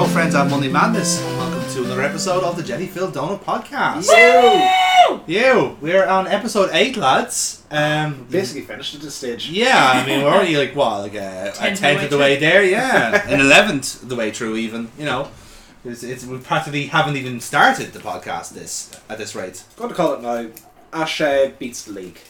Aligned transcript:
Hello, 0.00 0.08
everybody. 0.08 0.30
It's 0.30 0.32
your 0.32 0.32
old 0.32 0.32
friends 0.32 0.34
at 0.34 0.50
Monday 0.50 0.72
Madness. 0.72 1.20
and 1.22 1.36
Welcome 1.36 1.70
to 1.74 1.84
another 1.84 2.02
episode 2.02 2.42
of 2.42 2.56
the 2.56 2.62
Jelly 2.62 2.86
Filled 2.86 3.12
Donut 3.14 3.42
Podcast. 3.42 4.08
You, 5.26 5.76
we're 5.82 6.06
on 6.06 6.26
episode 6.26 6.70
eight, 6.72 6.96
lads. 6.96 7.62
Um, 7.70 8.26
Basically 8.30 8.62
finished 8.62 8.94
at 8.94 9.02
this 9.02 9.14
stage. 9.14 9.50
yeah, 9.50 9.92
I 9.94 10.06
mean, 10.06 10.24
we're 10.24 10.30
already 10.30 10.56
like 10.56 10.74
what, 10.74 11.00
like 11.02 11.14
a, 11.14 11.50
a 11.50 11.52
Tenth 11.52 11.80
tenth 11.80 11.98
of 11.98 12.04
of 12.04 12.10
the 12.10 12.16
the 12.16 12.20
way 12.20 12.34
way 12.34 12.40
there, 12.40 12.64
yeah, 12.64 13.28
an 13.28 13.40
eleventh 13.40 14.08
the 14.08 14.16
way 14.16 14.30
through, 14.30 14.56
even. 14.56 14.90
You 14.98 15.04
know, 15.04 15.28
it's, 15.84 16.02
it's 16.02 16.24
we 16.24 16.38
practically 16.38 16.86
haven't 16.86 17.16
even 17.16 17.38
started 17.38 17.92
the 17.92 17.98
podcast 17.98 18.54
this 18.54 18.90
at 19.10 19.18
this 19.18 19.34
rate. 19.34 19.64
Got 19.76 19.88
to 19.88 19.94
call 19.94 20.14
it 20.14 20.22
now. 20.22 20.48
Ash 20.94 21.20
uh, 21.20 21.50
beats 21.58 21.84
the 21.84 21.92
league. 21.92 22.20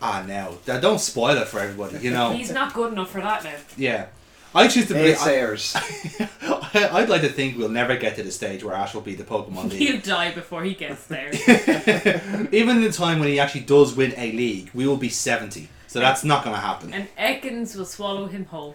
Ah, 0.00 0.24
now 0.26 0.54
don't 0.64 1.00
spoil 1.00 1.36
it 1.36 1.48
for 1.48 1.58
everybody. 1.58 1.98
You 1.98 2.12
know, 2.12 2.32
He's 2.36 2.52
not 2.52 2.74
good 2.74 2.92
enough 2.92 3.10
for 3.10 3.20
that 3.20 3.42
now. 3.42 3.56
yeah. 3.76 4.06
I 4.54 4.68
choose 4.68 4.86
to 4.88 4.94
believe. 4.94 5.18
I, 5.20 5.32
Naysayers. 5.32 6.68
I'd 6.92 7.08
like 7.08 7.22
to 7.22 7.28
think 7.28 7.56
we'll 7.56 7.68
never 7.68 7.96
get 7.96 8.16
to 8.16 8.22
the 8.22 8.30
stage 8.30 8.62
where 8.64 8.74
Ash 8.74 8.94
will 8.94 9.00
be 9.02 9.14
the 9.14 9.24
Pokemon 9.24 9.64
League. 9.70 9.78
He'll 9.80 10.00
die 10.00 10.32
before 10.32 10.62
he 10.64 10.74
gets 10.74 11.06
there. 11.06 11.30
Even 12.52 12.76
in 12.78 12.82
the 12.82 12.92
time 12.92 13.18
when 13.18 13.28
he 13.28 13.40
actually 13.40 13.62
does 13.62 13.94
win 13.94 14.14
a 14.16 14.32
league, 14.32 14.70
we 14.74 14.86
will 14.86 14.96
be 14.96 15.08
70. 15.08 15.68
So 15.86 16.00
that's 16.00 16.24
not 16.24 16.42
going 16.42 16.56
to 16.56 16.60
happen, 16.60 16.94
and 16.94 17.06
Ekans 17.18 17.76
will 17.76 17.84
swallow 17.84 18.26
him 18.26 18.46
whole. 18.46 18.74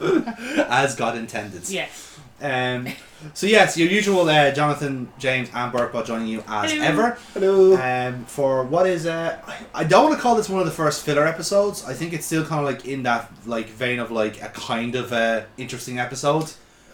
as 0.00 0.96
God 0.96 1.16
intended. 1.16 1.68
Yes. 1.68 2.09
Um, 2.40 2.88
so, 3.34 3.46
yes, 3.46 3.76
your 3.76 3.88
usual 3.88 4.28
uh, 4.28 4.50
Jonathan, 4.52 5.12
James, 5.18 5.50
and 5.54 5.72
Burkbot 5.72 6.06
joining 6.06 6.28
you 6.28 6.42
as 6.48 6.72
Hello. 6.72 6.84
ever. 6.84 7.18
Hello. 7.34 7.76
Um, 7.76 8.24
for 8.24 8.64
what 8.64 8.86
is, 8.86 9.04
uh, 9.06 9.38
I, 9.46 9.58
I 9.74 9.84
don't 9.84 10.04
want 10.04 10.16
to 10.16 10.22
call 10.22 10.34
this 10.36 10.48
one 10.48 10.60
of 10.60 10.66
the 10.66 10.72
first 10.72 11.04
filler 11.04 11.26
episodes. 11.26 11.84
I 11.84 11.92
think 11.92 12.12
it's 12.14 12.24
still 12.24 12.44
kind 12.46 12.60
of 12.60 12.72
like 12.72 12.86
in 12.86 13.02
that 13.02 13.30
like 13.46 13.66
vein 13.68 13.98
of 13.98 14.10
like 14.10 14.40
a 14.42 14.48
kind 14.48 14.94
of 14.94 15.12
uh, 15.12 15.42
interesting 15.58 15.98
episode. 15.98 16.50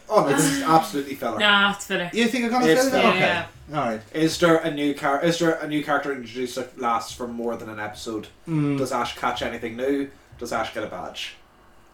oh 0.09 0.23
no, 0.23 0.29
this 0.37 0.45
is 0.45 0.63
absolutely 0.63 1.15
filler. 1.15 1.39
Nah, 1.39 1.73
it's 1.75 1.85
filler. 1.87 2.11
You 2.13 2.27
think 2.27 2.45
I'm 2.47 2.51
kind 2.51 2.65
of 2.65 2.71
It's 2.71 2.89
filler? 2.89 3.03
filler. 3.03 3.09
Okay. 3.15 3.21
Yeah. 3.21 3.47
All 3.75 3.89
right. 3.89 4.01
Is 4.13 4.39
there 4.39 4.57
a 4.59 4.71
new 4.71 4.95
car? 4.95 5.25
Is 5.25 5.39
there 5.39 5.53
a 5.55 5.69
new 5.69 5.85
character 5.85 6.13
introduced 6.13 6.57
that 6.57 6.77
lasts 6.81 7.13
for 7.13 7.27
more 7.29 7.57
than 7.57 7.69
an 7.69 7.79
episode? 7.81 8.27
Mm, 8.49 8.79
Does 8.79 8.91
Ash 8.93 9.17
catch 9.17 9.43
anything 9.43 9.77
new? 9.77 10.11
Does 10.39 10.53
Ash 10.53 10.75
get 10.75 10.83
a 10.85 10.87
badge? 10.89 11.35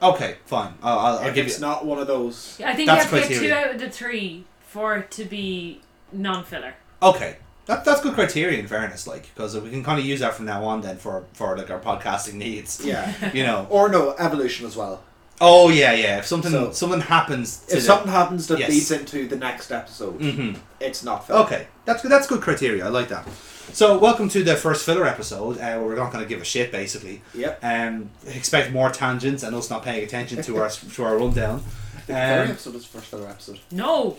Okay, 0.03 0.37
fine. 0.47 0.75
I'll, 0.83 0.99
I'll, 0.99 1.19
I'll 1.19 1.29
if 1.29 1.35
give 1.35 1.47
it's 1.47 1.57
you. 1.59 1.67
not 1.67 1.85
one 1.87 1.99
of 1.99 2.07
those, 2.07 2.61
I 2.65 2.75
think 2.75 2.89
That's 2.89 3.11
you 3.11 3.19
have 3.19 3.23
to 3.25 3.29
get 3.29 3.35
two 3.41 3.49
criteria. 3.49 3.67
out 3.69 3.75
of 3.75 3.81
the 3.81 3.91
three 3.91 4.45
for 4.67 4.97
it 4.97 5.11
to 5.13 5.25
be 5.25 5.81
non-filler. 6.13 6.75
Okay, 7.03 7.37
that, 7.67 7.85
that's 7.85 8.01
good 8.01 8.15
criteria 8.15 8.59
in 8.59 8.67
fairness, 8.67 9.07
like 9.07 9.23
because 9.35 9.59
we 9.59 9.71
can 9.71 9.83
kind 9.85 9.99
of 9.99 10.05
use 10.05 10.21
that 10.21 10.35
from 10.35 10.47
now 10.47 10.65
on 10.65 10.81
then 10.83 10.97
for 10.97 11.25
for 11.33 11.57
like 11.57 11.71
our 11.71 11.81
podcasting 11.81 12.35
needs. 12.35 12.81
yeah. 12.85 13.13
You 13.35 13.45
know. 13.45 13.67
or 13.71 13.89
no, 13.89 14.15
evolution 14.19 14.67
as 14.67 14.77
well. 14.77 15.03
Oh 15.41 15.71
yeah, 15.71 15.93
yeah. 15.93 16.19
If 16.19 16.27
something 16.27 16.53
So- 16.53 16.73
something 16.73 17.01
happens, 17.01 17.59
to 17.67 17.73
If 17.77 17.81
the- 17.81 17.87
something 17.87 18.11
happens 18.13 18.47
that 18.49 18.59
Yes. 18.61 18.71
leads 18.71 18.91
into 18.93 19.27
the 19.27 19.37
next 19.37 19.73
episode, 19.73 20.21
Mhm. 20.21 20.59
it's 20.79 21.03
not 21.03 21.27
filler. 21.27 21.41
Okay, 21.41 21.67
that's 21.85 22.03
good. 22.03 22.11
That's 22.13 22.27
good 22.29 22.41
criteria. 22.41 22.85
I 22.87 22.89
like 22.89 23.09
that. 23.09 23.27
So 23.71 23.97
welcome 23.99 24.29
to 24.31 24.43
the 24.45 24.55
first 24.57 24.85
filler 24.85 25.07
episode, 25.07 25.57
uh, 25.57 25.79
where 25.79 25.83
we're 25.83 25.97
not 25.97 26.13
going 26.13 26.23
to 26.23 26.29
give 26.29 26.41
a 26.43 26.45
shit 26.45 26.71
basically. 26.73 27.23
Yep. 27.35 27.61
Um, 27.63 28.11
expect 28.27 28.71
more 28.73 28.91
tangents 28.91 29.43
and 29.43 29.55
us 29.57 29.71
not 29.71 29.83
paying 29.83 30.05
attention 30.05 30.43
to 30.43 30.59
our 30.59 30.69
to 30.95 31.05
our 31.05 31.17
rundown. 31.17 31.63
The 32.07 32.13
filler 32.15 32.43
Um, 32.43 32.51
episode 32.51 32.75
is 32.75 32.83
the 32.83 32.89
first 32.99 33.07
filler 33.07 33.29
episode. 33.29 33.61
No. 33.71 34.17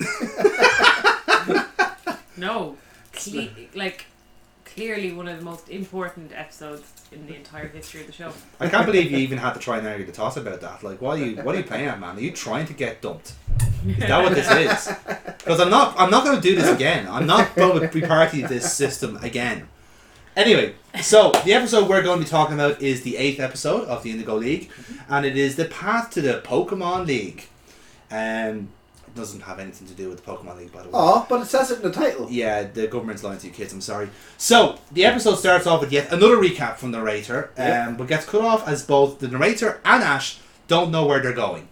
no. 2.36 2.76
Cle- 3.12 3.48
like 3.74 4.06
clearly 4.74 5.12
one 5.12 5.28
of 5.28 5.38
the 5.38 5.44
most 5.44 5.68
important 5.68 6.32
episodes 6.34 6.92
in 7.12 7.26
the 7.26 7.34
entire 7.34 7.68
history 7.68 8.00
of 8.02 8.06
the 8.06 8.12
show. 8.12 8.32
I 8.60 8.68
can't 8.68 8.86
believe 8.86 9.10
you 9.10 9.18
even 9.18 9.38
had 9.38 9.54
to 9.54 9.60
try 9.60 9.78
and 9.78 9.86
argue 9.86 10.06
the 10.06 10.12
toss 10.12 10.36
about 10.36 10.60
that. 10.60 10.82
Like, 10.82 11.00
what 11.00 11.18
are 11.18 11.24
you 11.24 11.36
what 11.42 11.54
are 11.54 11.58
you 11.58 11.64
playing 11.64 11.86
at, 11.86 11.98
man? 11.98 12.16
Are 12.16 12.20
you 12.20 12.32
trying 12.32 12.66
to 12.66 12.72
get 12.72 13.02
dumped? 13.02 13.34
Is 13.86 13.98
that 13.98 14.22
what 14.22 14.34
this 14.34 14.50
is? 14.50 14.94
Because 15.38 15.60
I'm 15.60 15.70
not 15.70 15.98
I'm 15.98 16.10
not 16.10 16.24
going 16.24 16.36
to 16.36 16.42
do 16.42 16.54
this 16.56 16.68
again. 16.68 17.06
I'm 17.08 17.26
not 17.26 17.54
going 17.54 17.80
to 17.80 17.88
be 17.88 18.06
party 18.06 18.42
to 18.42 18.48
this 18.48 18.72
system 18.72 19.16
again. 19.18 19.68
Anyway, 20.36 20.74
so 21.02 21.32
the 21.44 21.52
episode 21.52 21.88
we're 21.88 22.02
going 22.02 22.20
to 22.20 22.24
be 22.24 22.30
talking 22.30 22.54
about 22.54 22.80
is 22.80 23.02
the 23.02 23.16
eighth 23.16 23.40
episode 23.40 23.88
of 23.88 24.04
the 24.04 24.10
Indigo 24.12 24.36
League, 24.36 24.70
and 25.08 25.26
it 25.26 25.36
is 25.36 25.56
the 25.56 25.64
path 25.64 26.10
to 26.10 26.20
the 26.20 26.40
Pokemon 26.44 27.06
League. 27.06 27.48
Um, 28.10 28.68
doesn't 29.18 29.40
have 29.42 29.58
anything 29.58 29.86
to 29.88 29.94
do 29.94 30.08
with 30.08 30.24
the 30.24 30.30
Pokemon 30.30 30.56
League, 30.56 30.72
by 30.72 30.80
the 30.82 30.86
way. 30.88 30.94
Oh, 30.94 31.26
but 31.28 31.42
it 31.42 31.46
says 31.46 31.70
it 31.70 31.76
in 31.76 31.82
the 31.82 31.92
title. 31.92 32.28
Yeah, 32.30 32.62
the 32.62 32.86
government's 32.86 33.22
lying 33.22 33.38
to 33.40 33.46
you 33.48 33.52
kids, 33.52 33.72
I'm 33.74 33.82
sorry. 33.82 34.08
So, 34.38 34.78
the 34.92 35.04
episode 35.04 35.34
starts 35.36 35.66
off 35.66 35.80
with 35.82 35.92
yet 35.92 36.10
another 36.12 36.36
recap 36.36 36.76
from 36.76 36.92
the 36.92 36.98
narrator, 36.98 37.50
Yep. 37.58 37.88
um, 37.88 37.96
but 37.96 38.06
gets 38.08 38.24
cut 38.24 38.40
off 38.40 38.66
as 38.66 38.82
both 38.84 39.18
the 39.18 39.28
narrator 39.28 39.80
and 39.84 40.02
Ash 40.02 40.38
don't 40.68 40.90
know 40.90 41.04
where 41.04 41.20
they're 41.20 41.32
going. 41.34 41.68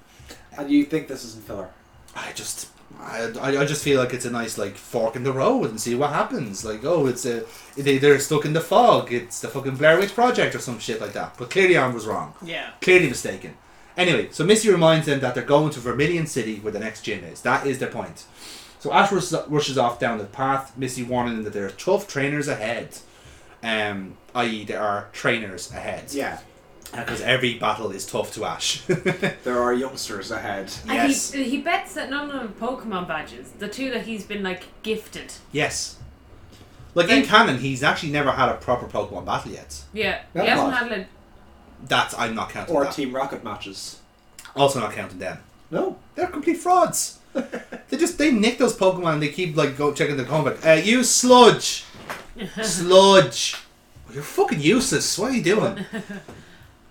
And 0.58 0.70
you 0.70 0.84
think 0.84 1.08
this 1.08 1.24
isn't 1.24 1.44
filler? 1.44 1.70
I 2.14 2.32
just. 2.32 2.68
I, 2.98 3.30
I 3.40 3.48
I 3.60 3.64
just 3.66 3.84
feel 3.84 4.00
like 4.00 4.14
it's 4.14 4.24
a 4.24 4.30
nice 4.30 4.56
like 4.56 4.74
fork 4.76 5.16
in 5.16 5.22
the 5.22 5.32
road 5.32 5.68
and 5.68 5.78
see 5.78 5.94
what 5.94 6.10
happens. 6.10 6.64
Like 6.64 6.82
oh, 6.84 7.06
it's 7.06 7.26
a 7.26 7.44
they 7.76 7.98
they're 7.98 8.18
stuck 8.20 8.46
in 8.46 8.54
the 8.54 8.60
fog. 8.60 9.12
It's 9.12 9.40
the 9.40 9.48
fucking 9.48 9.76
Blair 9.76 9.98
Witch 9.98 10.14
Project 10.14 10.54
or 10.54 10.60
some 10.60 10.78
shit 10.78 11.00
like 11.00 11.12
that. 11.12 11.36
But 11.36 11.50
clearly, 11.50 11.76
I 11.76 11.88
was 11.88 12.06
wrong. 12.06 12.32
Yeah. 12.42 12.70
Clearly 12.80 13.08
mistaken. 13.08 13.54
Anyway, 13.96 14.28
so 14.30 14.44
Misty 14.44 14.70
reminds 14.70 15.06
them 15.06 15.20
that 15.20 15.34
they're 15.34 15.42
going 15.44 15.70
to 15.70 15.80
Vermilion 15.80 16.26
City 16.26 16.56
where 16.58 16.72
the 16.72 16.78
next 16.78 17.02
gym 17.02 17.24
is. 17.24 17.40
That 17.42 17.66
is 17.66 17.78
their 17.78 17.88
point. 17.90 18.24
So 18.78 18.92
Ash 18.92 19.10
rushes, 19.10 19.34
rushes 19.48 19.78
off 19.78 19.98
down 19.98 20.18
the 20.18 20.24
path, 20.24 20.76
Misty 20.76 21.02
warning 21.02 21.34
them 21.36 21.44
that 21.44 21.52
there 21.54 21.64
are 21.66 21.70
tough 21.70 22.06
trainers 22.06 22.46
ahead. 22.48 22.98
Um, 23.62 24.16
i.e., 24.34 24.64
there 24.64 24.82
are 24.82 25.08
trainers 25.12 25.70
ahead. 25.72 26.12
Yeah. 26.12 26.40
Because 26.92 27.20
every 27.20 27.54
battle 27.58 27.90
is 27.90 28.06
tough 28.06 28.32
to 28.34 28.44
Ash. 28.44 28.82
There 29.44 29.60
are 29.60 29.72
youngsters 29.74 30.30
ahead. 30.30 30.72
yes. 30.86 31.32
And 31.34 31.42
he, 31.44 31.50
he 31.50 31.58
bets 31.62 31.94
that 31.94 32.10
none 32.10 32.30
of 32.30 32.42
the 32.58 32.64
Pokemon 32.66 33.08
badges, 33.08 33.50
the 33.52 33.68
two 33.68 33.90
that 33.90 34.06
he's 34.06 34.24
been 34.24 34.42
like 34.42 34.64
gifted. 34.82 35.32
yes. 35.52 35.96
Like 36.94 37.08
in 37.10 37.20
Like- 37.20 37.28
canon, 37.28 37.58
he's 37.58 37.82
actually 37.82 38.12
never 38.12 38.30
had 38.30 38.48
a 38.48 38.54
proper 38.54 38.86
Pokemon 38.86 39.26
battle 39.26 39.52
yet. 39.52 39.82
Yeah. 39.92 40.22
That 40.32 40.44
he 40.44 40.48
hasn't 40.50 40.68
lot. 40.70 40.78
had 40.78 40.90
like 40.90 41.06
That's 41.84 42.16
I'm 42.18 42.34
not 42.34 42.50
counting 42.50 42.74
Or 42.74 42.84
that. 42.84 42.92
Team 42.92 43.14
Rocket 43.14 43.44
matches. 43.44 44.00
Also 44.54 44.80
not 44.80 44.92
counting 44.92 45.18
them. 45.18 45.38
No. 45.70 45.98
They're 46.14 46.26
complete 46.26 46.56
frauds. 46.56 47.18
they 47.32 47.96
just 47.98 48.18
they 48.18 48.30
nick 48.30 48.58
those 48.58 48.76
Pokemon 48.76 49.14
and 49.14 49.22
they 49.22 49.28
keep 49.28 49.56
like 49.56 49.76
go 49.76 49.92
checking 49.92 50.16
the 50.16 50.24
comeback. 50.24 50.64
Uh, 50.64 50.72
you 50.72 51.04
sludge, 51.04 51.84
sludge. 52.62 53.56
You're 54.12 54.22
fucking 54.22 54.60
useless. 54.60 55.18
What 55.18 55.32
are 55.32 55.34
you 55.34 55.42
doing? 55.42 55.84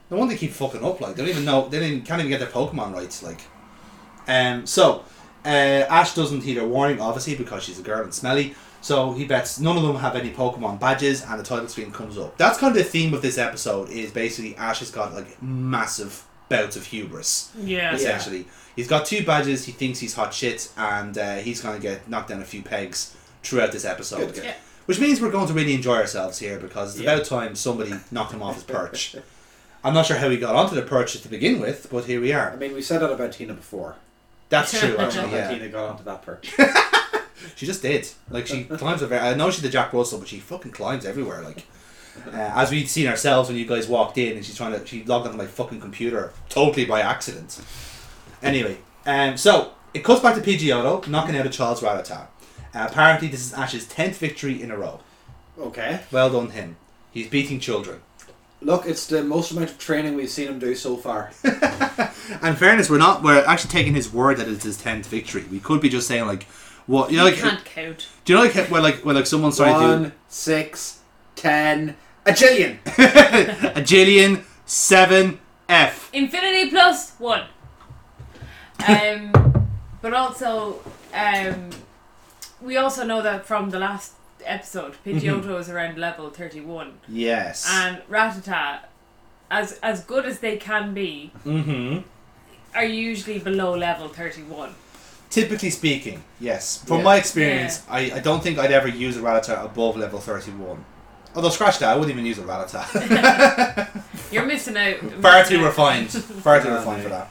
No 0.10 0.18
wonder 0.18 0.36
they 0.36 0.40
keep 0.40 0.52
fucking 0.52 0.84
up. 0.86 1.02
Like 1.02 1.16
they 1.16 1.24
don't 1.24 1.32
even 1.32 1.46
know. 1.46 1.68
They 1.68 1.80
didn't, 1.80 2.06
can't 2.06 2.20
even 2.20 2.30
get 2.30 2.40
their 2.40 2.50
Pokemon 2.50 2.94
rights. 2.94 3.24
Like, 3.24 3.42
um. 4.28 4.66
So, 4.66 5.04
uh, 5.44 5.48
Ash 5.90 6.14
doesn't 6.14 6.42
heed 6.42 6.58
her 6.58 6.68
warning, 6.68 7.00
obviously, 7.00 7.36
because 7.36 7.64
she's 7.64 7.80
a 7.80 7.84
girl 7.84 8.04
and 8.04 8.14
smelly. 8.14 8.54
So 8.86 9.14
he 9.14 9.26
bets 9.26 9.60
none 9.60 9.78
of 9.78 9.82
them 9.84 9.96
have 9.96 10.16
any 10.16 10.30
Pokemon 10.30 10.80
badges, 10.80 11.24
and 11.24 11.40
the 11.40 11.44
title 11.44 11.68
screen 11.68 11.90
comes 11.92 12.20
up. 12.20 12.38
That's 12.38 12.60
kind 12.60 12.70
of 12.70 12.78
the 12.78 12.88
theme 12.88 13.16
of 13.16 13.24
this 13.24 13.40
episode. 13.40 13.90
Is 13.90 14.12
basically 14.12 14.56
Ash 14.58 14.78
has 14.78 14.92
got 14.92 15.12
like 15.16 15.42
massive 15.42 16.24
bouts 16.50 16.76
of 16.76 16.86
hubris 16.86 17.52
Yeah. 17.60 17.96
essentially. 17.96 18.46
He's 18.76 18.88
got 18.88 19.08
two 19.08 19.26
badges. 19.26 19.66
He 19.66 19.72
thinks 19.72 19.98
he's 20.02 20.14
hot 20.14 20.36
shit, 20.36 20.72
and 20.78 21.18
uh, 21.18 21.38
he's 21.38 21.62
going 21.62 21.76
to 21.78 21.82
get 21.82 22.08
knocked 22.08 22.30
down 22.30 22.44
a 22.44 22.46
few 22.46 22.62
pegs 22.62 23.16
throughout 23.42 23.72
this 23.72 23.86
episode. 23.86 24.36
Good. 24.36 24.44
Yeah. 24.44 24.54
Which 24.86 25.00
means 25.00 25.20
we're 25.20 25.32
going 25.32 25.48
to 25.48 25.54
really 25.54 25.74
enjoy 25.74 25.96
ourselves 25.96 26.38
here 26.38 26.60
because 26.60 26.94
it's 26.96 27.04
Yeah. 27.04 27.14
about 27.14 27.26
time 27.26 27.56
somebody 27.56 27.92
knocked 28.12 28.34
him 28.34 28.44
off 28.44 28.54
his 28.54 28.64
perch. 28.66 29.16
I'm 29.84 29.96
not 29.96 30.06
sure 30.06 30.18
how 30.18 30.30
he 30.30 30.38
got 30.38 30.56
onto 30.56 30.76
the 30.76 30.84
perch 30.84 31.20
to 31.20 31.28
begin 31.28 31.60
with, 31.60 31.88
but 31.92 32.06
here 32.06 32.22
we 32.22 32.32
are. 32.34 32.52
I 32.52 32.56
mean, 32.56 32.76
we 32.76 32.84
said 32.84 33.02
that 33.02 33.12
about 33.12 33.32
Tina 33.32 33.54
before. 33.56 33.96
That's 34.50 34.80
true, 34.80 34.90
I 34.90 34.92
don't 34.92 35.00
know 35.00 35.06
actually. 35.08 35.30
how 35.32 35.36
Yeah, 35.38 35.50
Tina 35.58 35.70
got 35.70 35.90
onto 35.90 36.04
that 36.04 36.22
perch. 36.22 36.54
she 37.56 37.66
just 37.66 37.82
did. 37.82 38.08
Like 38.30 38.48
she 38.48 38.64
climbs 38.66 39.04
over. 39.04 39.16
I 39.16 39.34
know 39.34 39.52
she's 39.52 39.62
the 39.62 39.70
Jack 39.70 39.94
Russell, 39.94 40.20
but 40.20 40.28
she 40.28 40.40
fucking 40.40 40.72
climbs 40.72 41.06
everywhere. 41.06 41.42
Like. 41.42 41.66
Uh, 42.28 42.38
as 42.56 42.72
we'd 42.72 42.88
seen 42.88 43.08
ourselves 43.08 43.50
when 43.50 43.58
you 43.58 43.66
guys 43.66 43.90
walked 43.90 44.18
in, 44.18 44.38
and 44.38 44.46
she's 44.46 44.56
trying 44.56 44.72
to 44.72 44.86
she 44.88 45.04
logged 45.04 45.26
onto 45.28 45.38
my 45.38 45.46
fucking 45.46 45.82
computer 45.82 46.32
totally 46.48 46.86
by 46.86 47.02
accident. 47.02 47.60
Anyway, 48.42 48.78
um, 49.06 49.36
so 49.36 49.72
it 49.94 50.04
cuts 50.04 50.22
back 50.22 50.34
to 50.36 50.42
Pidgeotto 50.42 51.08
knocking 51.10 51.36
out 51.36 51.46
a 51.46 51.50
Charles 51.50 51.82
Rattata. 51.82 52.28
Uh, 52.74 52.88
apparently, 52.90 53.28
this 53.28 53.46
is 53.46 53.54
Ash's 53.54 53.86
tenth 53.88 54.18
victory 54.18 54.62
in 54.62 54.72
a 54.72 54.78
row. 54.78 55.02
okay. 55.60 56.02
Well 56.10 56.30
done, 56.30 56.52
him. 56.52 56.78
He's 57.12 57.28
beating 57.28 57.60
children. 57.60 58.02
Look, 58.62 58.86
it's 58.86 59.08
the 59.08 59.24
most 59.24 59.52
amount 59.52 59.70
of 59.72 59.78
training 59.78 60.16
we've 60.16 60.30
seen 60.30 60.48
him 60.48 60.60
do 60.60 60.74
so 60.76 60.98
far. 60.98 61.32
In 61.44 62.56
fairness, 62.56 62.90
we're 62.90 62.98
not. 62.98 63.22
We're 63.22 63.46
actually 63.46 63.72
taking 63.72 63.94
his 63.94 64.12
word 64.12 64.38
that 64.38 64.48
it's 64.48 64.64
his 64.64 64.78
tenth 64.78 65.08
victory. 65.08 65.44
We 65.52 65.60
could 65.60 65.82
be 65.82 65.90
just 65.90 66.08
saying 66.08 66.26
like, 66.26 66.48
what 66.88 67.12
you 67.12 67.18
know, 67.18 67.26
you 67.26 67.32
like, 67.32 67.40
can't 67.42 67.66
count. 67.66 68.08
do 68.26 68.34
you 68.34 68.40
know 68.40 68.46
like 68.46 68.70
when 68.70 68.84
like 68.84 69.06
when 69.06 69.16
like 69.16 69.26
someone's 69.26 69.58
trying 69.58 69.74
to 69.80 69.88
One, 70.04 70.12
six, 70.28 71.00
ten, 71.36 71.96
a 72.26 72.32
jillion. 72.32 72.78
a 72.86 73.82
jillion 73.82 74.44
seven 74.66 75.40
F. 75.68 76.10
Infinity 76.14 76.70
plus 76.70 77.12
one. 77.18 77.44
Um, 78.88 79.32
but 80.02 80.14
also, 80.14 80.82
um, 81.14 81.70
we 82.62 82.78
also 82.78 83.04
know 83.06 83.22
that 83.22 83.46
from 83.46 83.70
the 83.72 83.80
last 83.80 84.14
episode, 84.44 84.96
Pidgeotto 85.06 85.60
is 85.60 85.70
around 85.70 85.98
level 85.98 86.30
thirty-one, 86.30 87.00
Yes. 87.08 87.66
and 87.70 88.02
Rattata, 88.10 88.80
as 89.50 89.80
as 89.82 90.04
good 90.04 90.26
as 90.26 90.40
they 90.40 90.58
can 90.58 90.94
be, 90.94 91.32
mm-hmm. 91.46 92.00
are 92.76 92.86
usually 92.86 93.40
below 93.40 93.76
level 93.76 94.08
31. 94.10 94.76
Typically 95.36 95.70
speaking, 95.70 96.24
yes. 96.40 96.84
From 96.86 97.00
Yeah. 97.00 97.04
my 97.04 97.16
experience, 97.18 97.84
I, 97.90 98.12
I 98.12 98.20
don't 98.20 98.42
think 98.42 98.58
I'd 98.58 98.72
ever 98.72 98.88
use 98.88 99.18
a 99.18 99.20
Rattata 99.22 99.66
above 99.66 99.98
level 99.98 100.20
31. 100.20 100.84
Although, 101.36 101.50
scratch 101.50 101.80
that, 101.80 101.90
I 101.90 101.96
wouldn't 101.96 102.12
even 102.14 102.26
use 102.26 102.38
a 102.38 102.44
Rattata. 102.44 104.02
You're 104.32 104.46
missing 104.46 104.78
out. 104.78 104.98
Far 105.22 105.44
too 105.44 105.58
out. 105.60 105.66
refined. 105.66 106.10
Far 106.12 106.62
too 106.62 106.70
refined 106.74 107.04
for 107.04 107.10
that. 107.10 107.30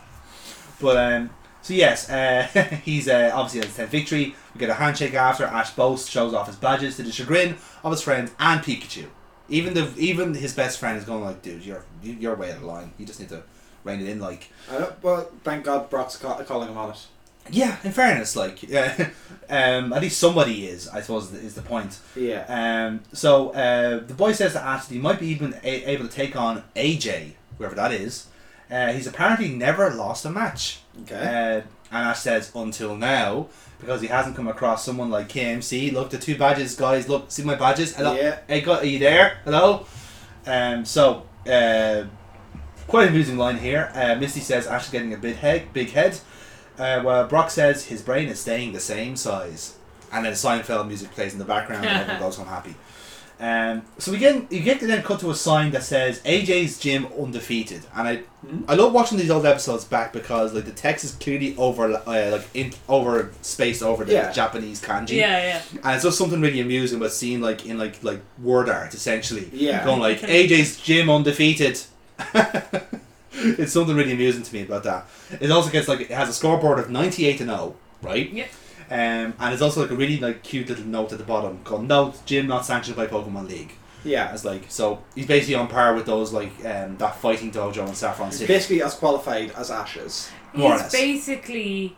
But, 0.80 0.96
um, 0.98 1.30
so 1.62 1.72
yes, 1.72 2.10
uh, 2.10 2.46
he's 2.84 3.08
uh, 3.08 3.30
obviously 3.32 3.66
has 3.66 3.74
10 3.76 3.86
victory. 3.88 4.34
We 4.54 4.58
get 4.60 4.68
a 4.68 4.74
handshake 4.74 5.14
after. 5.14 5.44
Ash 5.44 5.70
boasts, 5.70 6.10
shows 6.10 6.34
off 6.34 6.46
his 6.48 6.56
badges 6.56 6.96
to 6.96 7.02
the 7.02 7.10
chagrin 7.12 7.56
of 7.82 7.90
his 7.92 8.02
friends 8.02 8.30
and 8.38 8.60
Pikachu. 8.60 9.06
Even 9.48 9.72
the 9.74 9.90
even 9.98 10.34
his 10.34 10.52
best 10.54 10.78
friend 10.78 10.96
is 10.98 11.04
going 11.04 11.22
like, 11.24 11.40
dude, 11.42 11.64
you're 11.64 11.84
you- 12.02 12.14
you're 12.20 12.34
way 12.34 12.50
out 12.50 12.58
of 12.58 12.64
line. 12.64 12.92
You 12.98 13.06
just 13.06 13.20
need 13.20 13.28
to 13.30 13.42
rein 13.84 14.00
it 14.00 14.08
in. 14.08 14.20
Like, 14.20 14.50
I 14.70 14.78
don't, 14.78 15.02
well, 15.02 15.30
thank 15.42 15.64
God 15.64 15.88
Brock's 15.88 16.16
calling 16.16 16.68
him 16.68 16.76
on 16.76 16.90
it. 16.90 17.06
Yeah, 17.50 17.76
in 17.84 17.92
fairness, 17.92 18.36
like, 18.36 18.62
yeah, 18.68 19.10
um, 19.50 19.92
at 19.92 20.02
least 20.02 20.18
somebody 20.18 20.66
is. 20.66 20.88
I 20.88 21.00
suppose 21.00 21.32
is 21.32 21.54
the 21.54 21.62
point. 21.62 21.98
Yeah. 22.16 22.44
Um, 22.88 23.00
so 23.12 23.50
uh, 23.50 23.98
the 24.04 24.14
boy 24.14 24.32
says 24.32 24.54
that 24.54 24.84
he 24.86 24.98
might 24.98 25.20
be 25.20 25.28
even 25.28 25.54
a- 25.62 25.84
able 25.90 26.06
to 26.08 26.12
take 26.12 26.34
on 26.36 26.62
AJ, 26.76 27.32
whoever 27.58 27.74
that 27.74 27.92
is. 27.92 28.26
Uh, 28.70 28.92
he's 28.92 29.06
apparently 29.06 29.48
never 29.50 29.90
lost 29.90 30.24
a 30.24 30.30
match. 30.30 30.80
Okay. 31.02 31.14
Uh, 31.16 31.62
and 31.92 32.08
Ash 32.08 32.20
says 32.20 32.50
until 32.56 32.96
now 32.96 33.48
because 33.78 34.00
he 34.00 34.06
hasn't 34.08 34.34
come 34.34 34.48
across 34.48 34.84
someone 34.84 35.10
like 35.10 35.28
KMC. 35.28 35.92
Look, 35.92 36.10
the 36.10 36.18
two 36.18 36.36
badges, 36.38 36.74
guys. 36.74 37.08
Look, 37.08 37.30
see 37.30 37.42
my 37.44 37.54
badges. 37.54 37.94
Hello, 37.94 38.14
Yeah. 38.14 38.38
hey, 38.48 38.62
gu- 38.62 38.70
are 38.72 38.84
you 38.84 38.98
there? 38.98 39.38
Hello. 39.44 39.86
Um, 40.46 40.84
so 40.86 41.26
uh, 41.46 42.04
quite 42.88 43.04
an 43.04 43.08
amusing 43.10 43.36
line 43.36 43.58
here. 43.58 43.92
Uh, 43.94 44.14
Misty 44.16 44.40
says 44.40 44.66
Ash 44.66 44.86
is 44.86 44.90
getting 44.90 45.12
a 45.12 45.18
big 45.18 45.36
head. 45.36 45.72
Big 45.74 45.90
head. 45.90 46.18
Uh, 46.78 47.00
while 47.02 47.26
Brock 47.28 47.50
says 47.50 47.86
his 47.86 48.02
brain 48.02 48.28
is 48.28 48.40
staying 48.40 48.72
the 48.72 48.80
same 48.80 49.16
size. 49.16 49.76
And 50.12 50.24
then 50.24 50.32
Seinfeld 50.34 50.86
music 50.86 51.10
plays 51.10 51.32
in 51.32 51.38
the 51.40 51.44
background 51.44 51.84
and 51.86 52.00
everyone 52.00 52.20
goes 52.22 52.36
home 52.36 52.46
happy. 52.46 52.74
Um, 53.40 53.82
so 53.98 54.12
we 54.12 54.18
get 54.18 54.50
you 54.52 54.60
get 54.60 54.78
to 54.78 54.86
then 54.86 55.02
cut 55.02 55.18
to 55.20 55.30
a 55.30 55.34
sign 55.34 55.72
that 55.72 55.82
says 55.82 56.20
AJ's 56.22 56.78
gym 56.78 57.08
undefeated, 57.20 57.82
and 57.96 58.06
I 58.08 58.16
Hmm? 58.46 58.62
I 58.68 58.74
love 58.74 58.92
watching 58.92 59.18
these 59.18 59.30
old 59.30 59.44
episodes 59.44 59.84
back 59.84 60.12
because 60.12 60.52
like 60.54 60.66
the 60.66 60.70
text 60.70 61.04
is 61.04 61.12
clearly 61.16 61.56
over 61.56 61.94
uh, 62.06 62.30
like 62.30 62.46
in 62.54 62.72
over 62.88 63.32
spaced 63.42 63.82
over 63.82 64.04
the 64.04 64.12
Yeah. 64.12 64.30
Japanese 64.30 64.80
kanji, 64.80 65.16
Yeah, 65.16 65.38
yeah. 65.38 65.62
and 65.82 65.94
it's 65.96 66.04
just 66.04 66.16
something 66.16 66.40
really 66.40 66.60
amusing 66.60 66.98
about 66.98 67.10
seeing 67.10 67.40
like 67.40 67.66
in 67.66 67.76
like 67.76 68.04
like 68.04 68.20
word 68.40 68.68
art 68.68 68.94
essentially 68.94 69.50
Yeah. 69.52 69.84
going 69.84 69.98
like 70.00 70.20
AJ's 70.20 70.76
gym 70.80 71.10
undefeated. 71.10 71.80
it's 73.58 73.72
something 73.72 73.96
really 73.96 74.12
amusing 74.12 74.42
to 74.42 74.54
me 74.54 74.62
about 74.62 74.84
that. 74.84 75.06
It 75.40 75.50
also 75.50 75.70
gets 75.70 75.88
like 75.88 76.00
it 76.02 76.10
has 76.10 76.28
a 76.28 76.32
scoreboard 76.32 76.78
of 76.78 76.90
ninety 76.90 77.26
eight 77.26 77.40
and 77.40 77.50
zero, 77.50 77.74
right? 78.02 78.30
Yep. 78.30 78.48
Um, 78.90 79.34
and 79.40 79.52
it's 79.54 79.62
also 79.62 79.80
like 79.82 79.90
a 79.90 79.96
really 79.96 80.18
like 80.18 80.42
cute 80.42 80.68
little 80.68 80.84
note 80.84 81.12
at 81.12 81.18
the 81.18 81.24
bottom 81.24 81.60
called 81.64 81.88
"Note: 81.88 82.24
Gym 82.26 82.46
not 82.46 82.64
sanctioned 82.66 82.96
by 82.96 83.06
Pokemon 83.06 83.48
League." 83.48 83.72
Yeah. 84.04 84.32
It's 84.34 84.44
like 84.44 84.64
so 84.68 85.02
he's 85.14 85.26
basically 85.26 85.54
on 85.54 85.68
par 85.68 85.94
with 85.94 86.06
those 86.06 86.32
like 86.32 86.52
um, 86.66 86.96
that 86.98 87.16
fighting 87.16 87.50
dojo 87.50 87.88
in 87.88 87.94
Saffron 87.94 88.28
He's 88.28 88.38
City. 88.38 88.52
basically 88.52 88.82
as 88.82 88.94
qualified 88.94 89.50
as 89.52 89.70
Ashes. 89.70 90.30
More 90.52 90.70
or 90.70 90.72
He's 90.74 90.82
less. 90.82 90.92
basically 90.92 91.96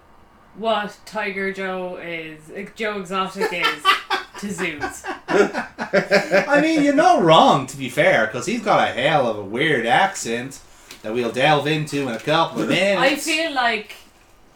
what 0.57 0.97
Tiger 1.05 1.53
Joe 1.53 1.97
is, 1.97 2.41
uh, 2.51 2.71
Joe 2.75 3.01
Exotic 3.01 3.53
is 3.53 3.83
to 4.41 4.51
zoos. 4.53 5.03
I 5.29 6.61
mean, 6.63 6.83
you're 6.83 6.95
not 6.95 7.23
wrong 7.23 7.67
to 7.67 7.77
be 7.77 7.89
fair, 7.91 8.27
because 8.27 8.47
he's 8.47 8.63
got 8.63 8.89
a 8.89 8.93
hell 8.93 9.27
of 9.29 9.39
a 9.39 9.43
weird 9.45 9.85
accent 9.87 10.61
that 11.07 11.15
we'll 11.15 11.31
delve 11.31 11.69
into 11.69 12.03
in 12.03 12.09
a 12.09 12.19
couple 12.19 12.63
of 12.63 12.69
minutes. 12.69 13.01
I 13.01 13.15
feel 13.15 13.53
like 13.55 13.95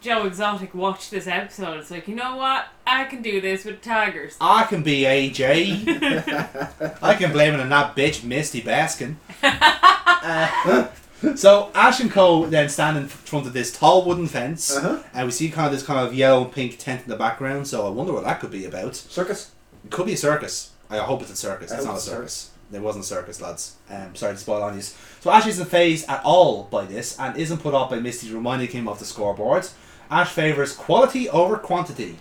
Joe 0.00 0.26
Exotic 0.26 0.74
watched 0.74 1.12
this 1.12 1.28
episode. 1.28 1.78
It's 1.78 1.92
like, 1.92 2.08
you 2.08 2.16
know 2.16 2.34
what? 2.36 2.66
I 2.84 3.04
can 3.04 3.22
do 3.22 3.40
this 3.40 3.64
with 3.64 3.82
tigers. 3.82 4.36
I 4.40 4.64
can 4.64 4.82
be 4.82 5.02
AJ. 5.02 6.98
I 7.02 7.14
can 7.14 7.30
blame 7.30 7.54
it 7.54 7.60
on 7.60 7.68
that 7.68 7.94
bitch 7.94 8.24
Misty 8.24 8.62
Baskin. 8.62 9.14
Uh, 9.44 10.88
so 11.36 11.70
Ash 11.74 12.00
and 12.00 12.10
Co 12.10 12.46
then 12.46 12.68
stand 12.68 12.96
in 12.98 13.06
front 13.06 13.46
of 13.46 13.52
this 13.52 13.72
tall 13.76 14.04
wooden 14.04 14.26
fence, 14.26 14.76
Uh-huh. 14.76 15.02
and 15.14 15.26
we 15.26 15.30
see 15.30 15.50
kind 15.50 15.66
of 15.66 15.72
this 15.72 15.84
kind 15.84 16.00
of 16.04 16.12
yellow 16.14 16.42
and 16.44 16.52
pink 16.52 16.78
tent 16.78 17.02
in 17.04 17.08
the 17.10 17.16
background. 17.16 17.68
So 17.68 17.86
I 17.86 17.90
wonder 17.90 18.12
what 18.12 18.24
that 18.24 18.40
could 18.40 18.50
be 18.50 18.64
about. 18.64 18.96
Circus? 18.96 19.52
It 19.84 19.90
could 19.92 20.06
be 20.06 20.14
a 20.14 20.16
circus. 20.16 20.70
I 20.90 20.98
hope 20.98 21.22
it's 21.22 21.30
a 21.30 21.36
circus. 21.36 21.70
I 21.70 21.76
It's 21.76 21.84
not 21.84 21.92
a 21.92 21.96
it's 21.98 22.06
a 22.06 22.10
circus. 22.10 22.49
It 22.72 22.80
wasn't 22.80 23.04
a 23.04 23.08
circus, 23.08 23.40
lads. 23.40 23.76
Um, 23.90 24.14
sorry 24.14 24.34
to 24.34 24.38
spoil 24.38 24.62
on 24.62 24.76
you. 24.76 24.82
So 24.82 25.30
Ash 25.30 25.46
isn't 25.46 25.66
phased 25.68 26.08
at 26.08 26.22
all 26.24 26.64
by 26.64 26.84
this 26.84 27.18
and 27.18 27.36
isn't 27.36 27.58
put 27.58 27.74
off 27.74 27.90
by 27.90 27.98
Misty's 27.98 28.32
reminding 28.32 28.68
him 28.68 28.88
of 28.88 28.98
the 28.98 29.04
scoreboard. 29.04 29.66
Ash 30.10 30.30
favours 30.30 30.74
quality 30.74 31.28
over 31.28 31.56
quantity. 31.56 32.18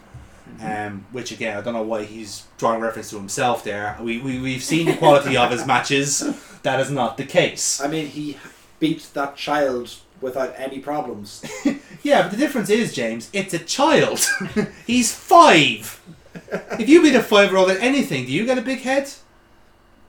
Um, 0.62 1.06
which 1.12 1.32
again, 1.32 1.56
I 1.58 1.62
don't 1.62 1.74
know 1.74 1.84
why 1.84 2.04
he's 2.04 2.44
drawing 2.58 2.82
reference 2.82 3.12
to 3.12 3.18
himself 3.18 3.64
there. 3.64 3.96
We, 4.02 4.20
we, 4.20 4.40
we've 4.40 4.64
seen 4.64 4.88
the 4.88 4.96
quality 4.96 5.38
of 5.38 5.52
his 5.52 5.66
matches. 5.66 6.24
That 6.62 6.82
is 6.82 6.92
not 6.92 7.16
the 7.16 7.24
case. 7.24 7.80
I 7.80 7.88
mean, 7.88 8.08
he 8.08 8.38
beat 8.80 9.08
that 9.14 9.38
child 9.38 9.96
without 10.20 10.54
any 10.58 10.80
problems. 10.80 11.42
Yeah, 12.02 12.22
but 12.22 12.32
the 12.32 12.38
difference 12.38 12.70
is, 12.70 12.94
James, 12.94 13.30
it's 13.34 13.54
a 13.54 13.60
child. 13.60 14.26
he's 14.88 15.14
five. 15.14 16.02
If 16.80 16.88
you 16.88 17.02
beat 17.02 17.16
a 17.16 17.22
five 17.22 17.50
year 17.50 17.58
old 17.58 17.72
at 17.72 17.82
anything, 17.82 18.26
do 18.26 18.32
you 18.32 18.46
get 18.46 18.58
a 18.58 18.62
big 18.62 18.80
head? 18.80 19.12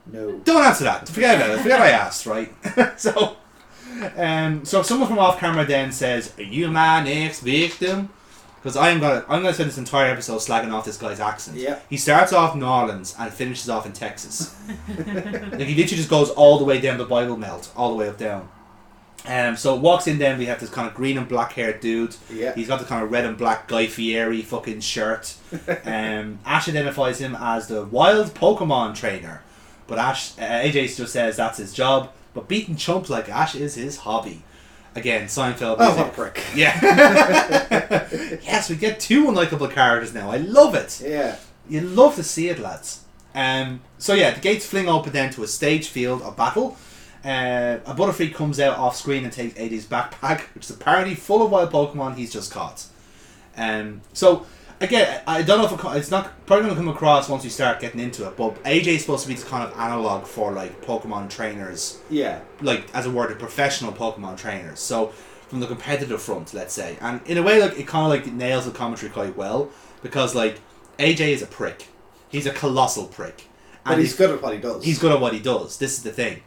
No. 0.05 0.39
Don't 0.39 0.63
answer 0.63 0.83
that. 0.85 1.07
Forget 1.07 1.35
about 1.37 1.51
it. 1.51 1.61
Forget 1.61 1.81
I 1.81 1.89
asked, 1.89 2.25
right? 2.25 2.53
so, 2.99 3.37
um, 4.17 4.65
so 4.65 4.79
if 4.79 4.85
someone 4.85 5.07
from 5.07 5.19
off 5.19 5.39
camera 5.39 5.65
then 5.65 5.91
says, 5.91 6.33
"Are 6.37 6.43
you 6.43 6.69
my 6.69 7.03
next 7.03 7.41
victim?" 7.41 8.09
Because 8.61 8.77
I'm 8.77 8.99
gonna, 8.99 9.25
I'm 9.27 9.41
gonna 9.41 9.53
spend 9.53 9.69
this 9.69 9.79
entire 9.79 10.11
episode 10.11 10.37
slagging 10.37 10.71
off 10.71 10.85
this 10.85 10.97
guy's 10.97 11.19
accent. 11.19 11.57
Yeah. 11.57 11.79
He 11.89 11.97
starts 11.97 12.31
off 12.31 12.53
in 12.53 12.59
New 12.59 12.67
Orleans 12.67 13.15
and 13.17 13.33
finishes 13.33 13.69
off 13.69 13.87
in 13.87 13.93
Texas. 13.93 14.55
like 14.87 14.97
he 14.97 15.75
literally 15.75 15.85
just 15.85 16.09
goes 16.09 16.29
all 16.29 16.59
the 16.59 16.65
way 16.65 16.79
down 16.79 16.99
the 16.99 17.05
Bible 17.05 17.37
Belt, 17.37 17.71
all 17.75 17.89
the 17.89 17.95
way 17.95 18.07
up 18.07 18.17
down. 18.19 18.49
Um, 19.25 19.55
so 19.55 19.75
walks 19.75 20.07
in. 20.07 20.17
Then 20.17 20.37
we 20.37 20.45
have 20.45 20.59
this 20.59 20.69
kind 20.69 20.87
of 20.87 20.93
green 20.93 21.17
and 21.17 21.27
black 21.27 21.53
haired 21.53 21.79
dude. 21.79 22.15
Yeah. 22.31 22.53
He's 22.53 22.67
got 22.67 22.79
the 22.79 22.85
kind 22.85 23.03
of 23.03 23.11
red 23.11 23.25
and 23.25 23.37
black 23.37 23.67
Guy 23.67 23.87
Fieri 23.87 24.41
fucking 24.41 24.81
shirt. 24.81 25.35
Um, 25.83 26.39
Ash 26.45 26.69
identifies 26.69 27.19
him 27.19 27.35
as 27.37 27.67
the 27.67 27.83
wild 27.85 28.33
Pokemon 28.33 28.95
trainer, 28.95 29.43
but 29.91 29.99
Ash 29.99 30.31
uh, 30.39 30.41
AJ 30.41 30.87
still 30.87 31.05
says 31.05 31.35
that's 31.35 31.57
his 31.57 31.73
job. 31.73 32.13
But 32.33 32.47
beating 32.47 32.77
chumps 32.77 33.09
like 33.09 33.27
Ash 33.27 33.55
is 33.55 33.75
his 33.75 33.97
hobby. 33.97 34.41
Again, 34.95 35.25
Seinfeld. 35.25 35.75
Oh, 35.79 35.97
what 35.97 36.07
a 36.07 36.11
prick. 36.11 36.41
Yeah. 36.55 36.79
yes, 38.41 38.69
we 38.69 38.77
get 38.77 39.01
two 39.01 39.25
unlikable 39.25 39.69
characters 39.69 40.13
now. 40.13 40.31
I 40.31 40.37
love 40.37 40.75
it. 40.75 41.01
Yeah. 41.05 41.35
You 41.67 41.81
love 41.81 42.15
to 42.15 42.23
see 42.23 42.47
it, 42.47 42.57
lads. 42.57 43.03
Um, 43.35 43.81
so 43.97 44.13
yeah, 44.13 44.31
the 44.31 44.39
gates 44.39 44.65
fling 44.65 44.87
open 44.87 45.11
then 45.11 45.29
to 45.31 45.43
a 45.43 45.47
stage 45.47 45.89
field 45.89 46.21
of 46.21 46.37
battle. 46.37 46.77
Uh, 47.25 47.79
a 47.85 47.93
Butterfree 47.93 48.33
comes 48.33 48.61
out 48.61 48.77
off 48.77 48.95
screen 48.95 49.25
and 49.25 49.33
takes 49.33 49.55
AJ's 49.55 49.85
backpack, 49.87 50.43
which 50.55 50.63
is 50.63 50.71
apparently 50.71 51.15
full 51.15 51.43
of 51.43 51.51
wild 51.51 51.69
Pokemon 51.69 52.15
he's 52.15 52.31
just 52.31 52.49
caught. 52.49 52.85
Um, 53.57 54.03
so 54.13 54.45
again, 54.81 55.21
I 55.27 55.41
don't 55.41 55.59
know 55.59 55.65
if 55.65 55.71
it, 55.95 55.97
it's 55.97 56.11
not 56.11 56.45
probably 56.45 56.65
going 56.65 56.75
to 56.75 56.81
come 56.81 56.87
across 56.89 57.29
once 57.29 57.43
we 57.43 57.49
start 57.49 57.79
getting 57.79 57.99
into 57.99 58.27
it, 58.27 58.35
but 58.35 58.61
AJ 58.63 58.87
is 58.87 59.01
supposed 59.01 59.23
to 59.23 59.27
be 59.29 59.35
this 59.35 59.43
kind 59.43 59.63
of 59.63 59.77
analog 59.79 60.25
for 60.25 60.51
like 60.51 60.81
Pokemon 60.85 61.29
trainers 61.29 61.99
Yeah. 62.09 62.41
like 62.61 62.93
as 62.93 63.05
a 63.05 63.11
word, 63.11 63.31
the 63.31 63.35
professional 63.35 63.91
Pokemon 63.93 64.37
trainers. 64.37 64.79
So 64.79 65.07
from 65.47 65.59
the 65.59 65.67
competitive 65.67 66.21
front, 66.21 66.53
let's 66.53 66.73
say, 66.73 66.97
and 67.01 67.21
in 67.25 67.37
a 67.37 67.43
way, 67.43 67.61
like 67.61 67.77
it 67.79 67.87
kind 67.87 68.05
of 68.05 68.09
like 68.25 68.31
nails 68.33 68.65
the 68.65 68.71
commentary 68.71 69.11
quite 69.11 69.35
well 69.37 69.69
because 70.01 70.33
like 70.35 70.59
AJ 70.99 71.29
is 71.33 71.41
a 71.41 71.47
prick. 71.47 71.87
He's 72.29 72.45
a 72.45 72.51
colossal 72.51 73.05
prick, 73.07 73.47
But 73.85 73.99
he's 73.99 74.11
if- 74.13 74.17
good 74.17 74.29
at 74.31 74.41
what 74.41 74.53
he 74.53 74.59
does. 74.59 74.83
He's 74.83 74.99
good 74.99 75.11
at 75.11 75.19
what 75.19 75.33
he 75.33 75.39
does. 75.39 75.77
This 75.77 75.93
is 75.97 76.03
the 76.03 76.11
thing. 76.11 76.41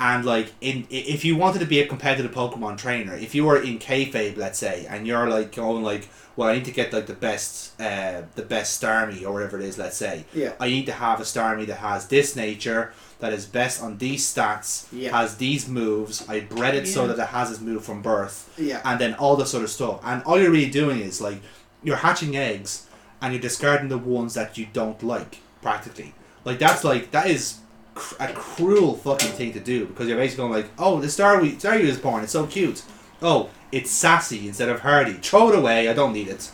And 0.00 0.24
like 0.24 0.52
in 0.62 0.86
if 0.90 1.24
you 1.26 1.36
wanted 1.36 1.58
to 1.58 1.66
be 1.66 1.80
a 1.80 1.86
competitive 1.86 2.32
Pokemon 2.32 2.78
trainer, 2.78 3.14
if 3.14 3.34
you 3.34 3.44
were 3.44 3.60
in 3.62 3.78
kayfabe, 3.78 4.36
let's 4.36 4.58
say, 4.58 4.86
and 4.88 5.06
you're 5.06 5.28
like 5.28 5.54
going 5.54 5.82
like, 5.84 6.08
well, 6.36 6.48
I 6.48 6.54
need 6.54 6.64
to 6.64 6.70
get 6.70 6.92
like 6.92 7.06
the 7.06 7.12
best, 7.12 7.78
uh, 7.80 8.22
the 8.34 8.42
best 8.42 8.80
Starmie 8.82 9.24
or 9.26 9.32
whatever 9.34 9.58
it 9.60 9.64
is, 9.66 9.76
let's 9.76 9.98
say. 9.98 10.24
Yeah. 10.34 10.52
I 10.58 10.68
need 10.68 10.86
to 10.86 10.92
have 10.92 11.20
a 11.20 11.24
Starmie 11.24 11.66
that 11.66 11.76
has 11.76 12.08
this 12.08 12.34
nature, 12.34 12.94
that 13.18 13.34
is 13.34 13.44
best 13.44 13.82
on 13.82 13.98
these 13.98 14.24
stats, 14.24 14.86
Yeah. 14.90 15.10
has 15.20 15.36
these 15.36 15.68
moves. 15.68 16.26
I 16.28 16.40
bred 16.40 16.74
it 16.74 16.88
so 16.88 17.06
that 17.06 17.18
it 17.18 17.26
has 17.28 17.50
its 17.50 17.60
move 17.60 17.84
from 17.84 18.00
birth, 18.00 18.48
Yeah. 18.56 18.80
and 18.84 18.98
then 18.98 19.12
all 19.14 19.36
this 19.36 19.50
sort 19.50 19.64
of 19.64 19.70
stuff. 19.70 20.00
And 20.02 20.22
all 20.24 20.40
you're 20.40 20.50
really 20.50 20.70
doing 20.70 21.00
is 21.00 21.20
like 21.20 21.40
you're 21.82 21.96
hatching 21.96 22.36
eggs, 22.36 22.86
and 23.20 23.34
you're 23.34 23.42
discarding 23.42 23.88
the 23.90 23.98
ones 23.98 24.32
that 24.32 24.56
you 24.56 24.66
don't 24.72 25.02
like, 25.02 25.40
practically. 25.60 26.14
Like 26.46 26.58
that's 26.58 26.84
like 26.84 27.10
that 27.10 27.26
is 27.26 27.58
cr- 27.94 28.22
a 28.22 28.32
cruel 28.32 28.94
fucking 28.94 29.30
thing 29.32 29.52
to 29.52 29.60
do 29.60 29.86
because 29.86 30.08
you're 30.08 30.16
basically 30.16 30.42
going 30.48 30.52
like, 30.52 30.70
oh, 30.78 31.00
the 31.00 31.06
Staryu 31.08 31.54
Staryu 31.56 31.80
is 31.80 31.98
born. 31.98 32.22
It's 32.22 32.32
so 32.32 32.46
cute. 32.46 32.82
Oh, 33.22 33.50
it's 33.72 33.90
sassy 33.90 34.48
instead 34.48 34.68
of 34.68 34.80
hardy. 34.80 35.14
Throw 35.14 35.50
it 35.52 35.58
away. 35.58 35.88
I 35.88 35.92
don't 35.92 36.12
need 36.12 36.28
it. 36.28 36.50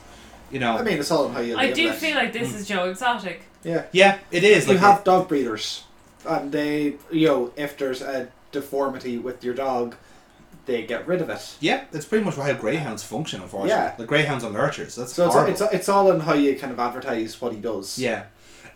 You 0.50 0.60
know. 0.60 0.76
I 0.76 0.82
mean, 0.82 0.98
it's 0.98 1.10
all 1.10 1.26
in 1.26 1.32
how 1.32 1.40
you 1.40 1.56
I 1.56 1.66
live 1.66 1.74
do 1.74 1.88
it. 1.88 1.94
feel 1.96 2.14
like 2.16 2.32
this 2.32 2.52
mm. 2.52 2.56
is 2.56 2.68
Joe 2.68 2.88
Exotic. 2.90 3.42
Yeah. 3.64 3.84
yeah, 3.90 4.18
it 4.30 4.44
is. 4.44 4.66
you 4.66 4.74
Like 4.74 4.80
have 4.80 5.02
dog 5.02 5.26
breeders, 5.28 5.84
and 6.24 6.52
they, 6.52 6.94
you 7.10 7.26
know, 7.26 7.52
if 7.56 7.76
there's 7.76 8.00
a 8.00 8.28
deformity 8.52 9.18
with 9.18 9.42
your 9.42 9.54
dog, 9.54 9.96
they 10.66 10.84
get 10.86 11.06
rid 11.08 11.20
of 11.20 11.30
it. 11.30 11.56
Yeah, 11.60 11.84
that's 11.90 12.04
pretty 12.04 12.24
much 12.24 12.36
how 12.36 12.52
greyhounds 12.52 13.02
function. 13.02 13.42
Unfortunately, 13.42 13.70
Yeah. 13.82 13.94
the 13.96 14.06
greyhounds 14.06 14.44
are 14.44 14.50
lurchers. 14.50 14.94
That's 14.94 15.12
So 15.12 15.28
horrible. 15.28 15.50
it's, 15.52 15.60
it's 15.60 15.74
it's 15.74 15.88
all 15.88 16.12
in 16.12 16.20
how 16.20 16.34
you 16.34 16.56
kind 16.56 16.72
of 16.72 16.78
advertise 16.78 17.40
what 17.40 17.52
he 17.52 17.58
does. 17.60 17.98
Yeah. 17.98 18.24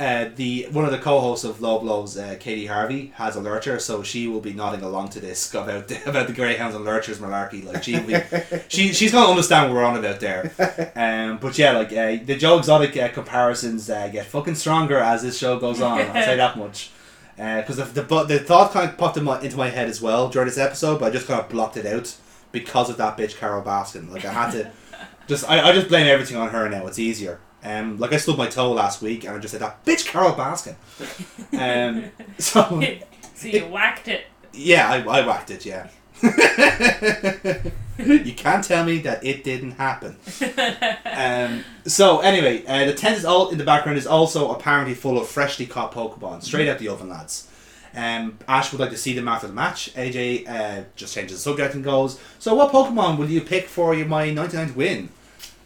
Uh, 0.00 0.30
the 0.36 0.66
one 0.72 0.86
of 0.86 0.92
the 0.92 0.98
co-hosts 0.98 1.44
of 1.44 1.60
Low 1.60 1.78
Blows, 1.78 2.16
uh, 2.16 2.34
Katie 2.40 2.64
Harvey, 2.64 3.12
has 3.16 3.36
a 3.36 3.40
lurcher, 3.40 3.78
so 3.78 4.02
she 4.02 4.28
will 4.28 4.40
be 4.40 4.54
nodding 4.54 4.80
along 4.80 5.10
to 5.10 5.20
this 5.20 5.52
about 5.54 5.88
the, 5.88 6.08
about 6.08 6.26
the 6.26 6.32
greyhounds 6.32 6.74
and 6.74 6.86
lurchers 6.86 7.18
malarkey. 7.18 7.62
Like 7.66 7.84
she, 7.84 8.00
be, 8.00 8.16
she 8.68 8.94
she's 8.94 9.12
gonna 9.12 9.28
understand 9.28 9.68
what 9.68 9.76
we're 9.76 9.84
on 9.84 9.98
about 9.98 10.20
there. 10.20 10.52
Um, 10.96 11.36
but 11.36 11.58
yeah, 11.58 11.72
like 11.72 11.92
uh, 11.92 12.24
the 12.24 12.34
Joe 12.34 12.56
Exotic 12.56 12.96
uh, 12.96 13.08
comparisons 13.08 13.90
uh, 13.90 14.08
get 14.08 14.24
fucking 14.24 14.54
stronger 14.54 14.96
as 14.96 15.20
this 15.20 15.36
show 15.36 15.58
goes 15.58 15.82
on. 15.82 16.00
I'll 16.00 16.24
say 16.24 16.36
that 16.36 16.56
much. 16.56 16.92
Because 17.36 17.76
the, 17.76 17.84
the 17.84 18.24
the 18.24 18.38
thought 18.38 18.72
kind 18.72 18.88
of 18.88 18.96
popped 18.96 19.18
in 19.18 19.24
my, 19.24 19.38
into 19.42 19.58
my 19.58 19.68
head 19.68 19.88
as 19.88 20.00
well 20.00 20.30
during 20.30 20.48
this 20.48 20.56
episode, 20.56 20.98
but 20.98 21.06
I 21.06 21.10
just 21.10 21.26
kind 21.26 21.40
of 21.40 21.50
blocked 21.50 21.76
it 21.76 21.84
out 21.84 22.16
because 22.52 22.88
of 22.88 22.96
that 22.96 23.18
bitch 23.18 23.36
Carol 23.36 23.62
Baskin. 23.62 24.10
Like 24.10 24.24
I 24.24 24.32
had 24.32 24.50
to 24.52 24.70
just 25.26 25.46
I, 25.46 25.68
I 25.68 25.72
just 25.72 25.88
blame 25.88 26.06
everything 26.06 26.38
on 26.38 26.48
her 26.48 26.70
now. 26.70 26.86
It's 26.86 26.98
easier. 26.98 27.38
Um, 27.62 27.98
like 27.98 28.12
I 28.12 28.16
stubbed 28.16 28.38
my 28.38 28.46
toe 28.48 28.72
last 28.72 29.02
week 29.02 29.24
and 29.24 29.36
I 29.36 29.38
just 29.38 29.52
said 29.52 29.60
that 29.60 29.84
bitch 29.84 30.06
Carol 30.06 30.32
Baskin. 30.32 30.76
Um, 31.52 32.10
so 32.38 32.80
so 33.34 33.48
you 33.48 33.66
whacked 33.66 34.08
it. 34.08 34.24
yeah, 34.52 34.88
I, 34.90 35.02
I 35.20 35.26
whacked 35.26 35.50
it. 35.50 35.66
Yeah. 35.66 35.88
you 37.98 38.34
can't 38.34 38.64
tell 38.64 38.84
me 38.84 38.98
that 38.98 39.24
it 39.24 39.44
didn't 39.44 39.72
happen. 39.72 40.16
Um, 41.12 41.64
so 41.86 42.20
anyway, 42.20 42.64
uh, 42.64 42.86
the 42.86 42.94
tent 42.94 43.18
is 43.18 43.26
all 43.26 43.50
in 43.50 43.58
the 43.58 43.64
background 43.64 43.98
is 43.98 44.06
also 44.06 44.52
apparently 44.52 44.94
full 44.94 45.18
of 45.20 45.28
freshly 45.28 45.66
caught 45.66 45.92
Pokemon, 45.92 46.42
straight 46.42 46.66
out 46.66 46.78
the 46.78 46.88
oven, 46.88 47.10
lads. 47.10 47.46
Um, 47.94 48.38
Ash 48.48 48.72
would 48.72 48.80
like 48.80 48.90
to 48.90 48.96
see 48.96 49.12
them 49.12 49.28
after 49.28 49.46
the 49.46 49.52
match. 49.52 49.92
AJ 49.94 50.48
uh, 50.48 50.84
just 50.96 51.12
changes 51.14 51.36
the 51.36 51.42
subject 51.42 51.74
and 51.74 51.84
goes, 51.84 52.18
"So 52.38 52.54
what 52.54 52.72
Pokemon 52.72 53.18
will 53.18 53.28
you 53.28 53.42
pick 53.42 53.68
for 53.68 53.94
your 53.94 54.06
my 54.06 54.28
99th 54.28 54.74
win?" 54.76 55.10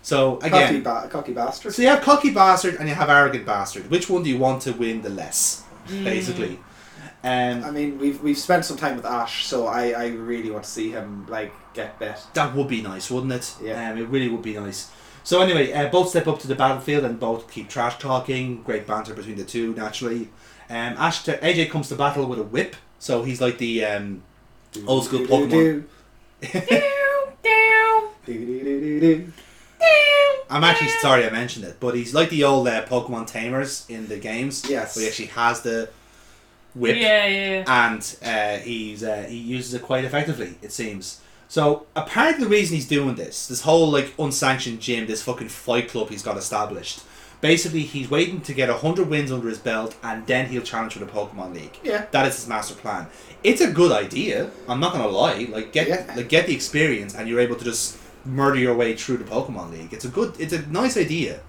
So 0.04 0.36
Cocky, 0.36 0.54
again, 0.54 0.82
ba- 0.82 1.08
cocky 1.10 1.32
bastard. 1.32 1.72
so 1.72 1.80
you 1.80 1.88
have 1.88 2.02
cocky 2.02 2.30
bastard 2.30 2.74
and 2.74 2.86
you 2.86 2.94
have 2.94 3.08
arrogant 3.08 3.46
bastard. 3.46 3.90
Which 3.90 4.10
one 4.10 4.22
do 4.22 4.28
you 4.28 4.36
want 4.36 4.60
to 4.62 4.72
win 4.72 5.00
the 5.00 5.08
less, 5.08 5.64
basically? 5.88 6.58
Um, 7.22 7.64
I 7.64 7.70
mean, 7.70 7.98
we've 7.98 8.22
we've 8.22 8.36
spent 8.36 8.66
some 8.66 8.76
time 8.76 8.96
with 8.96 9.06
Ash, 9.06 9.46
so 9.46 9.66
I, 9.66 9.92
I 9.92 10.06
really 10.08 10.50
want 10.50 10.64
to 10.64 10.70
see 10.70 10.90
him 10.90 11.26
like 11.26 11.54
get 11.72 11.98
bet. 11.98 12.22
That 12.34 12.54
would 12.54 12.68
be 12.68 12.82
nice, 12.82 13.10
wouldn't 13.10 13.32
it? 13.32 13.54
Yeah. 13.62 13.92
Um, 13.92 13.96
it 13.96 14.06
really 14.08 14.28
would 14.28 14.42
be 14.42 14.52
nice. 14.52 14.90
So 15.22 15.40
anyway, 15.40 15.72
uh, 15.72 15.88
both 15.88 16.10
step 16.10 16.26
up 16.28 16.38
to 16.40 16.48
the 16.48 16.54
battlefield 16.54 17.04
and 17.04 17.18
both 17.18 17.50
keep 17.50 17.70
trash 17.70 17.98
talking. 17.98 18.62
Great 18.62 18.86
banter 18.86 19.14
between 19.14 19.36
the 19.36 19.44
two, 19.44 19.72
naturally. 19.74 20.28
Um, 20.68 20.96
Ash 20.98 21.22
to, 21.22 21.38
AJ 21.38 21.70
comes 21.70 21.88
to 21.88 21.94
battle 21.96 22.26
with 22.26 22.38
a 22.38 22.42
whip, 22.42 22.76
so 22.98 23.22
he's 23.22 23.40
like 23.40 23.56
the 23.56 23.86
um, 23.86 24.22
Old 24.86 25.06
school 25.06 25.20
Pokemon. 25.20 25.84
I'm 30.50 30.62
actually 30.64 30.90
sorry 31.00 31.26
I 31.26 31.30
mentioned 31.30 31.64
it, 31.64 31.76
but 31.80 31.94
he's 31.94 32.14
like 32.14 32.30
the 32.30 32.44
old 32.44 32.68
uh, 32.68 32.84
Pokemon 32.86 33.26
tamers 33.26 33.86
in 33.88 34.08
the 34.08 34.18
games. 34.18 34.64
Yes. 34.68 34.94
where 34.96 35.04
he 35.04 35.08
actually 35.10 35.26
has 35.26 35.62
the 35.62 35.88
whip. 36.74 36.96
Yeah, 36.96 37.26
yeah. 37.26 37.64
and 37.88 38.16
uh, 38.22 38.62
he's 38.62 39.02
uh, 39.02 39.24
he 39.28 39.36
uses 39.36 39.74
it 39.74 39.82
quite 39.82 40.04
effectively. 40.04 40.54
It 40.62 40.72
seems. 40.72 41.20
So 41.48 41.86
apparently 41.96 42.44
the 42.44 42.50
reason 42.50 42.74
he's 42.76 42.88
doing 42.88 43.14
this, 43.14 43.46
this 43.48 43.62
whole 43.62 43.90
like 43.90 44.12
unsanctioned 44.18 44.80
gym, 44.80 45.06
this 45.06 45.22
fucking 45.22 45.48
fight 45.48 45.88
club 45.88 46.10
he's 46.10 46.22
got 46.22 46.36
established. 46.36 47.00
Basically, 47.40 47.82
he's 47.82 48.10
waiting 48.10 48.40
to 48.42 48.54
get 48.54 48.70
hundred 48.70 49.08
wins 49.08 49.30
under 49.30 49.48
his 49.48 49.58
belt, 49.58 49.94
and 50.02 50.26
then 50.26 50.46
he'll 50.46 50.62
challenge 50.62 50.94
for 50.94 51.00
the 51.00 51.06
Pokemon 51.06 51.52
League. 51.54 51.78
Yeah. 51.82 52.06
that 52.10 52.26
is 52.26 52.36
his 52.36 52.48
master 52.48 52.74
plan. 52.74 53.06
It's 53.42 53.60
a 53.60 53.70
good 53.70 53.92
idea. 53.92 54.50
I'm 54.68 54.80
not 54.80 54.92
gonna 54.92 55.08
lie. 55.08 55.46
Like 55.50 55.72
get 55.72 55.88
Yeah. 55.88 56.12
like 56.16 56.28
get 56.28 56.46
the 56.46 56.54
experience, 56.54 57.14
and 57.14 57.28
you're 57.28 57.40
able 57.40 57.56
to 57.56 57.64
just 57.64 57.98
murder 58.24 58.58
your 58.58 58.74
way 58.74 58.96
through 58.96 59.18
the 59.18 59.24
Pokemon 59.24 59.72
League. 59.72 59.92
It's 59.92 60.04
a 60.04 60.08
good. 60.08 60.34
It's 60.38 60.52
a 60.52 60.62
nice 60.66 60.96
idea. 60.96 61.40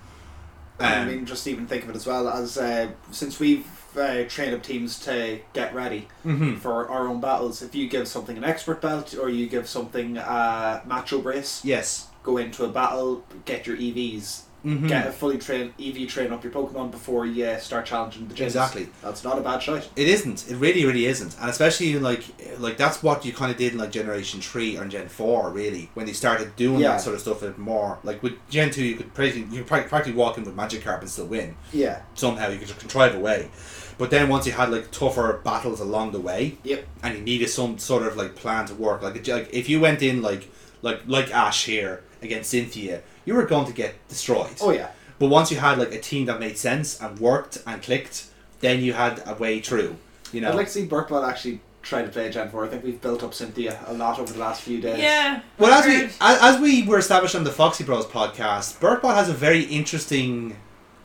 I 0.80 0.96
Um, 0.98 1.08
mean, 1.08 1.26
just 1.26 1.48
even 1.48 1.68
think 1.68 1.84
of 1.84 1.90
it 1.90 1.96
as 1.96 2.06
well 2.06 2.28
as 2.28 2.58
uh, 2.58 2.90
since 3.12 3.40
we've 3.40 3.66
uh, 3.98 4.24
trained 4.28 4.54
up 4.54 4.62
teams 4.62 5.00
to 5.06 5.40
get 5.54 5.74
ready 5.74 6.10
mhm. 6.26 6.58
for 6.60 6.90
our 6.90 7.08
own 7.08 7.22
battles. 7.22 7.62
If 7.62 7.74
you 7.74 7.88
give 7.88 8.10
something 8.10 8.36
an 8.38 8.44
expert 8.44 8.82
belt 8.82 9.16
or 9.18 9.30
you 9.30 9.48
give 9.48 9.70
something 9.70 10.18
a 10.18 10.82
macho 10.86 11.22
brace, 11.22 11.62
Yes. 11.64 12.08
go 12.24 12.36
into 12.38 12.66
a 12.66 12.70
battle, 12.70 13.24
get 13.46 13.66
your 13.66 13.78
EVs, 13.78 14.42
Mhm. 14.66 14.88
get 14.88 15.08
a 15.08 15.12
fully 15.12 15.38
trained 15.38 15.74
EV 15.80 16.08
train 16.08 16.32
up 16.34 16.44
your 16.44 16.52
Pokemon 16.52 16.90
before 16.92 17.26
you 17.26 17.46
uh, 17.46 17.58
start 17.60 17.86
challenging 17.86 18.28
the 18.28 18.34
gyms. 18.34 18.46
Exactly. 18.46 18.88
That's 19.04 19.24
not 19.24 19.38
a 19.38 19.42
bad 19.42 19.60
shot. 19.62 19.88
It 19.96 20.08
isn't. 20.08 20.50
It 20.50 20.56
really, 20.56 20.86
really 20.86 21.06
isn't. 21.06 21.36
And 21.40 21.50
especially 21.50 21.94
in 21.94 22.02
like, 22.02 22.24
like 22.60 22.78
that's 22.78 23.04
what 23.04 23.24
you 23.26 23.32
kind 23.34 23.52
of 23.52 23.58
did 23.58 23.74
in 23.74 23.78
like 23.80 23.92
Generation 23.92 24.42
Three 24.42 24.78
or 24.78 24.86
Gen 24.86 25.08
Four, 25.08 25.52
really, 25.52 25.90
when 25.94 26.06
they 26.08 26.14
started 26.14 26.56
doing 26.56 26.80
Yeah. 26.80 26.90
that 26.94 27.02
sort 27.02 27.16
of 27.16 27.22
stuff 27.22 27.42
a 27.44 27.48
bit 27.48 27.58
more. 27.60 28.00
Like 28.04 28.24
with 28.24 28.34
Gen 28.50 28.72
Two, 28.72 28.84
you 28.84 28.96
could 28.96 29.14
practically, 29.14 29.48
you 29.56 29.64
could 29.64 29.68
practically 29.68 30.14
walk 30.14 30.38
in 30.38 30.44
with 30.44 30.56
Magikarp 30.56 31.02
and 31.02 31.10
still 31.10 31.28
win 31.28 31.56
Yeah. 31.72 32.00
somehow. 32.16 32.50
You 32.50 32.58
could 32.58 32.68
just 32.68 32.80
contrive 32.80 33.14
a 33.16 33.20
way. 33.20 33.50
But 33.98 34.10
then 34.10 34.28
once 34.28 34.46
you 34.46 34.52
had 34.52 34.72
like 34.72 34.92
tougher 34.92 35.40
battles 35.44 35.80
along 35.80 36.12
the 36.12 36.20
way, 36.20 36.58
Yep. 36.64 36.86
and 37.04 37.18
you 37.18 37.22
needed 37.24 37.50
some 37.50 37.78
sort 37.78 38.04
of 38.04 38.18
like 38.18 38.36
plan 38.36 38.66
to 38.66 38.74
work. 38.74 39.02
Like, 39.04 39.26
like 39.28 39.50
if 39.54 39.70
you 39.70 39.80
went 39.80 40.02
in 40.02 40.22
like 40.22 40.50
like 40.82 41.02
like 41.08 41.32
Ash 41.34 41.66
here 41.66 42.02
against 42.22 42.50
Cynthia, 42.50 43.02
you 43.26 43.34
were 43.34 43.46
going 43.46 43.66
to 43.68 43.74
get 43.74 43.96
destroyed. 44.08 44.56
Oh 44.62 44.72
yeah. 44.72 44.90
But 45.20 45.28
once 45.28 45.52
you 45.52 45.58
had 45.58 45.78
like 45.78 45.94
a 45.94 46.00
team 46.00 46.26
that 46.26 46.40
made 46.40 46.58
sense 46.58 47.02
and 47.02 47.20
worked 47.20 47.62
and 47.66 47.82
clicked, 47.82 48.28
then 48.60 48.82
you 48.82 48.94
had 48.94 49.24
a 49.26 49.36
way 49.36 49.60
through. 49.60 49.98
You 50.32 50.42
know. 50.42 50.50
I'd 50.50 50.56
like 50.56 50.68
to 50.68 50.74
see 50.74 50.88
Burtball 50.88 51.28
actually 51.28 51.62
try 51.82 52.02
to 52.02 52.10
play 52.10 52.30
Gen 52.30 52.50
4. 52.50 52.66
I 52.66 52.68
think 52.68 52.84
we've 52.84 53.00
built 53.00 53.24
up 53.24 53.34
Cynthia 53.34 53.80
a 53.86 53.94
lot 53.94 54.20
over 54.20 54.34
the 54.34 54.40
last 54.40 54.62
few 54.62 54.82
days. 54.82 55.00
Yeah. 55.00 55.42
Well, 55.58 55.72
as 55.72 55.86
we 55.86 56.06
as, 56.06 56.16
as 56.20 56.60
we 56.60 56.84
were 56.84 56.98
established 56.98 57.36
on 57.36 57.44
the 57.44 57.52
Foxy 57.52 57.84
Bros 57.84 58.06
podcast, 58.06 58.80
Burtbot 58.80 59.16
has 59.16 59.30
a 59.30 59.34
very 59.34 59.64
interesting 59.64 60.58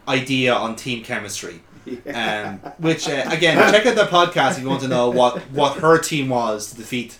idea 0.08 0.54
on 0.54 0.76
team 0.76 1.04
chemistry. 1.04 1.60
Um, 2.12 2.58
which 2.78 3.08
uh, 3.08 3.24
again, 3.26 3.56
check 3.72 3.86
out 3.86 3.96
the 3.96 4.04
podcast 4.04 4.52
if 4.52 4.62
you 4.62 4.68
want 4.68 4.82
to 4.82 4.88
know 4.88 5.10
what 5.10 5.38
what 5.50 5.78
her 5.78 5.98
team 5.98 6.28
was 6.28 6.70
to 6.70 6.76
defeat 6.76 7.18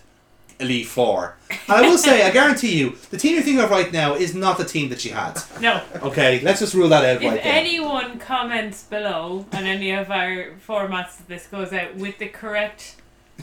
Elite 0.60 0.86
Four. 0.86 1.36
And 1.50 1.58
I 1.68 1.80
will 1.82 1.98
say, 1.98 2.22
I 2.26 2.30
guarantee 2.30 2.78
you, 2.78 2.96
the 3.10 3.16
team 3.16 3.34
you're 3.34 3.42
thinking 3.42 3.62
of 3.62 3.70
right 3.70 3.92
now 3.92 4.14
is 4.14 4.34
not 4.34 4.58
the 4.58 4.64
team 4.64 4.88
that 4.90 5.00
she 5.00 5.08
had. 5.08 5.40
No. 5.60 5.82
Okay, 6.02 6.40
let's 6.40 6.60
just 6.60 6.74
rule 6.74 6.88
that 6.88 7.04
out 7.04 7.22
If 7.22 7.22
right 7.22 7.42
there. 7.42 7.52
If 7.52 7.66
anyone 7.66 8.18
comments 8.18 8.84
below 8.84 9.46
on 9.52 9.64
any 9.64 9.90
of 9.90 10.10
our 10.10 10.52
formats 10.66 11.16
that 11.18 11.28
this 11.28 11.46
goes 11.46 11.72
out 11.72 11.96
with 11.96 12.18
the 12.18 12.28
correct 12.28 12.96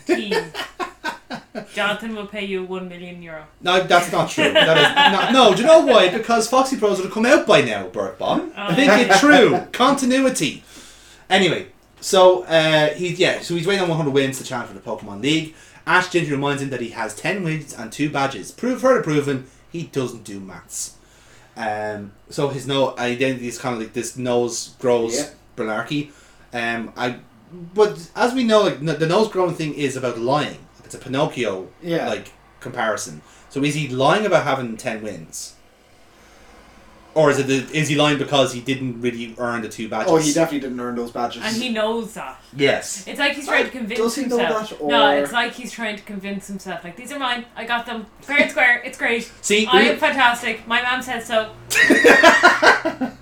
team, 0.05 0.33
Jonathan 1.74 2.15
will 2.15 2.27
pay 2.27 2.45
you 2.45 2.63
one 2.63 2.88
million 2.88 3.21
euro. 3.21 3.45
No, 3.62 3.83
that's 3.83 4.12
not 4.12 4.29
true. 4.29 4.51
That 4.53 4.77
is 4.77 4.95
not, 5.13 5.33
no, 5.33 5.53
do 5.53 5.62
you 5.62 5.67
know 5.67 5.86
why? 5.86 6.09
Because 6.09 6.47
Foxy 6.47 6.77
Bros 6.77 6.97
would 6.97 7.05
have 7.05 7.13
come 7.13 7.25
out 7.25 7.45
by 7.45 7.62
now, 7.62 7.88
Burt 7.88 8.17
Bob. 8.17 8.51
I 8.55 8.75
think 8.75 8.91
it's 8.93 9.19
true. 9.19 9.67
Continuity. 9.71 10.63
Anyway, 11.29 11.67
so 12.00 12.43
uh, 12.43 12.89
he's 12.93 13.19
yeah, 13.19 13.41
so 13.41 13.55
he's 13.55 13.67
waiting 13.67 13.83
on 13.83 13.89
100 13.89 14.12
wins 14.12 14.38
to 14.38 14.43
challenge 14.43 14.69
for 14.69 14.75
the 14.75 14.79
Pokemon 14.79 15.21
League. 15.21 15.55
Ash 15.88 16.10
gently 16.10 16.32
reminds 16.32 16.62
him 16.62 16.70
that 16.70 16.82
he 16.82 16.89
has 16.89 17.15
10 17.15 17.44
wins 17.44 17.74
and 17.74 17.91
two 17.91 18.10
badges. 18.10 18.51
Prove 18.51 18.82
further 18.82 19.01
proven 19.01 19.48
he 19.72 19.84
doesn't 19.84 20.24
do 20.24 20.39
maths. 20.39 20.96
Um, 21.56 22.12
so 22.29 22.50
his 22.50 22.67
no 22.67 22.96
identity 22.98 23.48
is 23.48 23.58
kind 23.58 23.74
of 23.74 23.82
like 23.82 23.94
this 23.94 24.15
nose 24.17 24.75
grows 24.79 25.17
Yeah. 25.17 25.29
Bernarchy. 25.56 26.12
Um, 26.53 26.94
I, 26.96 27.17
but 27.74 28.12
as 28.15 28.34
we 28.34 28.44
know, 28.44 28.62
like 28.63 29.00
the 29.00 29.08
nose 29.08 29.29
growing 29.29 29.56
thing 29.56 29.74
is 29.74 29.96
about 29.96 30.20
lying. 30.20 30.60
It's 30.84 30.94
a 30.94 31.00
Pinocchio 31.00 31.70
Yeah. 31.82 32.08
like 32.08 32.32
comparison. 32.60 33.22
So 33.50 33.63
is 33.63 33.74
he 33.75 33.88
lying 33.88 34.25
about 34.25 34.44
having 34.44 34.77
ten 34.77 35.01
wins, 35.01 35.53
or 37.17 37.31
is 37.31 37.39
it 37.39 37.47
the, 37.47 37.55
is 37.77 37.88
he 37.88 37.95
lying 37.95 38.17
because 38.19 38.53
he 38.53 38.62
didn't 38.62 39.01
really 39.01 39.33
earn 39.39 39.62
the 39.63 39.69
two 39.69 39.89
badges? 39.89 40.12
Oh, 40.12 40.17
he 40.17 40.31
definitely 40.31 40.59
didn't 40.59 40.79
earn 40.79 40.95
those 40.95 41.12
badges. 41.12 41.41
And 41.43 41.55
he 41.55 41.69
knows 41.69 42.13
that. 42.13 42.39
yes. 42.55 43.07
It's 43.07 43.19
like 43.19 43.33
he's 43.33 43.47
trying 43.47 43.65
to 43.65 43.71
convince 43.71 44.00
does 44.00 44.15
he 44.15 44.25
know 44.25 44.38
himself. 44.38 44.69
that, 44.69 44.86
No, 44.86 45.09
or- 45.12 45.17
it's 45.24 45.31
like 45.31 45.53
he's 45.53 45.71
trying 45.71 45.95
to 45.97 46.03
convince 46.03 46.47
himself. 46.47 46.83
Like 46.83 46.95
these 46.95 47.12
are 47.12 47.19
mine. 47.19 47.45
I 47.55 47.65
got 47.65 47.86
them 47.88 48.05
fair 48.21 48.38
and 48.38 48.51
square. 48.51 48.81
It's 48.86 48.97
great. 48.97 49.31
See, 49.41 49.65
I 49.65 49.81
am 49.81 49.97
fantastic. 49.97 50.67
My 50.67 50.81
mom 50.83 51.01
said 51.01 51.21
so. 51.24 51.51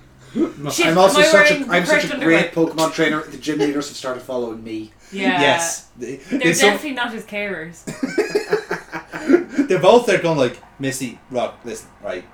Shit, 0.70 0.86
I'm 0.88 0.98
also 0.98 1.20
am 1.20 1.24
I 1.24 1.28
such 1.28 1.50
wearing 1.50 1.62
a 1.62 1.72
I'm 1.72 1.86
such 1.86 2.00
crushed 2.08 2.14
a 2.14 2.18
great? 2.24 2.52
Pokemon 2.52 2.92
trainer. 2.92 3.22
The 3.22 3.38
gym 3.38 3.58
leaders 3.58 3.88
have 3.88 3.96
started 3.96 4.20
following 4.22 4.62
me. 4.62 4.92
Yeah. 5.10 5.40
yes. 5.40 5.86
They- 5.96 6.16
They're 6.16 6.38
they 6.40 6.52
some- 6.52 6.70
definitely 6.70 6.92
not 6.92 7.12
his 7.14 7.24
carers. 7.24 7.82
they're 9.68 9.78
both 9.80 10.04
there 10.06 10.20
going 10.20 10.36
like 10.36 10.60
Misty, 10.78 11.18
Brock, 11.30 11.58
listen, 11.64 11.88
right? 12.02 12.24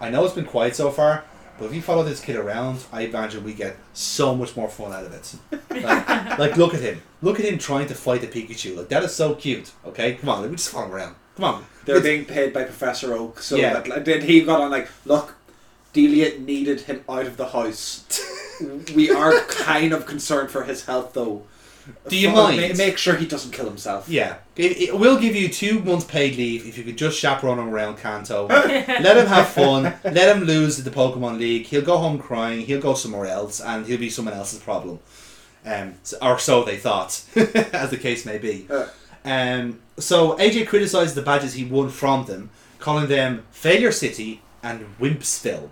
I 0.00 0.10
know 0.10 0.24
it's 0.24 0.34
been 0.34 0.44
quiet 0.46 0.74
so 0.76 0.90
far, 0.90 1.24
but 1.58 1.66
if 1.66 1.74
you 1.74 1.82
follow 1.82 2.02
this 2.02 2.20
kid 2.20 2.36
around, 2.36 2.84
I 2.92 3.02
imagine 3.02 3.44
we 3.44 3.52
get 3.52 3.76
so 3.92 4.34
much 4.34 4.56
more 4.56 4.68
fun 4.68 4.92
out 4.92 5.04
of 5.04 5.12
it. 5.12 5.34
Like, 5.82 6.08
like 6.38 6.56
look 6.56 6.74
at 6.74 6.80
him. 6.80 7.02
Look 7.22 7.38
at 7.38 7.44
him 7.46 7.58
trying 7.58 7.86
to 7.88 7.94
fight 7.94 8.24
a 8.24 8.26
Pikachu. 8.26 8.76
Like 8.76 8.88
that 8.88 9.02
is 9.02 9.14
so 9.14 9.34
cute. 9.34 9.72
Okay, 9.86 10.14
come 10.14 10.30
on, 10.30 10.40
let 10.42 10.50
me 10.50 10.56
just 10.56 10.70
follow 10.70 10.86
him 10.86 10.92
around. 10.92 11.14
Come 11.36 11.44
on. 11.44 11.64
They're 11.84 11.96
It's- 11.96 12.10
being 12.10 12.24
paid 12.24 12.52
by 12.52 12.64
Professor 12.64 13.14
Oak, 13.14 13.40
so 13.42 13.56
Yeah. 13.56 13.74
that 13.74 13.88
like, 13.88 14.04
then 14.04 14.22
he 14.22 14.40
got 14.42 14.60
on 14.60 14.70
like, 14.70 14.88
look, 15.04 15.34
Delia 15.92 16.38
needed 16.38 16.82
him 16.82 17.04
out 17.08 17.26
of 17.26 17.36
the 17.36 17.48
house. 17.48 18.04
we 18.94 19.10
are 19.10 19.40
kind 19.42 19.92
of 19.92 20.06
concerned 20.06 20.50
for 20.50 20.64
his 20.64 20.84
health 20.86 21.12
though. 21.14 21.42
Do 22.08 22.16
you 22.16 22.30
mind? 22.30 22.60
ma- 22.60 22.76
Make 22.76 22.98
sure 22.98 23.16
he 23.16 23.26
doesn't 23.26 23.52
kill 23.52 23.66
himself. 23.66 24.08
Yeah, 24.08 24.36
it, 24.56 24.80
it 24.80 24.98
will 24.98 25.18
give 25.18 25.34
you 25.36 25.48
two 25.48 25.80
months 25.80 26.04
paid 26.04 26.36
leave 26.36 26.66
if 26.66 26.76
you 26.78 26.84
could 26.84 26.96
just 26.98 27.18
chaperone 27.18 27.58
him 27.58 27.68
around 27.68 27.98
Kanto. 27.98 28.46
let 28.48 29.16
him 29.16 29.26
have 29.26 29.48
fun. 29.48 29.94
Let 30.04 30.36
him 30.36 30.44
lose 30.44 30.78
the 30.78 30.90
Pokemon 30.90 31.38
League. 31.38 31.66
He'll 31.66 31.82
go 31.82 31.98
home 31.98 32.18
crying. 32.18 32.60
He'll 32.62 32.80
go 32.80 32.94
somewhere 32.94 33.26
else, 33.26 33.60
and 33.60 33.86
he'll 33.86 33.98
be 33.98 34.10
someone 34.10 34.34
else's 34.34 34.60
problem. 34.60 34.98
Um, 35.66 35.94
or 36.22 36.38
so 36.38 36.64
they 36.64 36.76
thought, 36.78 37.22
as 37.36 37.90
the 37.90 37.98
case 37.98 38.24
may 38.24 38.38
be. 38.38 38.66
Uh. 38.70 38.86
Um, 39.24 39.80
so 39.98 40.36
AJ 40.38 40.66
criticised 40.68 41.14
the 41.14 41.20
badges 41.22 41.52
he 41.54 41.64
won 41.66 41.90
from 41.90 42.24
them, 42.24 42.48
calling 42.78 43.06
them 43.08 43.44
Failure 43.50 43.92
City 43.92 44.40
and 44.62 44.86
Wimpsville 44.98 45.68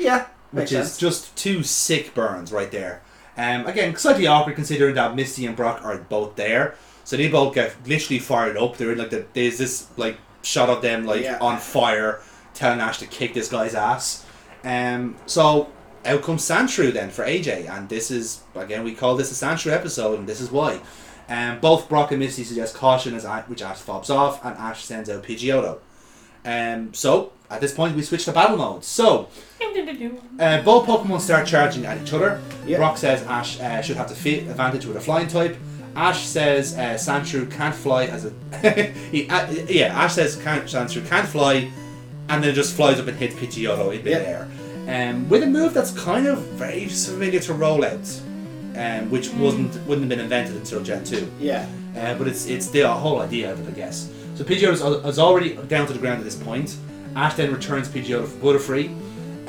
Yeah. 0.00 0.26
which 0.50 0.70
Makes 0.70 0.72
is 0.72 0.78
sense. 0.88 0.98
just 0.98 1.36
two 1.36 1.62
sick 1.62 2.12
burns 2.14 2.50
right 2.50 2.70
there. 2.72 3.02
Um, 3.38 3.66
again, 3.66 3.94
slightly 3.96 4.26
awkward 4.26 4.56
considering 4.56 4.94
that 4.96 5.14
Misty 5.14 5.46
and 5.46 5.54
Brock 5.56 5.80
are 5.84 5.96
both 5.98 6.34
there, 6.36 6.74
so 7.04 7.16
they 7.16 7.28
both 7.28 7.54
get 7.54 7.74
literally 7.86 8.18
fired 8.18 8.56
up. 8.56 8.76
They're 8.76 8.92
in 8.92 8.98
like 8.98 9.10
the 9.10 9.26
there's 9.32 9.58
this 9.58 9.86
like 9.96 10.18
shot 10.42 10.68
of 10.68 10.82
them 10.82 11.04
like 11.06 11.22
Yeah. 11.22 11.38
on 11.40 11.58
fire, 11.58 12.20
telling 12.54 12.80
Ash 12.80 12.98
to 12.98 13.06
kick 13.06 13.34
this 13.34 13.48
guy's 13.48 13.74
ass. 13.74 14.24
Um, 14.64 15.16
so 15.26 15.68
out 16.04 16.22
comes 16.22 16.42
Sandshrew 16.42 16.92
then 16.92 17.10
for 17.10 17.24
AJ, 17.24 17.68
and 17.70 17.88
this 17.88 18.10
is 18.10 18.40
again 18.56 18.82
we 18.84 18.94
call 18.94 19.14
this 19.16 19.30
a 19.30 19.44
Sandshrew 19.46 19.72
episode, 19.72 20.18
and 20.18 20.28
this 20.28 20.40
is 20.40 20.50
why. 20.50 20.80
Um, 21.30 21.60
both 21.60 21.88
Brock 21.90 22.10
and 22.10 22.20
Misty 22.20 22.42
suggest 22.42 22.74
caution 22.74 23.14
as 23.14 23.24
A- 23.24 23.44
which 23.48 23.62
Ash 23.62 23.78
fobs 23.78 24.10
off, 24.10 24.44
and 24.44 24.56
Ash 24.56 24.82
sends 24.84 25.08
out 25.10 25.22
Pidgeotto. 25.22 25.78
Um, 26.48 26.94
so 26.94 27.32
at 27.50 27.60
this 27.60 27.74
point 27.74 27.94
we 27.96 28.02
switch 28.02 28.24
to 28.24 28.32
battle 28.32 28.56
mode. 28.56 28.84
So 28.84 29.28
uh, 30.40 30.62
both 30.62 30.86
Pokemon 30.86 31.20
start 31.20 31.46
charging 31.46 31.84
at 31.84 32.00
each 32.00 32.12
other. 32.12 32.40
Yep. 32.66 32.78
Brock 32.78 32.96
says 32.96 33.22
Ash 33.24 33.60
uh, 33.60 33.82
should 33.82 33.96
have 33.96 34.08
the 34.08 34.14
fit 34.14 34.44
advantage 34.48 34.86
with 34.86 34.96
a 34.96 35.00
flying 35.00 35.28
type. 35.28 35.56
Ash 35.96 36.24
says 36.26 36.74
uh, 36.74 36.94
Sandshrew 36.94 37.50
can't 37.50 37.74
fly 37.74 38.04
as 38.06 38.24
a. 38.26 38.30
he, 39.10 39.28
uh, 39.28 39.50
yeah, 39.68 39.86
Ash 40.02 40.14
says 40.14 40.36
can't, 40.36 40.64
Sandshrew 40.64 41.06
can't 41.08 41.26
fly, 41.26 41.70
and 42.28 42.42
then 42.44 42.54
just 42.54 42.74
flies 42.76 43.00
up 43.00 43.08
and 43.08 43.16
hits 43.18 43.34
Pidgeotto 43.34 43.90
in 43.90 43.96
Yep. 43.96 44.04
midair. 44.04 44.48
Um, 44.86 45.28
with 45.28 45.42
a 45.42 45.46
move 45.46 45.74
that's 45.74 45.90
kind 45.90 46.26
of 46.26 46.38
very 46.52 46.86
familiar 46.88 47.40
to 47.40 47.52
Rollout, 47.52 48.20
um, 48.76 49.10
which 49.10 49.28
wasn't 49.34 49.74
wouldn't 49.86 50.02
have 50.02 50.08
been 50.08 50.20
invented 50.20 50.56
until 50.56 50.82
Gen 50.82 51.04
two. 51.04 51.30
Yeah. 51.38 51.68
Uh, 51.96 52.14
but 52.16 52.28
it's 52.28 52.46
it's 52.46 52.68
the 52.68 52.88
whole 52.88 53.20
idea 53.20 53.52
of 53.52 53.60
it, 53.66 53.70
I 53.72 53.74
guess. 53.76 54.10
So 54.38 54.44
Pidgeotto 54.44 54.72
is, 54.72 55.04
is 55.04 55.18
already 55.18 55.56
down 55.66 55.88
to 55.88 55.92
the 55.92 55.98
ground 55.98 56.20
at 56.20 56.24
this 56.24 56.36
point. 56.36 56.76
Ash 57.16 57.34
then 57.34 57.52
returns 57.52 57.88
Pidgeotto 57.88 58.28
for 58.28 58.38
Butterfree. 58.38 58.88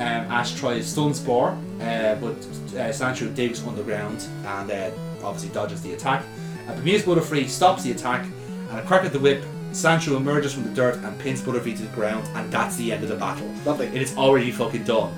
Ash 0.00 0.52
tries 0.54 0.90
Stun 0.90 1.14
Spore, 1.14 1.50
uh, 1.80 2.16
but 2.16 2.34
uh, 2.34 2.90
Sandshrew 2.90 3.32
digs 3.36 3.64
underground 3.64 4.26
and 4.44 4.68
uh, 4.68 4.90
obviously 5.22 5.50
dodges 5.50 5.80
the 5.82 5.92
attack. 5.92 6.24
Uh, 6.66 6.74
Bemused 6.74 7.04
Butterfree 7.04 7.46
stops 7.46 7.84
the 7.84 7.92
attack, 7.92 8.26
and 8.70 8.80
a 8.80 8.82
crack 8.82 9.04
at 9.04 9.12
the 9.12 9.20
whip, 9.20 9.44
Sandshrew 9.70 10.16
emerges 10.16 10.52
from 10.54 10.64
the 10.64 10.70
dirt 10.70 10.96
and 10.96 11.16
pins 11.20 11.40
Butterfree 11.40 11.76
to 11.76 11.82
the 11.84 11.94
ground, 11.94 12.26
and 12.34 12.52
that's 12.52 12.74
the 12.74 12.90
end 12.90 13.04
of 13.04 13.10
the 13.10 13.16
battle. 13.16 13.48
Lovely. 13.64 13.86
It 13.86 14.02
is 14.02 14.16
already 14.16 14.50
fucking 14.50 14.82
done. 14.82 15.12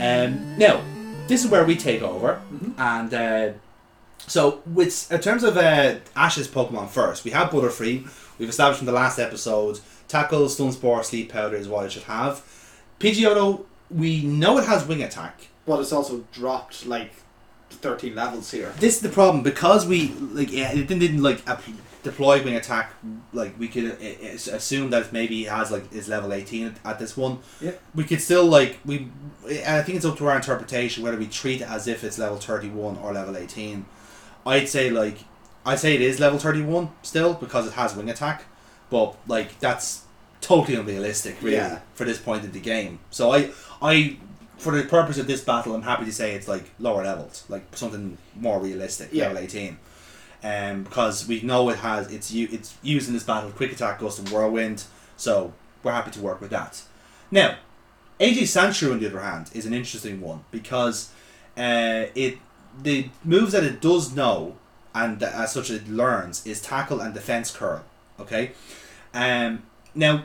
Um, 0.00 0.56
now, 0.56 0.82
this 1.26 1.44
is 1.44 1.50
where 1.50 1.66
we 1.66 1.76
take 1.76 2.00
over, 2.00 2.40
and 2.78 3.12
uh, 3.12 3.50
so 4.26 4.62
with 4.64 5.12
in 5.12 5.20
terms 5.20 5.44
of 5.44 5.58
uh, 5.58 5.96
Ash's 6.16 6.48
Pokemon 6.48 6.88
first, 6.88 7.24
we 7.24 7.32
have 7.32 7.50
Butterfree. 7.50 8.08
We've 8.38 8.48
established 8.48 8.78
from 8.78 8.86
the 8.86 8.92
last 8.92 9.18
episode, 9.18 9.80
Tackle, 10.06 10.48
Stun 10.48 10.72
Spore, 10.72 11.02
Sleep 11.02 11.30
Powder 11.30 11.56
is 11.56 11.68
what 11.68 11.86
it 11.86 11.92
should 11.92 12.04
have. 12.04 12.42
Pidgeotto, 13.00 13.64
we 13.90 14.22
know 14.22 14.58
it 14.58 14.66
has 14.66 14.86
Wing 14.86 15.02
Attack. 15.02 15.48
But 15.66 15.80
it's 15.80 15.92
also 15.92 16.24
dropped 16.32 16.86
like 16.86 17.12
13 17.70 18.14
levels 18.14 18.50
here. 18.50 18.72
This 18.78 18.96
is 18.96 19.00
the 19.02 19.08
problem 19.08 19.42
because 19.42 19.86
we 19.86 20.08
like 20.08 20.50
yeah, 20.50 20.72
it 20.72 20.86
didn't, 20.88 21.00
didn't 21.00 21.22
like 21.22 21.46
app- 21.46 21.62
deploy 22.02 22.42
Wing 22.42 22.54
Attack. 22.54 22.92
Like 23.32 23.58
we 23.58 23.68
could 23.68 23.84
uh, 23.84 24.04
uh, 24.04 24.56
assume 24.56 24.90
that 24.90 25.12
maybe 25.12 25.44
it 25.44 25.50
has 25.50 25.70
like 25.70 25.92
is 25.92 26.08
level 26.08 26.32
eighteen 26.32 26.68
at, 26.68 26.76
at 26.84 26.98
this 26.98 27.16
one. 27.16 27.40
Yeah. 27.60 27.72
we 27.94 28.04
could 28.04 28.20
still 28.22 28.46
like 28.46 28.78
we. 28.84 29.08
I 29.66 29.82
think 29.82 29.96
it's 29.96 30.04
up 30.04 30.16
to 30.18 30.26
our 30.26 30.36
interpretation 30.36 31.02
whether 31.02 31.16
we 31.18 31.26
treat 31.26 31.60
it 31.60 31.68
as 31.68 31.86
if 31.86 32.04
it's 32.04 32.18
level 32.18 32.38
thirty 32.38 32.70
one 32.70 32.96
or 32.98 33.12
level 33.12 33.36
eighteen. 33.36 33.84
I'd 34.46 34.68
say 34.68 34.90
like 34.90 35.18
I'd 35.68 35.78
say 35.78 35.94
it 35.94 36.00
is 36.00 36.18
level 36.18 36.38
thirty 36.38 36.62
one 36.62 36.90
still 37.02 37.34
because 37.34 37.66
it 37.66 37.74
has 37.74 37.94
wing 37.94 38.08
attack, 38.10 38.44
but 38.90 39.16
like 39.26 39.58
that's 39.60 40.02
totally 40.40 40.76
unrealistic 40.76 41.36
really 41.42 41.56
Yeah. 41.56 41.80
for 41.94 42.04
this 42.04 42.18
point 42.18 42.44
in 42.44 42.52
the 42.52 42.60
game. 42.60 43.00
So 43.10 43.32
I 43.32 43.50
I 43.82 44.16
for 44.58 44.72
the 44.76 44.82
purpose 44.84 45.18
of 45.18 45.26
this 45.26 45.40
battle, 45.42 45.74
I'm 45.74 45.82
happy 45.82 46.04
to 46.04 46.12
say 46.12 46.34
it's 46.34 46.48
like 46.48 46.70
lower 46.78 47.04
levels, 47.04 47.44
like 47.48 47.64
something 47.76 48.18
more 48.34 48.58
realistic, 48.60 49.08
Yeah. 49.12 49.24
level 49.28 49.38
eighteen. 49.44 49.78
Um, 50.42 50.84
because 50.84 51.26
we 51.26 51.40
know 51.42 51.68
it 51.68 51.78
has 51.78 52.10
it's 52.12 52.30
u- 52.30 52.48
it's 52.52 52.74
used 52.82 53.08
in 53.08 53.14
this 53.14 53.24
battle, 53.24 53.50
quick 53.50 53.72
attack, 53.72 53.98
gust, 54.00 54.18
and 54.20 54.28
whirlwind. 54.30 54.84
So 55.16 55.52
we're 55.82 55.92
happy 55.92 56.12
to 56.12 56.20
work 56.20 56.40
with 56.40 56.50
that. 56.50 56.82
Now, 57.30 57.56
AJ 58.20 58.42
Sandshrew, 58.42 58.92
on 58.92 59.00
the 59.00 59.06
other 59.06 59.20
hand, 59.20 59.50
is 59.52 59.66
an 59.66 59.74
interesting 59.74 60.20
one 60.20 60.40
because 60.52 61.10
uh, 61.56 62.04
it 62.14 62.38
the 62.82 63.10
moves 63.24 63.52
that 63.52 63.64
it 63.64 63.80
does 63.80 64.14
know 64.14 64.54
and 64.94 65.22
as 65.22 65.52
such 65.52 65.70
it 65.70 65.88
learns 65.88 66.46
is 66.46 66.60
tackle 66.60 67.00
and 67.00 67.14
defense 67.14 67.50
curl. 67.54 67.84
Okay, 68.20 68.52
um, 69.14 69.62
now 69.94 70.24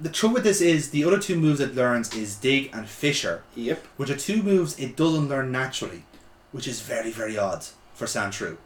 the 0.00 0.08
trouble 0.08 0.34
with 0.34 0.44
this 0.44 0.60
is 0.60 0.90
the 0.90 1.04
other 1.04 1.18
two 1.18 1.36
moves 1.38 1.60
it 1.60 1.74
learns 1.74 2.14
is 2.14 2.36
dig 2.36 2.70
and 2.72 2.88
fissure, 2.88 3.42
Yep. 3.54 3.84
which 3.96 4.10
are 4.10 4.16
two 4.16 4.42
moves 4.42 4.78
it 4.78 4.96
doesn't 4.96 5.28
learn 5.28 5.52
naturally, 5.52 6.04
which 6.52 6.66
is 6.66 6.80
very 6.80 7.10
very 7.10 7.36
odd 7.38 7.64
for 7.94 8.06
Sandshrew. 8.06 8.56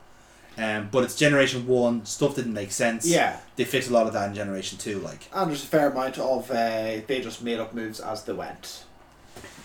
Um, 0.57 0.89
but 0.91 1.05
it's 1.05 1.15
generation 1.15 1.67
one 1.69 2.05
stuff 2.05 2.35
didn't 2.35 2.53
make 2.53 2.73
sense. 2.73 3.07
Yeah. 3.07 3.39
they 3.55 3.65
fixed 3.65 3.91
a 3.91 3.93
lot 3.93 4.09
of 4.09 4.13
that 4.15 4.29
in 4.29 4.35
generation 4.35 4.77
two, 4.79 4.99
like. 4.99 5.29
And 5.33 5.51
there's 5.51 5.63
a 5.63 5.67
fair 5.67 5.91
amount 5.91 6.19
of 6.19 6.51
uh, 6.51 7.01
they 7.07 7.21
just 7.23 7.43
made 7.43 7.61
up 7.61 7.75
moves 7.75 8.01
as 8.01 8.25
they 8.25 8.33
went. 8.33 8.85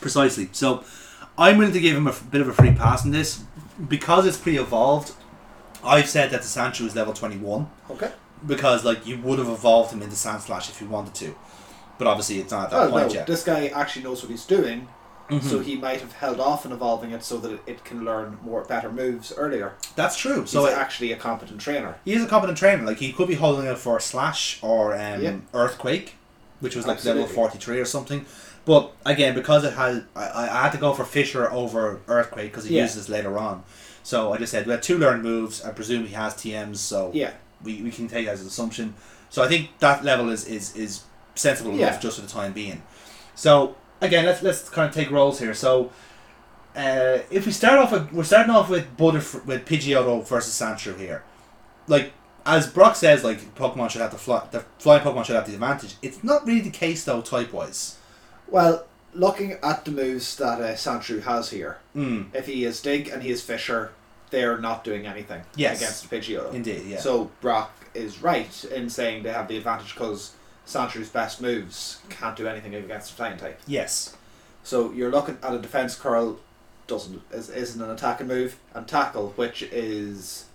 Precisely. 0.01 0.49
So 0.51 0.83
I'm 1.37 1.57
willing 1.57 1.73
to 1.73 1.79
give 1.79 1.95
him 1.97 2.05
a 2.05 2.11
f- 2.11 2.29
bit 2.29 2.41
of 2.41 2.47
a 2.47 2.53
free 2.53 2.73
pass 2.73 3.05
in 3.05 3.11
this 3.11 3.43
because 3.87 4.27
it's 4.27 4.37
pre-evolved. 4.37 5.13
I've 5.83 6.09
said 6.09 6.31
that 6.31 6.41
the 6.41 6.47
Sandshrew 6.47 6.85
is 6.87 6.95
level 6.95 7.13
21 7.13 7.69
Okay. 7.91 8.11
because 8.45 8.83
like 8.85 9.05
you 9.05 9.17
would 9.19 9.39
have 9.39 9.49
evolved 9.49 9.93
him 9.93 10.01
into 10.01 10.15
Sandslash 10.15 10.69
if 10.69 10.81
you 10.81 10.87
wanted 10.87 11.13
to, 11.15 11.35
but 11.97 12.07
obviously 12.07 12.39
it's 12.39 12.51
not 12.51 12.65
at 12.65 12.69
that 12.71 12.77
Well, 12.81 12.91
point 12.91 13.07
no, 13.09 13.13
yet. 13.15 13.27
this 13.27 13.43
guy 13.43 13.67
actually 13.67 14.03
knows 14.03 14.21
what 14.21 14.31
he's 14.31 14.45
doing, 14.45 14.87
Mhm. 15.29 15.43
so 15.43 15.59
he 15.59 15.75
might 15.77 16.01
have 16.01 16.11
held 16.13 16.39
off 16.39 16.65
on 16.65 16.71
evolving 16.73 17.11
it 17.11 17.23
so 17.23 17.37
that 17.37 17.59
it, 17.65 17.83
can 17.85 18.03
learn 18.03 18.37
more 18.43 18.61
better 18.65 18.91
moves 18.91 19.31
earlier. 19.37 19.73
That's 19.95 20.17
true. 20.17 20.41
He's 20.41 20.49
So 20.51 20.67
actually 20.67 21.11
a 21.11 21.15
competent 21.15 21.61
trainer. 21.61 21.95
he 22.05 22.13
is 22.13 22.23
a 22.23 22.27
competent 22.27 22.57
trainer. 22.57 22.83
Like 22.85 22.97
he 22.97 23.11
could 23.13 23.27
be 23.27 23.35
holding 23.35 23.65
it 23.65 23.77
for 23.77 23.99
Slash 23.99 24.59
or 24.61 24.93
um, 24.93 25.21
Yeah. 25.21 25.33
Earthquake, 25.53 26.15
which 26.59 26.75
was 26.75 26.85
like 26.87 27.03
level 27.05 27.25
43 27.25 27.79
or 27.79 27.85
something. 27.85 28.25
But 28.65 28.91
again, 29.05 29.33
because 29.35 29.63
it 29.65 29.73
had, 29.73 30.05
I, 30.15 30.25
I 30.27 30.43
I 30.43 30.61
had 30.63 30.71
to 30.71 30.77
go 30.77 30.93
for 30.93 31.03
Fissure 31.03 31.51
over 31.51 31.99
Earthquake 32.07 32.51
because 32.51 32.65
he 32.65 32.75
Yeah. 32.75 32.83
uses 32.83 32.95
this 32.95 33.09
later 33.09 33.37
on. 33.37 33.63
So 34.03 34.33
I 34.33 34.37
just 34.37 34.51
said 34.51 34.65
we 34.65 34.71
had 34.73 34.83
two 34.83 34.97
learned 34.97 35.23
moves. 35.23 35.63
I 35.63 35.71
presume 35.71 36.05
he 36.05 36.13
has 36.13 36.33
TMs, 36.33 36.77
so 36.77 37.09
Yeah. 37.13 37.31
we, 37.63 37.81
we 37.81 37.89
can 37.91 38.07
take 38.07 38.25
that 38.25 38.33
as 38.33 38.41
an 38.41 38.47
assumption. 38.47 38.93
So 39.29 39.41
I 39.43 39.47
think 39.47 39.69
that 39.79 40.03
level 40.03 40.29
is 40.29 40.45
is, 40.45 40.75
is 40.75 41.03
sensible 41.35 41.71
Yeah. 41.73 41.87
enough 41.87 42.01
just 42.01 42.17
for 42.19 42.25
the 42.25 42.31
time 42.31 42.53
being. 42.53 42.83
So 43.35 43.75
again, 44.01 44.25
let's 44.25 44.41
let's 44.43 44.69
kind 44.69 44.87
of 44.89 44.93
take 44.93 45.09
roles 45.09 45.39
here. 45.39 45.53
So 45.53 45.91
uh, 46.75 47.19
if 47.31 47.45
we 47.45 47.51
start 47.51 47.79
off 47.79 47.91
with 47.91 48.11
we're 48.11 48.23
starting 48.23 48.51
off 48.53 48.69
with 48.69 48.97
Butterf- 48.97 49.45
with 49.45 49.65
Pidgeotto 49.65 50.27
versus 50.27 50.53
Sandshrew 50.59 50.97
here. 50.99 51.23
Like 51.87 52.13
as 52.45 52.67
Brock 52.67 52.95
says, 52.97 53.23
like 53.23 53.55
Pokemon 53.55 53.89
should 53.89 54.01
have 54.01 54.11
the 54.11 54.17
fly 54.17 54.45
the 54.51 54.59
flying 54.79 55.01
Pokemon 55.01 55.25
should 55.25 55.35
have 55.35 55.47
the 55.47 55.53
advantage. 55.53 55.95
It's 56.01 56.23
not 56.23 56.45
really 56.45 56.61
the 56.61 56.69
case 56.71 57.03
though, 57.05 57.21
type 57.21 57.53
wise. 57.53 57.97
Well, 58.47 58.85
looking 59.13 59.53
at 59.63 59.85
the 59.85 59.91
moves 59.91 60.35
that 60.37 60.59
uh, 60.61 60.73
Sandshrew 60.73 61.23
has 61.23 61.49
here, 61.51 61.77
Mm, 61.95 62.33
if 62.33 62.45
he 62.47 62.65
is 62.65 62.81
Dig 62.81 63.07
and 63.09 63.21
he 63.23 63.29
is 63.29 63.41
Fissure, 63.43 63.91
they're 64.31 64.57
not 64.57 64.83
doing 64.83 65.05
anything 65.05 65.43
Yes. 65.55 65.77
against 65.81 66.09
Pidgeotto. 66.09 66.53
indeed, 66.53 66.85
yeah. 66.87 66.99
So 66.99 67.31
Brock 67.41 67.71
is 67.93 68.21
right 68.21 68.63
in 68.65 68.89
saying 68.89 69.23
they 69.23 69.31
have 69.31 69.47
the 69.47 69.57
advantage 69.57 69.93
because 69.93 70.31
Sandshrews' 70.65 71.11
best 71.13 71.41
moves 71.41 71.99
can't 72.09 72.35
do 72.35 72.47
anything 72.47 72.73
against 72.73 73.09
the 73.11 73.15
flying 73.17 73.37
type. 73.37 73.59
yes. 73.67 74.15
So 74.65 74.91
you're 74.93 75.11
looking 75.11 75.37
at 75.43 75.53
a 75.53 75.59
defense 75.59 75.93
curl 75.95 76.39
doesn't 76.87 77.21
is, 77.31 77.49
isn't 77.49 77.81
an 77.81 77.89
attacking 77.91 78.27
move 78.27 78.55
and 78.73 78.87
tackle 78.87 79.33
which 79.35 79.61
is 79.63 80.45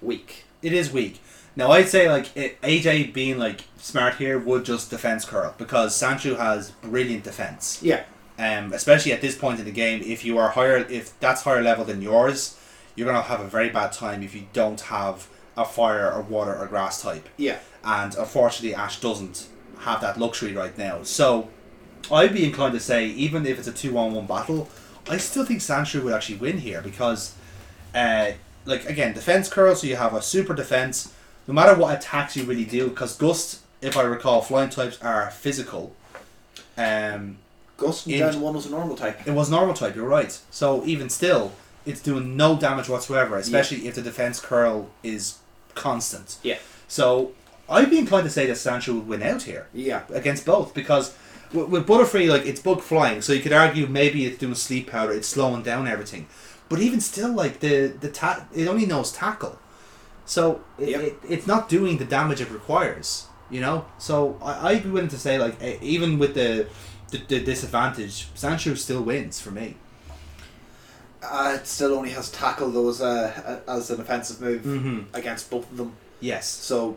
weak. 0.00 0.44
It 0.62 0.72
is 0.72 0.92
weak. 0.92 1.20
Now 1.58 1.72
I'd 1.72 1.88
say 1.88 2.08
like 2.08 2.34
it, 2.36 2.60
AJ 2.62 3.12
being 3.12 3.36
like 3.36 3.64
smart 3.78 4.14
here 4.14 4.38
would 4.38 4.64
just 4.64 4.90
defense 4.90 5.24
curl 5.24 5.54
because 5.58 6.00
Sandshrew 6.00 6.38
has 6.38 6.70
brilliant 6.70 7.24
defense. 7.24 7.80
Yeah. 7.82 8.04
um, 8.38 8.72
especially 8.72 9.12
at 9.12 9.20
this 9.20 9.36
point 9.36 9.58
in 9.58 9.64
the 9.64 9.72
game, 9.72 10.00
if 10.04 10.24
you 10.24 10.38
are 10.38 10.50
higher, 10.50 10.76
if 10.76 11.18
that's 11.18 11.42
higher 11.42 11.60
level 11.60 11.84
than 11.84 12.00
yours, 12.00 12.56
you're 12.94 13.06
gonna 13.06 13.22
have 13.22 13.40
a 13.40 13.48
very 13.48 13.70
bad 13.70 13.92
time 13.92 14.22
if 14.22 14.34
you 14.36 14.44
don't 14.52 14.80
have 14.82 15.26
a 15.56 15.64
fire 15.64 16.12
or 16.12 16.22
water 16.22 16.56
or 16.56 16.66
grass 16.68 17.02
type. 17.02 17.28
Yeah. 17.36 17.58
And 17.82 18.14
unfortunately, 18.14 18.76
Ash 18.76 19.00
doesn't 19.00 19.48
have 19.80 20.00
that 20.00 20.16
luxury 20.16 20.52
right 20.52 20.76
now. 20.78 21.02
So, 21.02 21.48
I'd 22.12 22.32
be 22.32 22.44
inclined 22.44 22.74
to 22.74 22.80
say, 22.80 23.06
even 23.08 23.44
if 23.46 23.58
it's 23.58 23.66
a 23.66 23.72
two-on-one 23.72 24.26
battle, 24.26 24.68
I 25.10 25.16
still 25.16 25.44
think 25.44 25.58
Sandshrew 25.60 26.04
would 26.04 26.14
actually 26.14 26.36
win 26.38 26.58
here 26.58 26.82
because, 26.82 27.34
uh, 27.94 28.32
like 28.64 28.88
again 28.88 29.12
defense 29.14 29.48
curl, 29.48 29.74
so 29.74 29.88
you 29.88 29.96
have 29.96 30.14
a 30.14 30.22
super 30.22 30.54
defense. 30.54 31.12
No 31.48 31.54
matter 31.54 31.74
what 31.74 31.96
attacks 31.96 32.36
you 32.36 32.44
really 32.44 32.64
do, 32.66 32.88
because 32.90 33.16
gust, 33.16 33.60
if 33.80 33.96
I 33.96 34.02
recall, 34.02 34.42
flying 34.42 34.70
types 34.70 35.00
are 35.02 35.30
physical. 35.30 35.94
Um, 36.76 37.38
Gust 37.76 38.06
and 38.06 38.34
In- 38.34 38.40
1 38.40 38.54
was 38.54 38.66
a 38.66 38.70
normal 38.70 38.96
type. 38.96 39.26
it 39.26 39.30
was 39.32 39.48
normal 39.50 39.74
type. 39.74 39.94
You're 39.96 40.08
right. 40.08 40.36
So 40.50 40.84
even 40.84 41.08
still, 41.08 41.52
it's 41.86 42.00
doing 42.00 42.36
no 42.36 42.56
damage 42.56 42.88
whatsoever, 42.88 43.36
especially 43.36 43.86
if 43.86 43.94
the 43.94 44.02
defense 44.02 44.40
curl 44.40 44.90
is 45.02 45.38
constant. 45.74 46.36
Yeah. 46.42 46.58
So 46.88 47.32
I'd 47.68 47.88
be 47.90 47.98
inclined 47.98 48.24
to 48.24 48.30
say 48.30 48.46
that 48.46 48.56
Sancho 48.56 48.94
would 48.94 49.06
win 49.08 49.22
out 49.22 49.42
here 49.42 49.68
Yeah. 49.72 50.02
against 50.12 50.44
both 50.44 50.74
because 50.74 51.14
with, 51.52 51.68
with 51.68 51.86
Butterfree, 51.86 52.28
like 52.28 52.46
it's 52.46 52.60
bug 52.60 52.80
flying, 52.82 53.22
so 53.22 53.32
you 53.32 53.40
could 53.40 53.52
argue 53.52 53.86
maybe 53.86 54.26
it's 54.26 54.38
doing 54.38 54.54
sleep 54.54 54.90
powder, 54.90 55.12
it's 55.12 55.28
slowing 55.28 55.62
down 55.62 55.86
everything. 55.86 56.26
But 56.68 56.80
even 56.80 57.00
still, 57.00 57.32
like 57.32 57.60
the 57.60 57.86
the 58.00 58.10
ta- 58.10 58.44
it 58.54 58.66
only 58.68 58.84
knows 58.86 59.12
tackle, 59.12 59.58
so 60.34 60.60
it, 60.78 60.88
Yep. 60.90 61.00
it, 61.00 61.14
it's 61.28 61.46
not 61.46 61.68
doing 61.68 61.98
the 61.98 62.04
damage 62.04 62.40
it 62.40 62.50
requires. 62.50 63.26
You 63.50 63.62
know, 63.62 63.86
so 63.98 64.38
I, 64.42 64.68
I'd 64.72 64.82
be 64.82 64.90
willing 64.90 65.08
to 65.16 65.18
say 65.18 65.38
like 65.38 65.56
even 65.82 66.18
with 66.18 66.34
the 66.34 66.66
the, 67.10 67.18
the 67.26 67.40
disadvantage, 67.40 68.28
Sancho 68.34 68.74
still 68.74 69.02
wins 69.02 69.40
for 69.40 69.50
me. 69.50 69.76
Uh, 71.22 71.56
it 71.58 71.66
still 71.66 71.94
only 71.94 72.10
has 72.10 72.30
tackle 72.30 72.70
though 72.70 72.88
as, 72.88 73.00
a, 73.00 73.62
as 73.66 73.90
an 73.90 74.00
offensive 74.00 74.40
move 74.40 74.62
Mm-hmm. 74.62 75.16
against 75.16 75.50
both 75.50 75.68
of 75.70 75.76
them. 75.76 75.92
Yes. 76.20 76.46
So 76.48 76.96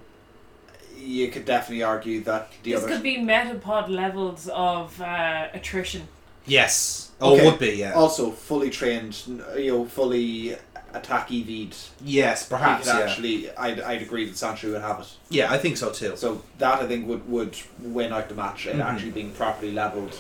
you 0.98 1.30
could 1.30 1.46
definitely 1.46 1.84
argue 1.84 2.22
that 2.26 2.52
the 2.64 2.74
This 2.74 2.84
other. 2.84 2.94
could 2.94 3.04
be 3.04 3.18
metapod 3.18 3.90
levels 3.90 4.48
of 4.54 5.00
uh, 5.02 5.48
attrition. 5.54 6.08
Yes. 6.46 7.12
Oh, 7.20 7.34
Okay. 7.34 7.42
it 7.48 7.50
would 7.52 7.60
be. 7.60 7.72
Yeah. 7.78 7.94
Also, 7.94 8.30
fully 8.32 8.70
trained, 8.70 9.18
you 9.58 9.72
know, 9.72 9.86
fully 9.86 10.56
attack 10.94 11.32
EV'd. 11.32 11.76
yes, 12.04 12.44
He 12.48 12.50
perhaps. 12.50 12.90
could 12.90 12.98
Yeah. 13.00 13.06
actually, 13.06 13.52
I'd, 13.58 13.80
I'd 13.82 14.02
agree 14.02 14.26
that 14.26 14.38
Sancho 14.38 14.72
would 14.72 14.82
have 14.82 15.00
it. 15.02 15.08
yeah, 15.30 15.52
I 15.52 15.58
think 15.58 15.78
so 15.78 15.92
too. 15.92 16.14
So 16.16 16.42
that 16.60 16.82
I 16.82 16.88
think 16.88 17.08
would, 17.08 17.28
would 17.30 17.56
win 17.80 18.12
out 18.14 18.30
the 18.30 18.36
match. 18.36 18.68
It 18.68 18.76
Mhm. 18.76 18.86
actually 18.86 19.12
being 19.12 19.32
properly 19.32 19.72
levelled 19.72 20.14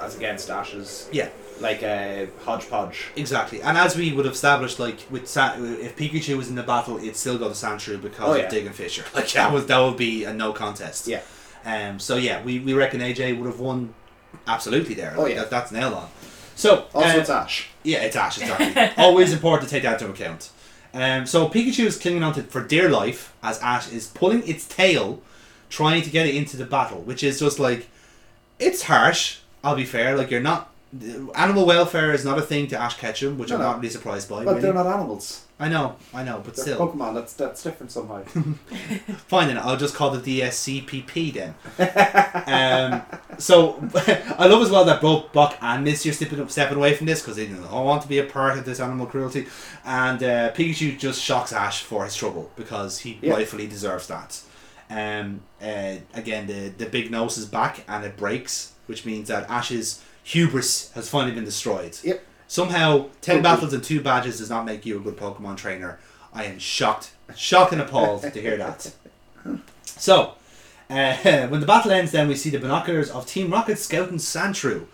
as 0.00 0.16
against 0.16 0.50
Ashes. 0.50 1.08
Yeah. 1.12 1.28
Like 1.60 1.82
a 1.82 2.28
hodgepodge. 2.44 3.08
Exactly, 3.14 3.62
and 3.62 3.78
as 3.78 3.94
we 3.96 4.12
would 4.12 4.24
have 4.24 4.34
established, 4.34 4.80
like 4.80 4.98
with 5.10 5.28
Sa- 5.28 5.54
if 5.58 5.96
Pikachu 5.96 6.36
was 6.36 6.48
in 6.48 6.56
the 6.56 6.62
battle, 6.62 6.96
it'd 6.98 7.14
still 7.16 7.38
go 7.38 7.48
to 7.48 7.54
Sandshrew 7.54 8.02
because 8.02 8.36
Oh, 8.36 8.40
of. 8.40 8.50
Dig 8.50 8.66
and 8.66 8.74
Fissure. 8.74 9.04
Like 9.14 9.30
that 9.32 9.52
was 9.52 9.66
that 9.66 9.78
would 9.78 9.96
be 9.96 10.24
a 10.24 10.32
no 10.34 10.52
contest. 10.52 11.06
Yeah. 11.06 11.20
Um. 11.64 12.00
So 12.00 12.16
yeah, 12.16 12.42
we, 12.42 12.58
we 12.58 12.74
reckon 12.74 13.00
AJ 13.00 13.38
would 13.38 13.46
have 13.46 13.60
won 13.60 13.94
absolutely 14.48 14.94
there. 14.94 15.14
Oh, 15.16 15.22
Like, 15.22 15.34
yeah. 15.34 15.40
that, 15.42 15.50
that's 15.50 15.70
nailed 15.70 15.94
on. 15.94 16.08
So 16.62 16.86
Also, 16.94 17.08
uh, 17.16 17.20
it's 17.20 17.30
Ash. 17.30 17.68
yeah, 17.82 18.02
it's 18.02 18.16
Ash 18.16 18.38
exactly. 18.40 18.90
Always 19.04 19.32
important 19.32 19.68
to 19.68 19.74
take 19.74 19.82
that 19.84 20.00
into 20.00 20.12
account. 20.12 20.50
Um. 20.94 21.26
So 21.26 21.48
Pikachu 21.48 21.84
is 21.86 21.96
clinging 21.98 22.22
on 22.22 22.32
to 22.34 22.42
for 22.44 22.62
dear 22.74 22.88
life 22.88 23.32
as 23.42 23.58
Ash 23.60 23.90
is 23.92 24.06
pulling 24.08 24.46
its 24.46 24.66
tail, 24.66 25.20
trying 25.70 26.02
to 26.02 26.10
get 26.10 26.26
it 26.26 26.34
into 26.34 26.56
the 26.56 26.64
battle, 26.66 27.00
which 27.00 27.22
is 27.22 27.38
just 27.40 27.58
like, 27.58 27.88
it's 28.58 28.82
harsh. 28.82 29.38
I'll 29.64 29.76
be 29.76 29.84
fair. 29.84 30.16
Like 30.16 30.30
you're 30.30 30.40
not. 30.52 30.68
Animal 31.34 31.64
welfare 31.64 32.12
is 32.12 32.22
not 32.24 32.38
a 32.38 32.42
thing 32.42 32.66
to 32.68 32.76
Ash 32.78 32.96
Ketchum, 32.98 33.38
which 33.38 33.48
No, 33.48 33.54
I'm 33.56 33.62
no. 33.62 33.66
not 33.68 33.76
really 33.78 33.88
surprised 33.88 34.28
by. 34.28 34.44
But 34.44 34.50
really. 34.50 34.60
they're 34.60 34.74
not 34.74 34.86
animals. 34.86 35.44
I 35.62 35.68
know, 35.68 35.94
I 36.12 36.24
know, 36.24 36.42
but 36.44 36.56
They're 36.56 36.64
still. 36.64 36.78
Pokemon. 36.88 37.14
That's 37.14 37.34
that's 37.34 37.62
different 37.62 37.92
somehow. 37.92 38.22
Fine 39.28 39.46
then, 39.46 39.58
I'll 39.58 39.76
just 39.76 39.94
call 39.94 40.12
it 40.16 40.24
the 40.24 40.40
SCPP 40.40 41.32
then. 41.32 41.54
um, 42.48 43.02
so, 43.38 43.78
I 44.38 44.46
love 44.48 44.60
as 44.60 44.70
well 44.70 44.84
that 44.86 45.00
both 45.00 45.32
Brock 45.32 45.56
and 45.62 45.84
Misty 45.84 46.10
are 46.10 46.14
stepping, 46.14 46.48
stepping 46.48 46.76
away 46.76 46.94
from 46.94 47.06
this 47.06 47.20
because 47.22 47.36
they 47.36 47.46
don't 47.46 47.70
want 47.70 48.02
to 48.02 48.08
be 48.08 48.18
a 48.18 48.24
part 48.24 48.58
of 48.58 48.64
this 48.64 48.80
animal 48.80 49.06
cruelty. 49.06 49.46
And 49.84 50.20
uh, 50.20 50.52
Pikachu 50.52 50.98
just 50.98 51.22
shocks 51.22 51.52
Ash 51.52 51.84
for 51.84 52.04
his 52.04 52.16
trouble 52.16 52.50
because 52.56 52.98
he 52.98 53.20
Yeah. 53.22 53.34
rightfully 53.34 53.68
deserves 53.68 54.08
that. 54.08 54.40
Um, 54.90 55.42
uh, 55.62 55.98
again, 56.12 56.48
the, 56.48 56.70
the 56.76 56.86
big 56.86 57.12
nose 57.12 57.38
is 57.38 57.46
back 57.46 57.84
and 57.86 58.04
it 58.04 58.16
breaks, 58.16 58.72
which 58.86 59.06
means 59.06 59.28
that 59.28 59.48
Ash's 59.48 60.02
hubris 60.24 60.90
has 60.94 61.08
finally 61.08 61.34
been 61.36 61.44
destroyed. 61.44 61.96
Yep. 62.02 62.24
Somehow, 62.52 63.06
10 63.22 63.36
Okay. 63.36 63.42
battles 63.42 63.72
and 63.72 63.82
2 63.82 64.02
badges 64.02 64.36
does 64.36 64.50
not 64.50 64.66
make 64.66 64.84
you 64.84 64.98
a 64.98 65.00
good 65.00 65.16
Pokemon 65.16 65.56
trainer. 65.56 65.98
I 66.34 66.44
am 66.44 66.58
shocked, 66.58 67.12
shocked 67.34 67.72
and 67.72 67.80
appalled 67.80 68.24
to 68.24 68.40
hear 68.42 68.58
that. 68.58 68.92
So, 69.86 70.34
uh, 70.90 71.14
when 71.48 71.60
the 71.60 71.66
battle 71.66 71.92
ends, 71.92 72.12
then 72.12 72.28
we 72.28 72.34
see 72.34 72.50
the 72.50 72.58
binoculars 72.58 73.08
of 73.10 73.24
Team 73.24 73.50
Rocket 73.50 73.78
scouting 73.78 74.18
Sandshrew. 74.18 74.84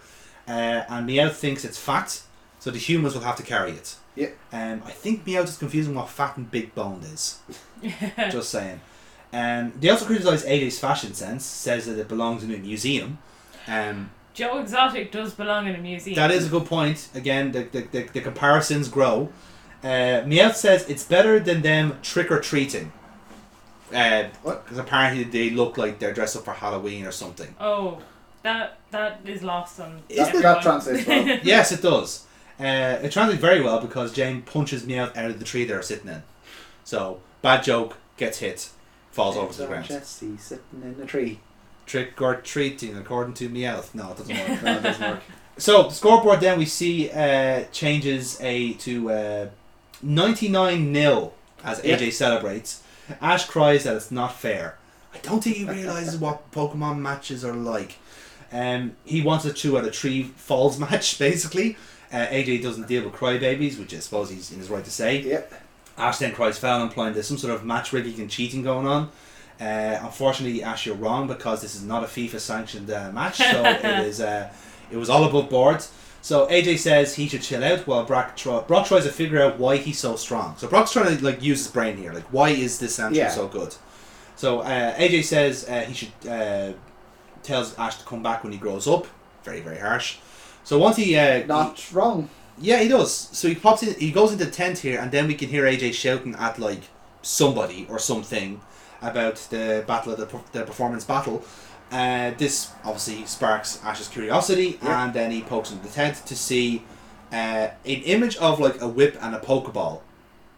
Uh, 0.47 0.85
and 0.88 1.09
Meowth 1.09 1.35
thinks 1.35 1.64
it's 1.64 1.77
fat, 1.79 2.21
so 2.61 2.71
the 2.71 2.79
humans 2.79 3.14
will 3.14 3.23
have 3.23 3.37
to 3.37 3.42
carry 3.42 3.73
it. 3.73 3.97
Yeah. 4.14 4.29
Um, 4.53 4.83
I 4.87 4.92
think 4.92 5.25
Meowth 5.25 5.44
is 5.49 5.57
confusing 5.57 5.97
what 5.97 6.09
fat 6.11 6.37
and 6.37 6.49
big 6.49 6.75
boned 6.77 7.03
is. 7.05 7.40
Just 8.31 8.51
saying. 8.51 8.81
Um, 9.33 9.73
they 9.81 9.88
also 9.90 10.05
criticise 10.07 10.44
AJ's 10.44 10.79
fashion 10.79 11.12
sense, 11.12 11.44
says 11.44 11.87
that 11.87 11.99
it 11.99 12.07
belongs 12.09 12.44
in 12.44 12.55
a 12.55 12.59
museum. 12.59 13.18
Um, 13.66 14.11
Joe 14.38 14.59
Exotic 14.59 15.11
does 15.11 15.35
belong 15.35 15.66
in 15.66 15.74
a 15.74 15.79
museum. 15.79 16.14
that 16.14 16.31
is 16.31 16.46
a 16.46 16.48
good 16.48 16.64
point. 16.64 17.09
Again, 17.12 17.51
the, 17.51 17.64
the, 17.64 17.81
the, 17.81 18.03
the 18.05 18.20
comparisons 18.20 18.88
grow. 18.88 19.31
Uh, 19.83 20.22
Meowth 20.27 20.55
says 20.55 20.88
it's 20.88 21.03
better 21.03 21.40
than 21.40 21.62
them 21.62 21.98
trick 22.03 22.31
or 22.31 22.38
treating. 22.38 22.92
Because 23.90 24.31
What? 24.42 24.64
apparently 24.77 25.24
they 25.24 25.51
look 25.51 25.77
like 25.77 25.98
they're 25.98 26.14
dressed 26.14 26.37
up 26.37 26.44
for 26.44 26.53
Halloween 26.53 27.05
or 27.05 27.11
something. 27.11 27.53
Oh, 27.59 28.01
that 28.44 28.79
that 28.92 29.20
is 29.24 29.42
lost 29.42 29.81
on. 29.81 30.03
Is 30.09 30.18
That, 30.18 30.40
that 30.40 30.62
translates 30.62 31.07
well. 31.07 31.40
yes, 31.42 31.72
it 31.72 31.83
does. 31.83 32.24
Uh, 32.61 32.98
it 33.03 33.11
translates 33.11 33.40
very 33.40 33.61
well 33.61 33.81
because 33.81 34.12
Jane 34.12 34.42
punches 34.42 34.85
Meowth 34.85 35.16
out 35.16 35.31
of 35.31 35.38
the 35.40 35.44
tree 35.44 35.64
they're 35.64 35.83
sitting 35.83 36.09
in. 36.09 36.22
So, 36.85 37.20
bad 37.42 37.64
joke, 37.64 37.96
gets 38.16 38.38
hit, 38.38 38.70
falls 39.11 39.37
over 39.37 39.53
to 39.53 39.59
the 39.59 39.66
ground. 39.66 39.87
Jessie 39.87 40.37
sitting 40.37 40.83
in 40.83 41.03
a 41.03 41.07
tree. 41.07 41.40
Trick 41.88 42.20
or 42.22 42.37
treating, 42.37 42.96
according 42.96 43.35
to 43.35 43.48
Meowth. 43.48 43.94
No, 43.94 44.12
it 44.12 44.18
doesn't 44.18 44.37
work. 44.38 44.62
No, 44.62 44.77
it 44.77 44.83
doesn't 44.83 45.11
work. 45.11 45.20
So 45.61 45.85
the 45.88 45.90
scoreboard 45.90 46.38
then 46.40 46.57
we 46.57 46.66
see 46.66 47.11
uh, 47.11 47.64
changes 47.72 48.38
a 48.40 48.74
to 48.74 49.11
uh, 49.11 49.46
99 50.03 50.92
nil 50.92 51.35
as 51.64 51.81
AJ 51.81 52.01
Yeah. 52.01 52.11
celebrates. 52.11 52.83
Ash 53.20 53.44
cries 53.46 53.83
that 53.85 53.96
it's 53.96 54.12
not 54.12 54.35
fair. 54.37 54.79
I 55.12 55.18
don't 55.18 55.42
think 55.42 55.57
he 55.57 55.64
realizes 55.64 56.16
what 56.20 56.51
Pokemon 56.53 56.98
matches 57.01 57.44
are 57.44 57.55
like. 57.55 57.96
Um, 58.53 58.92
he 59.05 59.20
wants 59.20 59.44
a 59.46 59.53
two 59.53 59.77
out 59.77 59.85
of 59.85 59.94
three 59.96 60.22
falls 60.22 60.79
match 60.87 61.18
basically. 61.18 61.77
Uh, 62.12 62.27
AJ 62.27 62.62
doesn't 62.62 62.87
deal 62.87 63.05
with 63.05 63.14
crybabies, 63.14 63.79
which 63.79 63.92
I 63.92 63.98
suppose 63.98 64.31
he's 64.31 64.53
in 64.53 64.59
his 64.61 64.70
right 64.70 64.85
to 64.85 64.90
say. 64.90 65.22
Yep. 65.22 65.53
Ash 65.98 66.18
then 66.18 66.33
cries 66.33 66.57
foul, 66.59 66.83
implying 66.85 67.14
there's 67.14 67.27
some 67.27 67.37
sort 67.37 67.53
of 67.53 67.64
match 67.64 67.92
rigging 67.92 68.20
and 68.20 68.31
cheating 68.31 68.62
going 68.62 68.87
on. 68.87 69.11
Uh, 69.61 69.99
unfortunately, 70.03 70.62
Ash, 70.62 70.87
you're 70.87 70.94
wrong 70.94 71.27
because 71.27 71.61
this 71.62 71.75
is 71.75 71.83
not 71.83 72.05
a 72.05 72.07
FIFA 72.07 72.38
sanctioned 72.40 72.90
uh, 72.90 73.11
match, 73.12 73.38
so 73.38 73.64
it 73.64 73.85
is. 74.07 74.21
Uh, 74.21 74.51
it 74.90 74.97
was 74.97 75.11
all 75.11 75.25
above 75.25 75.51
board. 75.51 75.85
So 76.23 76.47
AJ 76.49 76.79
says 76.79 77.14
he 77.14 77.29
should 77.29 77.42
chill 77.42 77.62
out 77.64 77.87
while 77.87 78.05
Brock, 78.05 78.37
try, 78.37 78.61
Brock 78.61 78.87
tries 78.87 79.05
to 79.05 79.11
figure 79.12 79.40
out 79.40 79.59
why 79.59 79.77
he's 79.77 79.99
so 79.99 80.16
strong. 80.16 80.57
So 80.59 80.66
Brock's 80.68 80.92
trying 80.92 81.16
to 81.16 81.25
like 81.25 81.42
use 81.42 81.59
his 81.64 81.68
brain 81.73 81.97
here, 81.97 82.12
like 82.12 82.25
why 82.33 82.51
is 82.51 82.79
this 82.79 82.97
Sancho 82.97 83.18
Yeah. 83.18 83.31
so 83.31 83.47
good? 83.49 83.75
So 84.37 84.61
uh, 84.61 84.94
AJ 84.97 85.25
says 85.25 85.68
uh, 85.68 85.81
he 85.83 85.94
should 85.94 86.29
uh, 86.29 86.73
tells 87.42 87.77
Ash 87.79 87.97
to 87.99 88.05
come 88.05 88.23
back 88.23 88.42
when 88.44 88.53
he 88.53 88.59
grows 88.59 88.87
up. 88.88 89.07
Very 89.44 89.61
very 89.61 89.79
harsh. 89.79 90.18
So 90.64 90.79
once 90.79 90.97
he 90.97 91.16
uh, 91.16 91.47
Not 91.47 91.92
wrong. 91.92 92.29
yeah, 92.61 92.79
he 92.81 92.88
does. 92.88 93.12
So 93.14 93.49
he 93.49 93.55
pops 93.55 93.83
in, 93.83 93.94
he 93.99 94.11
goes 94.11 94.33
into 94.33 94.44
the 94.44 94.51
tent 94.51 94.79
here, 94.79 94.99
and 95.01 95.11
then 95.12 95.27
we 95.29 95.35
can 95.35 95.49
hear 95.49 95.64
AJ 95.64 95.94
shouting 95.94 96.35
at 96.35 96.59
like 96.59 96.83
somebody 97.23 97.87
or 97.88 97.99
something 97.99 98.61
about 99.03 99.37
the 99.51 99.85
battle 99.87 100.13
of 100.13 100.19
the, 100.19 100.59
the 100.59 100.65
performance 100.65 101.05
battle. 101.05 101.45
Uh, 101.91 102.33
this 102.37 102.71
obviously 102.85 103.25
sparks 103.25 103.81
Ash's 103.83 104.09
curiosity, 104.09 104.79
Yeah. 104.83 105.05
and 105.05 105.15
then 105.15 105.31
he 105.31 105.41
pokes 105.43 105.71
into 105.71 105.83
the 105.87 105.93
tent 105.93 106.17
to 106.27 106.37
see 106.37 106.83
uh, 107.33 107.35
an 107.35 107.73
image 107.85 108.37
of 108.37 108.61
like 108.61 108.81
a 108.81 108.89
whip 108.89 109.17
and 109.23 109.35
a 109.35 109.39
pokeball, 109.39 110.01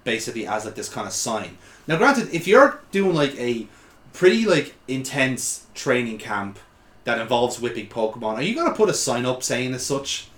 basically 0.05 0.47
as 0.47 0.65
like 0.65 0.75
this 0.75 0.89
kind 0.89 1.07
of 1.07 1.13
sign. 1.13 1.57
Now, 1.87 1.97
granted, 1.99 2.35
if 2.35 2.47
you're 2.49 2.81
doing 2.91 3.15
like 3.15 3.35
a 3.39 3.67
pretty 4.13 4.45
like 4.45 4.75
intense 4.89 5.67
training 5.75 6.19
camp 6.19 6.59
that 7.05 7.19
involves 7.21 7.61
whipping 7.61 7.89
Pokemon, 7.89 8.35
are 8.35 8.43
you 8.43 8.55
gonna 8.55 8.75
put 8.75 8.89
a 8.89 8.95
sign 8.95 9.25
up 9.25 9.43
saying 9.43 9.73
as 9.75 9.87
such? 9.87 10.29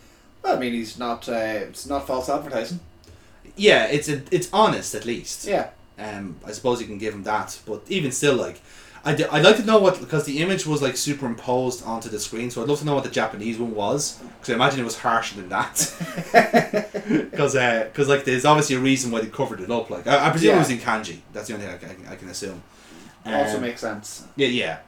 Well, 0.43 0.57
I 0.57 0.59
mean, 0.61 0.73
he's 0.73 0.99
not. 0.99 1.29
Uh, 1.29 1.33
it's 1.69 1.87
not 1.87 2.07
false 2.07 2.29
advertising. 2.29 2.81
Yeah, 3.57 3.85
it's 3.87 4.09
a, 4.09 4.23
it's 4.31 4.49
honest 4.53 4.95
at 4.95 5.05
least. 5.05 5.47
Yeah. 5.47 5.71
Um, 5.99 6.37
I 6.45 6.53
suppose 6.53 6.81
you 6.81 6.87
can 6.87 6.99
give 6.99 7.15
him 7.15 7.23
that, 7.25 7.59
but 7.67 7.83
even 7.89 8.11
still, 8.13 8.35
like, 8.35 8.61
I'd, 9.05 9.21
I'd 9.25 9.45
like 9.45 9.57
to 9.57 9.65
know 9.65 9.79
what 9.79 9.99
because 10.01 10.25
the 10.25 10.39
image 10.39 10.65
was 10.67 10.81
like 10.81 10.97
superimposed 10.97 11.85
onto 11.85 12.09
the 12.09 12.19
screen, 12.21 12.51
so 12.51 12.63
I'd 12.63 12.69
love 12.69 12.79
to 12.81 12.85
know 12.87 12.95
what 12.95 13.05
the 13.05 13.11
Japanese 13.11 13.59
one 13.59 13.75
was 13.75 14.19
because 14.39 14.51
I 14.51 14.55
imagine 14.55 14.81
it 14.81 14.85
was 14.85 14.99
harsher 14.99 15.37
than 15.37 15.49
that. 15.49 15.93
Because 17.31 17.55
because 17.55 18.09
like 18.09 18.25
there's 18.25 18.45
obviously 18.45 18.77
a 18.77 18.79
reason 18.79 19.11
why 19.11 19.21
they 19.21 19.27
covered 19.27 19.61
it 19.61 19.71
up. 19.71 19.91
Like 19.91 20.07
I, 20.07 20.29
I 20.29 20.31
presume 20.31 20.55
it 20.55 20.59
was 20.59 20.71
in 20.71 20.79
kanji. 20.79 21.19
That's 21.33 21.49
the 21.49 21.55
only 21.55 21.67
thing 21.67 21.75
I 21.75 21.79
can, 21.95 22.07
I 22.13 22.17
can 22.17 22.29
assume. 22.29 22.63
also 23.27 23.57
Um, 23.57 23.63
makes 23.63 23.81
sense. 23.81 24.25
yeah, 24.37 24.49
yeah. 24.49 24.79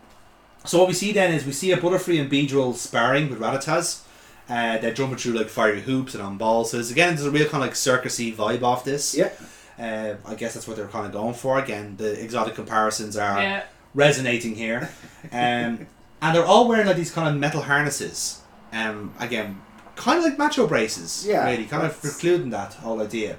So 0.65 0.79
what 0.79 0.89
we 0.89 0.95
see 0.95 1.13
then 1.13 1.33
is 1.35 1.45
we 1.45 1.53
see 1.53 1.73
a 1.73 1.77
Butterfree 1.77 2.21
and 2.21 2.31
Beedrill 2.31 2.75
sparring 2.75 3.29
with 3.31 3.41
Rattaz. 3.41 4.03
Uh, 4.49 4.79
they're 4.79 4.95
jumping 4.95 5.19
through 5.19 5.33
like 5.33 5.49
fiery 5.49 5.81
hoops 5.83 6.15
and 6.15 6.23
on 6.23 6.39
balls. 6.39 6.71
So 6.71 6.79
again, 6.79 7.15
there's 7.15 7.27
a 7.27 7.31
real 7.31 7.49
kind 7.49 7.63
of 7.65 7.69
like 7.69 7.75
circusy 7.75 8.33
vibe 8.35 8.63
off 8.63 8.85
this. 8.85 9.15
Yeah. 9.17 9.31
Uh, 9.79 10.15
I 10.25 10.35
guess 10.35 10.55
that's 10.55 10.69
what 10.69 10.77
they're 10.77 10.87
kind 10.89 11.07
of 11.07 11.13
going 11.13 11.35
for. 11.35 11.59
Again, 11.59 11.97
the 11.97 12.23
exotic 12.23 12.55
comparisons 12.55 13.17
are 13.17 13.41
Yeah. 13.43 13.63
resonating 13.95 14.55
here. 14.55 14.91
Um, 15.33 15.87
and 16.21 16.35
they're 16.37 16.45
all 16.45 16.69
wearing 16.69 16.87
like 16.87 16.97
these 16.97 17.11
kind 17.11 17.29
of 17.29 17.41
metal 17.41 17.63
harnesses. 17.63 18.41
Um, 18.73 19.15
again, 19.19 19.61
kind 19.97 20.19
of 20.19 20.25
like 20.25 20.37
macho 20.39 20.67
braces. 20.67 21.27
Yeah, 21.27 21.45
Really, 21.51 21.65
kind 21.65 21.85
of 21.87 21.99
precluding 22.01 22.51
that 22.51 22.75
whole 22.75 23.01
idea. 23.01 23.37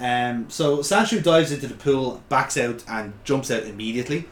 Um, 0.00 0.48
so 0.48 0.80
Sancho 0.82 1.18
dives 1.20 1.50
into 1.50 1.66
the 1.66 1.74
pool, 1.74 2.22
backs 2.28 2.56
out, 2.56 2.84
and 2.88 3.12
jumps 3.24 3.50
out 3.50 3.64
immediately. 3.64 4.26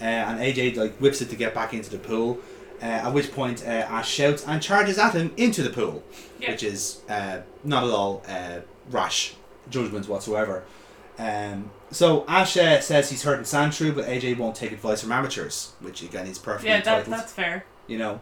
Uh, 0.00 0.04
and 0.04 0.38
AJ 0.40 0.76
like 0.76 0.96
whips 0.98 1.20
it 1.20 1.28
to 1.30 1.36
get 1.36 1.54
back 1.54 1.74
into 1.74 1.90
the 1.90 1.98
pool. 1.98 2.38
Uh, 2.80 2.84
at 2.84 3.12
which 3.12 3.32
point 3.32 3.64
uh, 3.66 3.70
Ash 3.70 4.08
shouts 4.08 4.46
and 4.46 4.62
charges 4.62 4.96
at 4.98 5.12
him 5.14 5.32
into 5.36 5.62
the 5.64 5.70
pool, 5.70 6.04
Yeah. 6.38 6.52
which 6.52 6.62
is 6.62 7.00
uh, 7.08 7.38
not 7.64 7.82
at 7.82 7.90
all 7.90 8.22
uh, 8.28 8.60
rash 8.90 9.34
judgments 9.70 10.08
whatsoever. 10.08 10.64
Um, 11.18 11.70
so 11.90 12.24
Ash 12.28 12.56
uh, 12.56 12.80
says 12.80 13.10
he's 13.10 13.22
hurting 13.22 13.44
Sandshrew, 13.44 13.94
but 13.94 14.06
AJ 14.06 14.38
won't 14.38 14.54
take 14.54 14.72
advice 14.72 15.02
from 15.02 15.12
amateurs, 15.12 15.72
which 15.80 16.02
again 16.02 16.26
is 16.26 16.38
perfectly 16.38 16.70
Yeah, 16.70 16.80
that, 16.82 17.06
that's 17.06 17.32
fair. 17.32 17.64
You 17.86 17.98
know, 17.98 18.20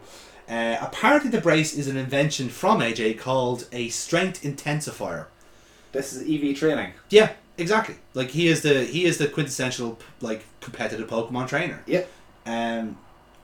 uh, 0.48 0.76
apparently 0.80 1.30
the 1.30 1.40
brace 1.40 1.74
is 1.74 1.88
an 1.88 1.96
invention 1.96 2.48
from 2.48 2.80
AJ 2.80 3.18
called 3.18 3.68
a 3.72 3.88
strength 3.88 4.42
intensifier. 4.42 5.26
This 5.92 6.12
is 6.12 6.22
EV 6.22 6.56
training. 6.56 6.92
Yeah, 7.11 7.32
exactly. 7.59 7.96
Like 8.14 8.30
he 8.30 8.48
is 8.48 8.62
the 8.62 8.85
he 8.85 9.04
is 9.04 9.18
the 9.18 9.28
quintessential 9.28 9.98
like 10.20 10.44
competitive 10.61 11.09
Pokemon 11.09 11.48
trainer. 11.48 11.82
Yep. 11.87 12.11
Um, 12.46 12.98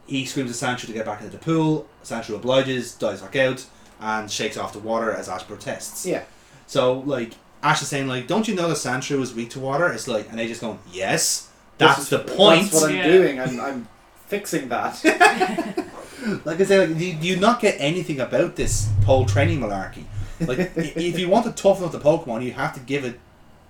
he 0.06 0.24
screams 0.24 0.50
at 0.50 0.56
Sancho 0.56 0.86
to 0.86 0.92
get 0.92 1.04
back 1.04 1.20
into 1.20 1.32
the 1.32 1.42
pool. 1.42 1.88
Sancho 2.02 2.36
obliges, 2.36 2.94
dives 2.94 3.20
back 3.20 3.36
out, 3.36 3.66
and 4.00 4.30
shakes 4.30 4.56
off 4.56 4.72
the 4.72 4.78
water 4.78 5.12
as 5.12 5.28
Ash 5.28 5.46
protests. 5.46 6.06
Yeah. 6.06 6.24
So 6.66 7.00
like 7.00 7.34
Ash 7.62 7.80
is 7.82 7.88
saying 7.88 8.08
like, 8.08 8.26
don't 8.26 8.48
you 8.48 8.54
know 8.54 8.68
that 8.68 8.76
Sancho 8.76 9.20
is 9.22 9.34
weak 9.34 9.50
to 9.50 9.60
water? 9.60 9.88
It's 9.92 10.08
like, 10.08 10.28
and 10.30 10.38
they 10.38 10.48
just 10.48 10.60
going, 10.60 10.78
yes, 10.90 11.48
that's 11.78 11.98
This 11.98 12.08
the 12.10 12.18
point. 12.20 12.62
That's 12.70 12.74
what 12.82 12.90
I'm 12.90 12.96
Yeah. 12.96 13.06
doing. 13.06 13.40
I'm, 13.40 13.60
I'm 13.60 13.88
fixing 14.26 14.68
that. 14.68 15.00
like 16.44 16.60
I 16.60 16.64
say, 16.64 16.86
like, 16.86 16.98
do 16.98 17.04
you, 17.04 17.34
you 17.34 17.36
not 17.40 17.60
get 17.60 17.76
anything 17.78 18.20
about 18.20 18.56
this 18.56 18.88
whole 19.04 19.24
training 19.26 19.60
malarkey? 19.60 20.04
Like, 20.40 20.72
if 20.76 21.18
you 21.18 21.28
want 21.28 21.44
to 21.46 21.52
toughen 21.52 21.84
up 21.84 21.92
the 21.92 22.00
Pokemon, 22.00 22.42
you 22.44 22.52
have 22.52 22.74
to 22.74 22.80
give 22.80 23.04
it 23.04 23.18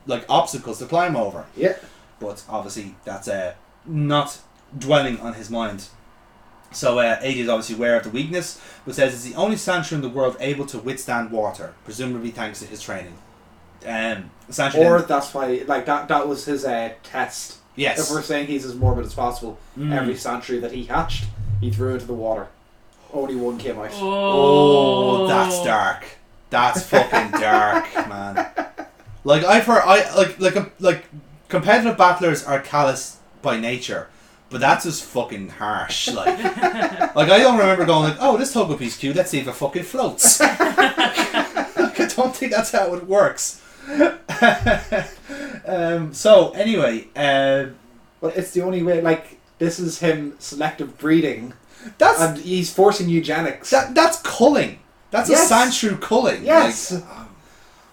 like 0.07 0.25
obstacles 0.29 0.79
to 0.81 0.87
climb 0.87 1.17
over. 1.17 1.47
yeah. 1.57 1.75
But 2.19 2.45
obviously, 2.49 2.95
that's 3.05 3.27
uh, 3.27 3.55
not 3.85 4.39
dwelling 4.79 5.19
on 5.21 5.35
his 5.35 5.51
mind. 5.51 5.87
So 6.71 6.99
uh, 7.01 7.21
AJ 7.21 7.37
is 7.37 7.49
obviously 7.49 7.75
aware 7.75 7.97
of 7.97 8.05
the 8.05 8.11
weakness, 8.11 8.61
but 8.87 8.95
says 8.95 9.13
it's 9.13 9.25
the 9.25 9.35
only 9.35 9.57
Sandshrew 9.57 9.93
in 9.95 10.01
the 10.03 10.09
world 10.09 10.37
able 10.39 10.65
to 10.67 10.79
withstand 10.79 11.31
water, 11.33 11.75
presumably 11.85 12.31
thanks 12.31 12.61
to 12.61 12.67
his 12.67 12.81
training. 12.81 13.15
Um, 13.87 14.31
Sandshrew 14.51 14.85
Or 14.87 14.99
then- 14.99 15.09
that's 15.09 15.33
why, 15.35 15.62
like 15.66 15.87
that. 15.87 16.09
That 16.09 16.29
was 16.29 16.45
his 16.45 16.64
uh, 16.64 16.90
test. 17.03 17.57
yes, 17.77 17.99
If 17.99 18.11
we're 18.14 18.23
saying 18.23 18.47
he's 18.49 18.64
as 18.64 18.75
morbid 18.75 19.07
as 19.07 19.14
possible, 19.14 19.59
Mm. 19.79 19.92
every 19.92 20.14
Sandshrew 20.14 20.61
that 20.61 20.73
he 20.73 20.85
hatched, 20.85 21.25
he 21.61 21.71
threw 21.71 21.95
into 21.95 22.07
the 22.07 22.12
water. 22.14 22.49
Only 23.12 23.35
one 23.37 23.59
came 23.59 23.79
out. 23.79 23.90
Oh, 23.95 25.27
that's 25.29 25.62
dark. 25.64 26.05
That's 26.51 26.83
fucking 26.85 27.40
dark, 27.40 27.87
man. 28.09 28.47
Like 29.25 29.45
I've 29.45 29.64
heard, 29.66 29.83
I 29.85 30.14
like 30.16 30.38
like 30.40 30.57
um, 30.57 30.71
like 30.81 31.05
competitive 31.49 31.97
battlers 31.97 32.45
are 32.45 32.59
callous 32.61 33.18
by 33.42 33.59
nature, 33.59 34.09
but 34.51 34.61
that's 34.61 34.85
just 34.85 35.05
fucking 35.05 35.49
harsh. 35.51 36.09
Like, 36.09 36.38
like 37.14 37.31
I 37.31 37.38
don't 37.38 37.59
remember 37.59 37.85
going 37.87 38.11
like, 38.11 38.18
oh, 38.21 38.37
this 38.37 38.53
Togepi's 38.55 38.97
cute. 38.97 39.14
Let's 39.16 39.31
see 39.31 39.38
if 39.40 39.49
it 39.49 39.53
fucking 39.53 39.85
floats. 39.85 40.40
like, 40.40 40.59
I 42.01 42.09
don't 42.16 42.35
think 42.35 42.53
that's 42.53 42.73
how 42.73 42.92
it 42.95 43.07
works. 43.07 43.61
Um, 45.66 46.12
so 46.14 46.51
anyway, 46.53 47.07
uh, 47.16 47.66
But 48.21 48.37
it's 48.37 48.51
the 48.53 48.62
only 48.62 48.83
way. 48.83 49.01
Like 49.01 49.38
this 49.59 49.79
is 49.79 49.99
him 50.01 50.35
selective 50.38 50.99
breeding, 50.99 51.53
that's 51.99 52.21
and 52.21 52.38
he's 52.38 52.73
forcing 52.73 53.09
eugenics. 53.09 53.71
that, 53.71 53.95
that's 53.95 54.21
culling. 54.23 54.79
That's 55.11 55.29
Yes. 55.29 55.51
a 55.51 55.55
Sandshrew 55.55 56.01
culling. 56.01 56.45
yes. 56.45 56.92
Like, 56.92 57.05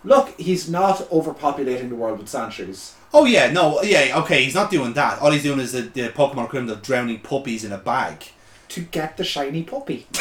Look, 0.06 0.40
he's 0.40 0.70
not 0.70 1.00
overpopulating 1.10 1.90
the 1.90 1.96
world 1.96 2.20
with 2.20 2.30
Sandshrews. 2.30 2.94
Oh 3.14 3.26
yeah, 3.26 3.52
no, 3.52 3.82
yeah, 3.82 4.18
okay. 4.22 4.44
He's 4.46 4.56
not 4.56 4.72
doing 4.72 4.94
that. 4.94 5.20
All 5.22 5.32
he's 5.32 5.44
doing 5.44 5.60
is 5.60 5.74
the, 5.74 5.82
the 5.82 6.10
Pokemon 6.10 6.46
equivalent 6.46 6.72
of 6.72 6.82
drowning 6.82 7.20
puppies 7.20 7.66
in 7.66 7.72
a 7.74 7.78
bag 7.78 8.24
To 8.70 8.80
get 8.82 9.18
the 9.18 9.24
shiny 9.26 9.64
puppy. 9.64 10.08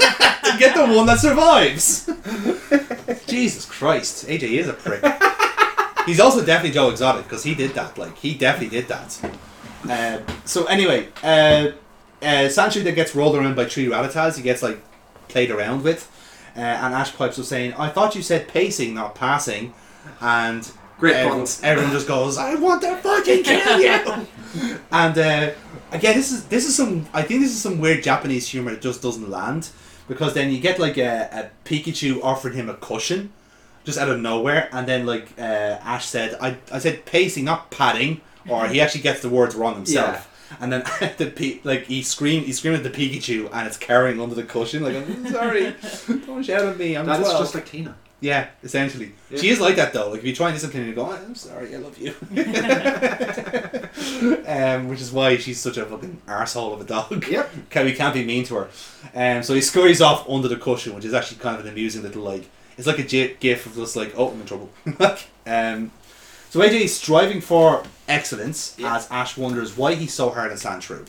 to 0.00 0.58
get 0.58 0.74
the 0.74 0.86
one 0.86 1.06
that 1.06 1.18
survives. 1.18 2.06
Jesus 3.26 3.64
Christ, 3.64 4.26
AJ 4.26 4.42
is 4.42 4.68
a 4.68 4.72
prick. 4.72 5.04
He's 6.06 6.20
also 6.20 6.44
definitely 6.44 6.72
Joe 6.72 6.90
Exotic 6.90 7.24
because 7.24 7.44
he 7.44 7.54
did 7.54 7.72
that. 7.72 7.96
Like 7.98 8.16
he 8.16 8.34
definitely 8.34 8.80
did 8.80 8.88
that. 8.88 9.32
Uh, 9.88 10.32
so 10.44 10.64
anyway, 10.66 11.08
uh, 11.22 11.72
uh, 12.22 12.48
Sandshrew 12.48 12.84
that 12.84 12.94
gets 12.94 13.14
rolled 13.14 13.36
around 13.36 13.56
by 13.56 13.64
three 13.64 13.86
Rattatas, 13.86 14.36
he 14.36 14.42
gets 14.42 14.62
like 14.62 14.78
played 15.28 15.50
around 15.50 15.84
with, 15.84 16.10
uh, 16.56 16.60
and 16.60 16.94
Ash 16.94 17.14
Pipes 17.14 17.38
was 17.38 17.48
saying, 17.48 17.74
"I 17.74 17.88
thought 17.88 18.14
you 18.14 18.22
said 18.22 18.48
pacing, 18.48 18.94
not 18.94 19.14
passing," 19.14 19.72
and 20.20 20.70
Great 20.98 21.16
everyone, 21.16 21.46
everyone 21.62 21.92
just 21.92 22.08
goes, 22.08 22.36
"I 22.36 22.54
want 22.56 22.82
to 22.82 22.96
fucking 22.96 23.42
kill 23.42 23.80
you!" 23.80 24.26
and 24.92 25.18
uh, 25.18 25.50
again, 25.92 26.16
this 26.16 26.32
is 26.32 26.46
this 26.46 26.66
is 26.66 26.74
some. 26.76 27.06
I 27.14 27.22
think 27.22 27.40
this 27.40 27.52
is 27.52 27.62
some 27.62 27.78
weird 27.78 28.02
Japanese 28.02 28.48
humor 28.48 28.72
that 28.72 28.82
just 28.82 29.00
doesn't 29.00 29.30
land 29.30 29.70
because 30.10 30.34
then 30.34 30.50
you 30.50 30.58
get 30.58 30.80
like 30.80 30.98
a, 30.98 31.28
a 31.32 31.68
Pikachu 31.68 32.20
offering 32.22 32.54
him 32.54 32.68
a 32.68 32.74
cushion 32.74 33.32
just 33.84 33.96
out 33.96 34.08
of 34.10 34.18
nowhere, 34.20 34.68
and 34.72 34.86
then 34.86 35.06
like 35.06 35.28
uh, 35.38 35.78
Ash 35.94 36.04
said, 36.04 36.36
"I 36.40 36.56
I 36.72 36.80
said 36.80 37.06
pacing, 37.06 37.44
not 37.44 37.70
padding," 37.70 38.20
or 38.48 38.66
he 38.66 38.80
actually 38.80 39.02
gets 39.02 39.22
the 39.22 39.28
words 39.30 39.54
wrong 39.54 39.76
himself. 39.76 40.26
And 40.60 40.72
then 40.72 40.82
the 41.18 41.26
P- 41.26 41.60
like 41.62 41.84
he 41.84 42.02
scream 42.02 42.42
he 42.42 42.52
screamed 42.52 42.76
at 42.76 42.82
the 42.82 42.90
Pikachu 42.90 43.48
and 43.52 43.68
it's 43.68 43.76
carrying 43.76 44.20
under 44.20 44.34
the 44.34 44.42
cushion 44.42 44.82
like 44.82 44.96
I'm 44.96 45.28
sorry 45.30 45.74
don't 46.26 46.42
shout 46.42 46.64
at 46.66 46.76
me 46.76 46.96
I'm 46.96 47.06
That's 47.06 47.20
12." 47.20 47.38
just 47.40 47.54
like 47.54 47.66
Tina. 47.66 47.94
Yeah, 48.22 48.48
essentially. 48.62 49.12
Yeah. 49.30 49.38
She 49.38 49.48
is 49.48 49.60
like 49.60 49.76
that 49.76 49.94
though. 49.94 50.10
Like 50.10 50.18
if 50.20 50.26
you 50.26 50.34
try 50.34 50.48
and 50.48 50.54
discipline 50.56 50.82
her, 50.82 50.88
you 50.90 50.94
go, 50.94 51.06
"Oh, 51.06 51.12
I'm 51.12 51.34
sorry, 51.34 51.74
I 51.74 51.78
love 51.78 51.96
you. 51.98 52.14
um, 54.46 54.88
which 54.88 55.00
is 55.00 55.12
why 55.12 55.36
she's 55.36 55.58
such 55.58 55.76
a 55.76 55.84
fucking 55.86 56.20
arsehole 56.26 56.74
of 56.74 56.80
a 56.80 56.84
dog. 56.84 57.26
Yep. 57.26 57.50
Can 57.70 57.86
we 57.86 57.92
can't 57.92 58.14
be 58.14 58.24
mean 58.24 58.44
to 58.44 58.54
her. 58.56 58.68
Um, 59.14 59.42
so 59.42 59.54
he 59.54 59.60
scurries 59.60 60.00
off 60.00 60.28
under 60.28 60.48
the 60.48 60.56
cushion, 60.56 60.94
which 60.94 61.04
is 61.04 61.14
actually 61.14 61.38
kind 61.38 61.58
of 61.58 61.64
an 61.64 61.72
amusing 61.72 62.02
little 62.02 62.22
like. 62.22 62.48
It's 62.76 62.86
like 62.86 62.98
a 62.98 63.02
gi- 63.04 63.36
gif 63.40 63.66
of 63.66 63.74
just 63.74 63.96
like, 63.96 64.14
oh, 64.16 64.30
I'm 64.30 64.40
in 64.40 64.46
trouble. 64.46 64.70
um, 65.46 65.90
so 66.48 66.60
AJ 66.60 66.80
is 66.82 66.96
striving 66.96 67.40
for 67.40 67.84
excellence 68.08 68.74
Yeah. 68.78 68.96
as 68.96 69.10
Ash 69.10 69.36
wonders 69.36 69.76
why 69.76 69.94
he's 69.94 70.14
so 70.14 70.30
hard 70.30 70.50
on 70.50 70.56
Sandshrew. 70.56 71.06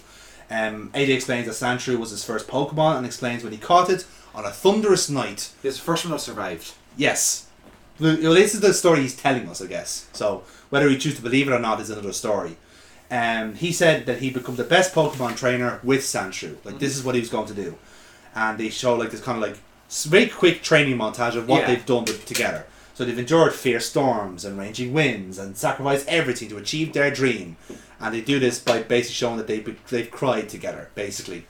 Um, 0.49 0.89
AJ 0.93 1.09
explains 1.15 1.45
that 1.47 1.53
Sandshrew 1.65 1.97
was 1.97 2.11
his 2.11 2.25
first 2.25 2.47
Pokemon 2.47 2.97
and 2.97 3.05
explains 3.05 3.43
when 3.43 3.53
he 3.53 3.57
caught 3.57 3.89
it 3.89 4.05
on 4.35 4.45
a 4.45 4.51
thunderous 4.51 5.09
night 5.09 5.51
He's 5.61 5.75
the 5.77 5.81
first 5.81 6.03
one 6.05 6.11
that 6.11 6.19
survived. 6.19 6.73
Yes. 6.97 7.47
Well, 7.99 8.15
this 8.33 8.53
is 8.55 8.61
the 8.61 8.73
story 8.73 9.01
he's 9.01 9.15
telling 9.15 9.47
us, 9.47 9.61
I 9.61 9.67
guess. 9.67 10.07
So 10.13 10.43
whether 10.69 10.87
we 10.87 10.97
choose 10.97 11.15
to 11.15 11.21
believe 11.21 11.47
it 11.47 11.51
or 11.53 11.59
not 11.59 11.79
is 11.79 11.89
another 11.89 12.13
story. 12.13 12.57
Um, 13.09 13.55
he 13.55 13.71
said 13.71 14.05
that 14.05 14.19
he'd 14.19 14.33
become 14.33 14.55
the 14.55 14.63
best 14.63 14.93
Pokemon 14.93 15.35
trainer 15.35 15.79
with 15.83 16.01
Sandshrew. 16.01 16.57
Like 16.63 16.79
this 16.79 16.95
is 16.95 17.03
what 17.03 17.13
he 17.15 17.21
was 17.21 17.29
going 17.29 17.47
to 17.47 17.53
do, 17.53 17.77
and 18.33 18.57
they 18.57 18.69
show 18.69 18.95
like 18.95 19.11
this 19.11 19.19
kind 19.21 19.37
of 19.43 19.49
like 19.49 19.57
very 20.03 20.27
quick 20.27 20.63
training 20.63 20.97
montage 20.97 21.35
of 21.35 21.47
what 21.47 21.61
Yeah. 21.61 21.67
they've 21.67 21.85
done 21.85 22.05
with, 22.05 22.25
together. 22.25 22.65
So 22.93 23.03
they've 23.03 23.17
endured 23.19 23.53
fierce 23.53 23.89
storms 23.89 24.45
and 24.45 24.57
ranging 24.57 24.93
winds 24.93 25.37
and 25.37 25.57
sacrificed 25.57 26.07
everything 26.07 26.47
to 26.49 26.57
achieve 26.57 26.93
their 26.93 27.11
dream, 27.11 27.57
and 27.99 28.15
they 28.15 28.21
do 28.21 28.39
this 28.39 28.59
by 28.59 28.81
basically 28.81 29.15
showing 29.15 29.37
that 29.37 29.47
they've 29.47 29.77
they've 29.89 30.09
cried 30.09 30.47
together, 30.47 30.89
basically. 30.95 31.45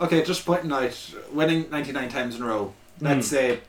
Okay, 0.00 0.22
just 0.24 0.46
pointing 0.46 0.72
out, 0.72 1.14
winning 1.32 1.68
99 1.70 2.08
times 2.08 2.36
in 2.36 2.42
a 2.42 2.46
row. 2.46 2.72
Let's 3.00 3.26
Mm. 3.26 3.30
say 3.30 3.60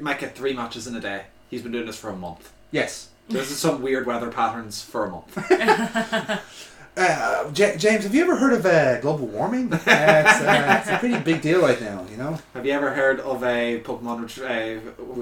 you 0.00 0.04
might 0.04 0.18
get 0.18 0.34
three 0.34 0.54
matches 0.54 0.86
in 0.86 0.96
a 0.96 1.00
day. 1.00 1.24
He's 1.50 1.60
been 1.60 1.72
doing 1.72 1.84
this 1.84 1.98
for 1.98 2.08
a 2.08 2.16
month. 2.16 2.50
Yes. 2.70 3.10
This 3.28 3.50
is 3.50 3.58
some 3.58 3.82
weird 3.82 4.06
weather 4.06 4.30
patterns 4.30 4.80
for 4.82 5.04
a 5.04 5.10
month. 5.10 6.40
Uh, 6.96 7.48
J- 7.52 7.76
James, 7.78 8.02
have 8.02 8.12
you 8.14 8.22
ever 8.24 8.34
heard 8.36 8.52
of 8.52 8.66
uh, 8.66 9.00
global 9.00 9.26
warming? 9.28 9.72
Uh, 9.72 9.76
it's, 9.76 9.86
uh, 9.86 10.76
it's 10.80 10.90
a 10.90 10.98
pretty 10.98 11.18
big 11.20 11.40
deal 11.40 11.62
right 11.62 11.80
now, 11.80 12.04
you 12.10 12.16
know. 12.16 12.36
Have 12.52 12.66
you 12.66 12.72
ever 12.72 12.92
heard 12.92 13.20
of 13.20 13.44
a 13.44 13.80
Pokemon 13.80 14.22
with, 14.24 14.36
uh, 14.40 14.80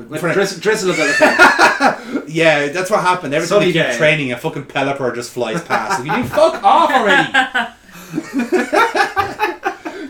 with 0.08 0.60
drizzle 0.62 0.90
ability? 0.92 1.24
Yeah, 2.32 2.68
that's 2.68 2.90
what 2.90 3.02
happened. 3.02 3.34
Every 3.34 3.46
time 3.46 3.58
Sunny 3.60 3.66
you 3.66 3.72
keep 3.74 3.82
day. 3.82 3.96
training, 3.98 4.32
a 4.32 4.38
fucking 4.38 4.64
Pelipper 4.64 5.14
just 5.14 5.30
flies 5.30 5.62
past. 5.62 6.04
You 6.04 6.24
fuck 6.24 6.64
off 6.64 6.90
already. 6.90 7.32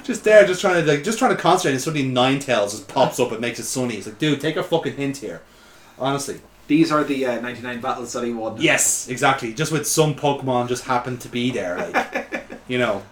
Just 0.09 0.25
there, 0.25 0.47
just 0.47 0.63
trying 0.63 0.83
to 0.83 0.91
like, 0.91 1.05
just 1.05 1.19
trying 1.19 1.37
to 1.37 1.41
concentrate, 1.41 1.73
and 1.73 1.81
suddenly 1.83 2.09
Ninetales 2.09 2.71
just 2.71 2.89
pops 2.89 3.21
up 3.21 3.31
and 3.31 3.43
makes 3.43 3.59
it 3.59 3.65
sunny. 3.65 3.97
It's 3.97 4.07
like, 4.07 4.19
dude, 4.19 4.41
take 4.41 4.57
a 4.57 4.63
fucking 4.63 4.97
hint 4.97 5.19
here. 5.19 5.43
Honestly, 5.99 6.41
These 6.67 6.91
are 6.91 7.05
the 7.05 7.27
uh, 7.27 7.41
99 7.43 7.81
battles 7.83 8.15
that 8.15 8.25
he 8.25 8.33
won. 8.33 8.57
yes, 8.59 9.07
exactly. 9.09 9.53
Just 9.53 9.71
with 9.71 9.87
some 9.87 10.15
Pokemon 10.15 10.69
just 10.69 10.85
happened 10.85 11.21
to 11.21 11.29
be 11.29 11.51
there, 11.51 11.77
like, 11.77 12.47
you 12.69 12.79
know. 12.79 13.03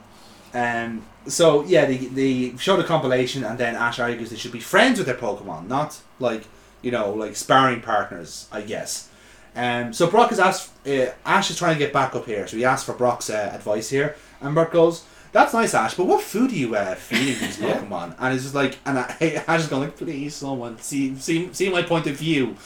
Um. 0.54 1.04
So 1.28 1.64
yeah, 1.66 1.84
they 1.84 1.98
they 1.98 2.56
show 2.56 2.78
the 2.78 2.84
compilation, 2.84 3.44
and 3.44 3.58
then 3.58 3.74
Ash 3.74 3.98
argues 3.98 4.30
they 4.30 4.36
should 4.36 4.52
be 4.52 4.60
friends 4.60 4.96
with 4.98 5.06
their 5.06 5.16
Pokemon, 5.16 5.68
not 5.68 6.00
like 6.18 6.44
you 6.80 6.90
know 6.90 7.12
like 7.12 7.36
sparring 7.36 7.82
partners. 7.82 8.48
I 8.50 8.62
guess. 8.62 9.10
Um, 9.54 9.92
so 9.92 10.06
Brock 10.10 10.32
is 10.32 10.38
asked. 10.38 10.70
Uh, 10.86 11.08
Ash 11.26 11.50
is 11.50 11.58
trying 11.58 11.74
to 11.74 11.78
get 11.78 11.92
back 11.92 12.14
up 12.14 12.24
here, 12.24 12.46
so 12.46 12.56
he 12.56 12.64
asks 12.64 12.86
for 12.86 12.94
Brock's 12.94 13.28
uh, 13.28 13.50
advice 13.52 13.90
here, 13.90 14.16
and 14.40 14.54
Brock 14.54 14.70
goes, 14.70 15.04
"That's 15.32 15.52
nice, 15.52 15.74
Ash, 15.74 15.94
but 15.94 16.06
what 16.06 16.22
food 16.22 16.50
are 16.52 16.54
you 16.54 16.74
uh, 16.76 16.94
feeding 17.08 17.38
these 17.40 17.58
Yeah. 17.60 17.80
Pokemon?" 17.80 18.14
And 18.18 18.34
it's 18.34 18.44
just 18.44 18.54
like, 18.54 18.78
and 18.86 18.98
I, 18.98 19.42
Ash 19.48 19.60
is 19.60 19.66
going 19.68 19.82
like, 19.82 19.96
"Please, 19.96 20.34
someone 20.34 20.78
see 20.78 21.14
see 21.16 21.48
see 21.52 21.68
my 21.70 21.82
point 21.82 22.06
of 22.06 22.16
view," 22.16 22.56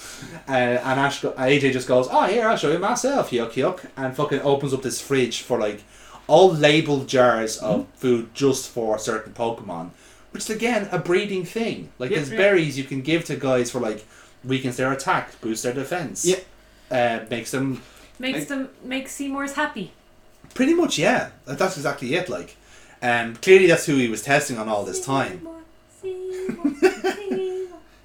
uh, 0.49 0.53
and 0.53 1.01
Ash 1.01 1.21
go, 1.21 1.33
AJ 1.33 1.73
just 1.73 1.89
goes, 1.89 2.09
"Oh, 2.11 2.25
here, 2.27 2.47
I'll 2.49 2.57
show 2.57 2.71
you 2.73 2.79
myself, 2.79 3.31
yuck 3.31 3.53
yuck," 3.53 3.85
and 3.97 4.15
fucking 4.17 4.41
opens 4.41 4.73
up 4.75 4.83
this 4.83 5.01
fridge 5.01 5.43
for 5.43 5.59
like 5.59 5.83
all 6.27 6.53
labeled 6.53 7.09
jars 7.09 7.59
of 7.59 7.87
food 7.95 8.33
just 8.35 8.69
for 8.71 8.99
certain 8.99 9.33
Pokemon, 9.33 9.91
which 10.31 10.45
is 10.45 10.51
again 10.51 10.89
a 10.93 10.99
breeding 10.99 11.45
thing. 11.45 11.91
Like 11.99 12.11
Yeah. 12.11 12.19
there's 12.19 12.31
Yeah. 12.31 12.37
berries 12.39 12.79
you 12.79 12.85
can 12.85 13.01
give 13.01 13.25
to 13.27 13.37
guys 13.37 13.71
for 13.71 13.81
like 13.81 14.07
weakens 14.45 14.77
their 14.77 14.93
attack, 14.93 15.41
boosts 15.41 15.65
their 15.65 15.73
defense. 15.75 16.25
Yeah. 16.25 16.37
Uh, 16.91 17.25
makes 17.31 17.51
them 17.51 17.83
Makes 18.19 18.39
Like- 18.41 18.49
them 18.49 18.69
makes 18.85 19.13
Seymour's 19.13 19.53
happy. 19.55 19.93
Pretty 20.55 20.75
much 20.75 20.99
yeah. 20.99 21.31
That's 21.47 21.77
exactly 21.77 22.15
it. 22.15 22.29
Like, 22.29 22.57
um, 23.03 23.37
clearly 23.37 23.67
that's 23.67 23.87
who 23.87 23.97
he 23.97 24.09
was 24.09 24.23
testing 24.23 24.59
on 24.59 24.69
all 24.69 24.85
this 24.85 25.05
time. 25.05 25.47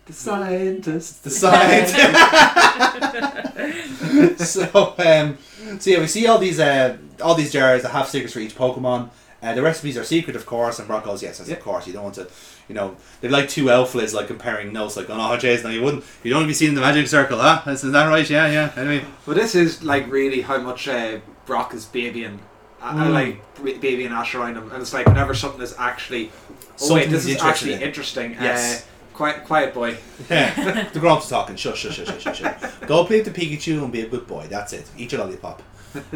The 0.06 0.14
scientist. 0.14 1.24
The 1.24 1.32
science. 1.32 1.92
so 4.50 4.94
um, 5.00 5.38
so 5.80 5.90
yeah, 5.90 6.00
we 6.00 6.06
see 6.06 6.28
all 6.28 6.38
these 6.38 6.60
uh, 6.60 6.98
all 7.24 7.34
these 7.34 7.52
jars 7.52 7.82
that 7.82 7.90
have 7.90 8.08
secrets 8.08 8.34
for 8.34 8.40
each 8.40 8.56
Pokemon. 8.56 9.10
Uh, 9.44 9.54
the 9.54 9.62
recipes 9.62 9.96
are 9.98 10.04
secret, 10.04 10.36
of 10.36 10.46
course, 10.46 10.80
and 10.80 10.88
Brock 10.88 11.04
goes, 11.04 11.22
yes, 11.22 11.40
yes, 11.40 11.48
Yeah. 11.48 11.56
of 11.56 11.62
course. 11.64 11.86
You 11.86 11.94
don't 11.94 12.04
want 12.04 12.16
to, 12.16 12.28
you 12.68 12.74
know, 12.74 12.96
they're 13.22 13.30
like 13.30 13.48
two 13.48 13.66
alphas, 13.66 14.14
like 14.14 14.28
comparing 14.28 14.74
notes, 14.74 14.98
like, 14.98 15.10
oh 15.10 15.18
no, 15.18 15.38
Jason, 15.38 15.70
no, 15.70 15.76
you 15.76 15.84
wouldn't, 15.84 16.04
you 16.24 16.32
don't 16.32 16.40
want 16.40 16.46
to 16.46 16.48
be 16.50 16.54
seen 16.54 16.70
in 16.70 16.76
the 16.76 16.82
magic 16.82 17.08
circle, 17.08 17.38
huh? 17.38 17.62
Is, 17.70 17.82
that 17.84 18.06
right? 18.08 18.28
Yeah, 18.28 18.48
yeah. 18.52 18.72
Anyway, 18.76 19.06
But 19.26 19.36
this 19.36 19.54
is 19.54 19.84
like 19.84 20.10
really 20.12 20.42
how 20.42 20.58
much 20.58 20.88
uh, 20.88 21.20
Brock 21.46 21.74
is 21.76 21.86
babying, 21.86 22.40
uh, 22.82 22.94
Mm. 22.94 23.14
like 23.14 23.82
babying 23.82 24.12
Ash 24.12 24.34
around 24.34 24.56
him, 24.58 24.72
and 24.72 24.82
it's 24.82 24.94
like 24.94 25.06
whenever 25.06 25.34
something 25.36 25.62
is 25.62 25.76
actually, 25.78 26.32
oh 26.50 26.62
Something 26.78 26.96
wait, 26.98 27.10
this 27.10 27.28
is 27.28 27.40
actually 27.42 27.74
in. 27.74 27.82
interesting. 27.82 28.32
Yes. 28.40 28.82
Uh, 28.82 28.86
quiet, 29.14 29.46
quiet 29.46 29.74
boy. 29.76 29.98
yeah. 30.30 30.90
the 30.94 31.00
Gromps 31.00 31.28
are 31.28 31.30
talking. 31.30 31.56
Shush, 31.56 31.80
shush, 31.80 31.96
shush, 31.98 32.08
shush, 32.08 32.22
shush, 32.24 32.40
shush. 32.40 32.74
Go 32.88 33.06
play 33.06 33.22
with 33.22 33.32
the 33.32 33.40
Pikachu 33.48 33.84
and 33.84 33.92
be 33.92 34.02
a 34.02 34.08
good 34.08 34.26
boy. 34.28 34.48
That's 34.50 34.74
it. 34.74 34.90
Eat 34.98 35.12
your 35.12 35.22
lollipop. 35.22 35.62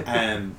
Um, 0.05 0.57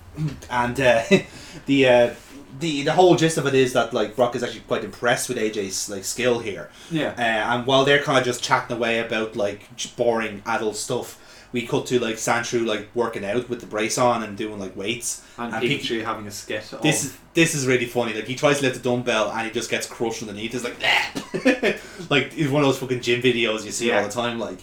and 0.49 0.81
uh, 0.81 1.03
the 1.67 1.87
uh, 1.89 2.15
the 2.59 2.83
the 2.83 2.93
whole 2.93 3.17
gist 3.17 3.39
of 3.39 3.47
it 3.47 3.55
is 3.55 3.73
that 3.75 3.93
like 3.93 4.17
Brock 4.17 4.35
is 4.37 4.43
actually 4.43 4.61
quite 4.61 4.85
impressed 4.85 5.29
with 5.29 5.39
AJ's 5.39 5.89
like 5.89 6.05
skill 6.05 6.39
here. 6.41 6.71
Yeah. 6.91 7.15
Uh, 7.17 7.55
and 7.57 7.67
while 7.67 7.85
they're 7.85 8.03
kind 8.03 8.19
of 8.19 8.25
just 8.25 8.43
chatting 8.43 8.77
away 8.77 8.99
about 8.99 9.37
like 9.37 9.63
boring 9.97 10.43
adult 10.47 10.77
stuff, 10.77 11.19
we 11.53 11.67
cut 11.67 11.87
to 11.87 11.99
like 11.99 12.17
Sandshrew 12.17 12.67
like 12.67 12.89
working 12.95 13.25
out 13.25 13.49
with 13.49 13.61
the 13.61 13.67
brace 13.67 13.99
on 13.99 14.23
and 14.23 14.37
doing 14.37 14.59
like 14.59 14.77
weights. 14.77 15.25
And, 15.39 15.55
And 15.55 15.65
Pik- 15.65 15.81
Pikachu 15.81 16.05
having 16.05 16.27
a 16.27 16.31
skit. 16.31 16.63
This 16.83 17.05
of, 17.05 17.11
is 17.11 17.19
this 17.35 17.55
is 17.55 17.67
really 17.67 17.87
funny. 17.87 18.15
Like 18.15 18.27
he 18.27 18.35
tries 18.35 18.59
to 18.59 18.65
lift 18.65 18.77
the 18.77 18.83
dumbbell 18.83 19.31
and 19.31 19.47
he 19.47 19.53
just 19.53 19.71
gets 19.71 19.87
crushed 19.87 20.23
underneath. 20.23 20.55
It's 20.55 20.65
like 20.65 20.81
like 22.11 22.33
it's 22.37 22.51
one 22.51 22.63
of 22.63 22.69
those 22.69 22.79
fucking 22.79 23.01
gym 23.01 23.23
videos 23.23 23.65
you 23.65 23.71
see 23.71 23.93
all 23.93 24.03
the 24.03 24.09
time. 24.11 24.39
Like, 24.39 24.59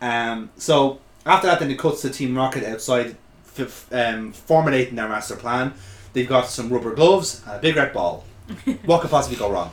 um, 0.00 0.50
so 0.56 1.00
after 1.24 1.46
that, 1.48 1.58
then 1.60 1.70
it 1.70 1.78
cuts 1.78 2.02
to 2.02 2.10
Team 2.10 2.36
Rocket 2.36 2.64
outside, 2.64 3.16
f- 3.58 3.86
um, 3.92 4.32
formulating 4.32 4.94
their 4.96 5.08
master 5.08 5.36
plan. 5.36 5.74
They've 6.16 6.26
got 6.26 6.48
some 6.48 6.70
rubber 6.70 6.94
gloves 6.94 7.42
and 7.46 7.56
a 7.56 7.58
big 7.58 7.76
red 7.76 7.92
ball. 7.92 8.24
what 8.86 9.02
could 9.02 9.10
possibly 9.10 9.36
go 9.36 9.50
wrong? 9.52 9.70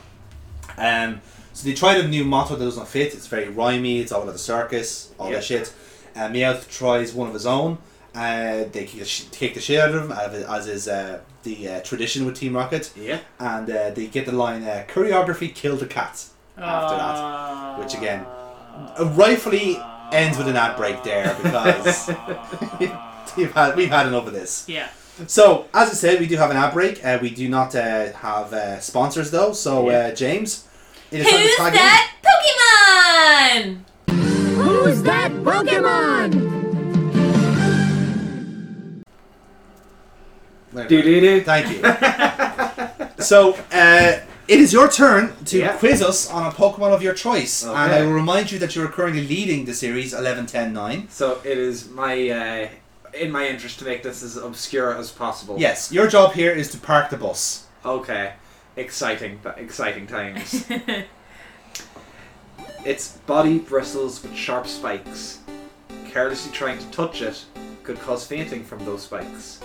Um, 0.76 1.22
so 1.54 1.64
they 1.66 1.72
tried 1.74 2.04
a 2.04 2.06
new 2.08 2.22
motto 2.22 2.54
that 2.54 2.64
doesn't 2.64 2.86
fit. 2.86 3.14
It's 3.14 3.26
very 3.28 3.46
rhymey. 3.46 4.00
It's 4.00 4.12
all 4.12 4.20
about 4.22 4.32
the 4.32 4.38
circus, 4.38 5.10
all 5.18 5.28
Yeah. 5.30 5.36
that 5.36 5.44
shit. 5.44 5.72
Uh, 6.14 6.28
Meowth 6.28 6.68
tries 6.70 7.14
one 7.14 7.28
of 7.28 7.32
his 7.34 7.46
own. 7.46 7.78
Uh, 8.14 8.64
they 8.70 8.84
kick 8.84 8.98
the, 9.00 9.04
sh- 9.06 9.24
kick 9.32 9.54
the 9.54 9.60
shit 9.60 9.80
out 9.80 9.94
of 9.94 10.04
him, 10.04 10.12
as 10.12 10.66
is- 10.66 10.86
uh, 10.86 11.20
the 11.44 11.68
uh, 11.68 11.80
tradition 11.80 12.26
with 12.26 12.36
Team 12.36 12.54
Rocket. 12.56 12.92
yeah. 12.94 13.20
And 13.38 13.70
uh, 13.70 13.90
they 13.90 14.06
get 14.08 14.26
the 14.26 14.32
line, 14.32 14.64
uh, 14.64 14.84
choreography 14.86 15.54
kill 15.54 15.76
the 15.76 15.86
cat. 15.86 16.26
After 16.58 16.96
that, 16.96 17.14
that, 17.16 17.78
which 17.80 17.94
again, 17.94 18.20
Uh, 18.98 19.10
rightfully 19.16 19.78
ends 20.12 20.36
with 20.36 20.48
an 20.48 20.56
ad 20.56 20.76
break 20.76 21.02
there 21.04 21.34
because 21.42 22.08
we've 23.36 23.52
had, 23.52 23.76
we've 23.76 23.88
had 23.90 24.06
enough 24.08 24.26
of 24.26 24.32
this. 24.34 24.64
yeah. 24.68 24.88
So, 25.26 25.66
as 25.72 25.90
I 25.90 25.92
said, 25.92 26.18
we 26.20 26.26
do 26.26 26.36
have 26.36 26.50
an 26.50 26.56
ad 26.56 26.72
break. 26.74 27.04
Uh, 27.04 27.18
we 27.22 27.30
do 27.30 27.48
not 27.48 27.74
uh, 27.74 28.12
have 28.14 28.52
uh, 28.52 28.80
sponsors 28.80 29.30
though. 29.30 29.52
So, 29.52 29.88
uh, 29.88 30.12
James, 30.14 30.66
it 31.12 31.20
is 31.20 31.26
time 31.26 31.32
to 31.32 31.38
Who's 31.46 31.56
tag 31.56 31.72
that 31.74 32.12
Pokemon? 32.26 33.84
Who's 34.56 35.02
that 35.04 35.30
Pokemon? 35.30 36.34
in. 40.76 40.88
Do 40.88 41.02
do 41.02 41.20
do. 41.20 41.40
Thank 41.42 41.70
you. 41.70 43.22
so, 43.22 43.54
uh, 43.72 44.18
it 44.48 44.60
is 44.60 44.72
your 44.72 44.88
turn 44.90 45.32
to 45.46 45.58
Yeah. 45.58 45.76
quiz 45.76 46.02
us 46.02 46.28
on 46.28 46.44
a 46.46 46.50
Pokemon 46.50 46.92
of 46.92 47.02
your 47.02 47.14
choice. 47.14 47.62
And 47.62 47.72
I 47.72 48.02
will 48.02 48.12
remind 48.12 48.50
you 48.50 48.58
that 48.58 48.74
you 48.74 48.82
are 48.84 48.88
currently 48.88 49.26
leading 49.26 49.64
the 49.64 49.74
series 49.74 50.12
11 50.12 50.46
10 50.46 50.72
9. 50.72 51.06
So 51.08 51.38
it 51.44 51.56
is 51.56 51.88
my 51.88 52.28
uh, 52.28 52.68
in 53.14 53.30
my 53.30 53.46
interest 53.46 53.78
to 53.80 53.84
make 53.84 54.02
this 54.02 54.22
as 54.22 54.36
obscure 54.36 54.96
as 54.96 55.10
possible. 55.10 55.56
Yes, 55.58 55.92
your 55.92 56.08
job 56.08 56.32
here 56.32 56.52
is 56.52 56.70
to 56.72 56.78
park 56.78 57.10
the 57.10 57.16
bus. 57.16 57.66
Okay. 57.84 58.34
Exciting, 58.76 59.40
exciting 59.56 60.06
times. 60.06 60.66
its 62.84 63.18
body 63.18 63.58
bristles 63.58 64.22
with 64.22 64.34
sharp 64.34 64.66
spikes. 64.66 65.40
Carelessly 66.08 66.52
trying 66.52 66.78
to 66.78 66.90
touch 66.90 67.22
it 67.22 67.44
could 67.82 68.00
cause 68.00 68.26
fainting 68.26 68.64
from 68.64 68.84
those 68.84 69.02
spikes. 69.02 69.60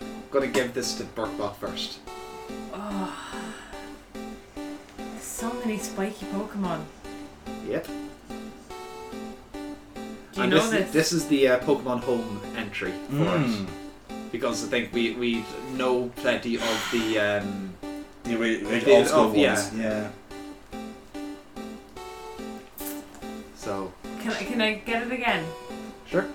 I'm 0.00 0.22
gonna 0.30 0.48
give 0.48 0.74
this 0.74 0.94
to 0.96 1.04
Burkbot 1.04 1.56
first. 1.56 2.00
Oh. 2.74 3.44
So 5.20 5.52
many 5.60 5.78
spiky 5.78 6.26
Pokemon. 6.26 6.84
Yep. 7.68 7.88
Do 10.38 10.44
you 10.44 10.50
and 10.50 10.52
know 10.52 10.70
this, 10.70 10.70
this? 10.70 10.92
this 10.92 11.12
is 11.12 11.26
the 11.26 11.48
uh, 11.48 11.58
Pokemon 11.60 12.00
Home 12.04 12.40
entry 12.56 12.92
for 13.10 13.16
Mm. 13.16 13.64
it. 13.64 13.68
Because 14.30 14.64
I 14.64 14.68
think 14.68 14.92
we, 14.92 15.14
we 15.14 15.44
know 15.74 16.10
plenty 16.16 16.54
of 16.56 16.88
the 16.92 17.18
um, 17.18 17.74
The 18.22 18.36
ori- 18.36 18.64
ori- 18.64 18.78
The- 18.78 18.92
old 18.92 19.06
school 19.08 19.34
yeah. 19.34 19.54
ones. 19.54 19.72
Yeah. 19.76 20.08
so 23.56 23.92
Can 24.20 24.30
I, 24.32 24.42
can 24.44 24.60
I 24.60 24.74
get 24.74 25.02
it 25.06 25.12
again? 25.12 25.44
Sure. 26.06 26.26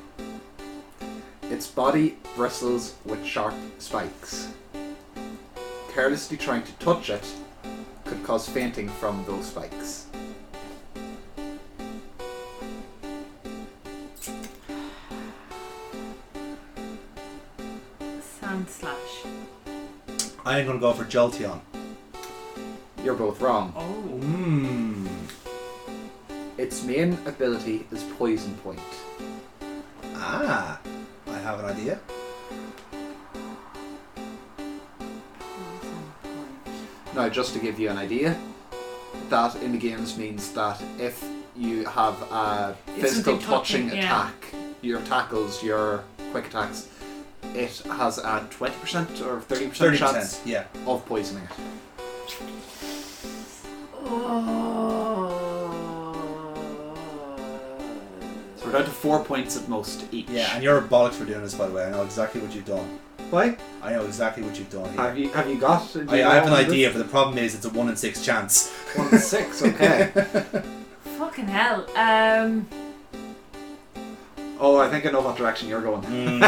Its 1.43 1.67
body 1.67 2.17
bristles 2.35 2.95
with 3.05 3.23
sharp 3.25 3.53
spikes. 3.79 4.49
Carelessly 5.93 6.35
trying 6.37 6.63
to 6.63 6.73
touch 6.73 7.09
it 7.09 7.25
could 8.03 8.21
cause 8.23 8.49
fainting 8.49 8.89
from 8.89 9.23
those 9.25 9.45
spikes. 9.45 10.02
Sandslash. 18.65 19.25
I 20.45 20.59
am 20.59 20.65
going 20.65 20.77
to 20.77 20.81
go 20.81 20.93
for 20.93 21.05
Jolteon. 21.05 21.59
You're 23.03 23.15
both 23.15 23.41
wrong. 23.41 23.73
Oh. 23.75 24.19
Mmm. 24.19 25.07
Its 26.57 26.83
main 26.83 27.17
ability 27.25 27.85
is 27.91 28.03
Poison 28.17 28.55
Point. 28.57 28.79
Ah, 30.15 30.79
I 31.27 31.37
have 31.39 31.59
an 31.59 31.65
idea. 31.65 31.99
Now, 37.15 37.29
just 37.29 37.53
to 37.53 37.59
give 37.59 37.79
you 37.79 37.89
an 37.89 37.97
idea, 37.97 38.37
that 39.29 39.55
in 39.57 39.71
the 39.71 39.77
games 39.77 40.17
means 40.17 40.51
that 40.53 40.81
if 40.99 41.23
you 41.55 41.85
have 41.85 42.19
a 42.31 42.75
It's 42.87 43.01
physical 43.01 43.33
something 43.33 43.47
touching 43.47 43.83
touching, 43.89 43.97
yeah. 43.97 44.27
attack, 44.27 44.55
your 44.81 45.01
tackles, 45.01 45.63
your 45.63 46.03
quick 46.31 46.47
attacks, 46.47 46.87
it 47.55 47.77
has 47.87 48.17
a 48.17 48.47
20% 48.51 49.21
or 49.25 49.39
30%, 49.41 49.71
30%. 49.71 49.97
chance 49.97 50.41
Yeah. 50.45 50.65
of 50.87 51.05
poisoning 51.05 51.43
it. 51.43 51.49
So 58.57 58.65
we're 58.67 58.71
down 58.73 58.85
to 58.85 58.91
four 58.91 59.23
points 59.23 59.57
at 59.57 59.67
most 59.67 60.05
each. 60.11 60.29
Yeah, 60.29 60.53
and 60.53 60.63
you're 60.63 60.77
a 60.77 60.81
bollocks 60.81 61.13
for 61.13 61.25
doing 61.25 61.41
this, 61.41 61.53
by 61.53 61.67
the 61.67 61.73
way. 61.73 61.85
I 61.85 61.89
know 61.91 62.03
exactly 62.03 62.41
what 62.41 62.53
you've 62.53 62.65
done. 62.65 62.99
Why? 63.29 63.57
I 63.81 63.91
know 63.93 64.05
exactly 64.05 64.43
what 64.43 64.57
you've 64.57 64.69
done 64.69 64.85
here. 64.93 65.01
Have 65.01 65.17
you 65.17 65.29
have 65.29 65.49
you 65.49 65.57
got? 65.57 65.91
do 65.91 65.99
you 65.99 66.05
I, 66.09 66.17
know 66.21 66.29
I 66.29 66.35
have 66.35 66.47
an 66.47 66.53
idea, 66.53 66.89
is? 66.89 66.95
but 66.95 67.03
the 67.03 67.09
problem 67.09 67.37
is 67.37 67.55
it's 67.55 67.65
a 67.65 67.69
1 67.69 67.89
in 67.89 67.95
6 67.95 68.23
chance. 68.23 68.71
One 68.95 69.09
in 69.11 69.19
six. 69.19 69.63
Okay. 69.63 70.11
Fucking 71.17 71.47
hell. 71.47 71.85
Um. 71.97 72.67
Oh, 74.65 74.77
I 74.77 74.89
think 74.89 75.05
I 75.05 75.09
know 75.11 75.19
what 75.19 75.35
direction 75.35 75.67
you're 75.67 75.81
going. 75.81 76.01
Mm. 76.03 76.39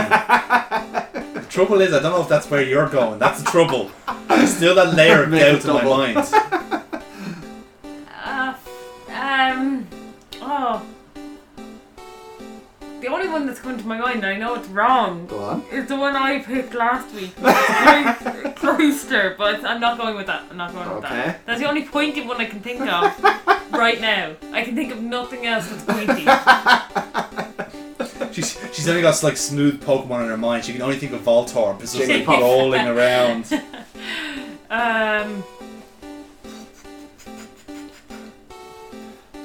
the 1.34 1.41
trouble 1.49 1.82
is, 1.82 1.93
I 1.93 1.99
don't 2.01 2.13
know 2.13 2.22
if 2.22 2.30
that's 2.30 2.49
where 2.49 2.63
you're 2.63 2.88
going. 2.88 3.20
That's 3.20 3.43
the 3.43 3.51
trouble. 3.51 3.91
There's 4.30 4.55
still 4.55 4.74
that 4.76 4.95
layer 4.95 5.24
of 5.24 5.30
Make 5.32 5.61
doubt 5.61 5.66
in 5.66 5.74
my 5.74 6.13
mind. 6.13 6.34
Uh, 8.28 8.53
um. 9.13 9.88
Oh. 10.41 10.84
The 13.01 13.07
only 13.07 13.28
one 13.28 13.45
that's 13.45 13.59
come 13.59 13.78
to 13.78 13.86
my 13.86 13.97
mind. 13.99 14.26
I 14.26 14.36
know 14.38 14.55
it's 14.55 14.68
wrong. 14.70 15.28
Go 15.28 15.39
on. 15.43 15.63
It's 15.72 15.89
the 15.89 15.95
one 15.95 16.16
I 16.16 16.39
picked 16.39 16.74
last 16.74 17.13
week. 17.13 17.36
Cloy- 17.36 18.53
Cloyster, 18.55 19.36
but 19.38 19.63
I'm 19.63 19.80
not 19.80 19.99
going 19.99 20.16
with 20.16 20.26
that. 20.26 20.43
I'm 20.49 20.57
not 20.57 20.74
going 20.74 20.88
with 20.89 21.03
Okay. 21.05 21.16
that. 21.16 21.45
That's 21.45 21.59
the 21.61 21.68
only 21.68 21.84
pointy 21.86 22.22
one 22.22 22.38
I 22.41 22.45
can 22.45 22.61
think 22.61 22.82
of 22.82 23.13
right 23.74 24.01
now. 24.01 24.36
I 24.51 24.63
can 24.63 24.74
think 24.76 24.91
of 24.91 25.01
nothing 25.03 25.45
else 25.45 25.68
that's 25.70 25.84
pointy. 25.84 26.26
She's, 28.36 28.60
she's 28.74 28.90
only 28.90 29.02
got 29.02 29.24
like 29.24 29.38
smooth 29.38 29.82
Pokemon 29.82 30.24
in 30.24 30.30
her 30.30 30.36
mind. 30.38 30.66
She 30.66 30.74
can 30.74 30.82
only 30.82 30.98
think 30.98 31.14
of 31.14 31.22
Voltorb. 31.22 31.82
It's 31.82 31.94
just 31.96 32.10
like 32.10 32.24
Jigglypuff. 32.26 32.40
rolling 32.42 32.86
around. 32.88 33.46
Um, 34.70 35.44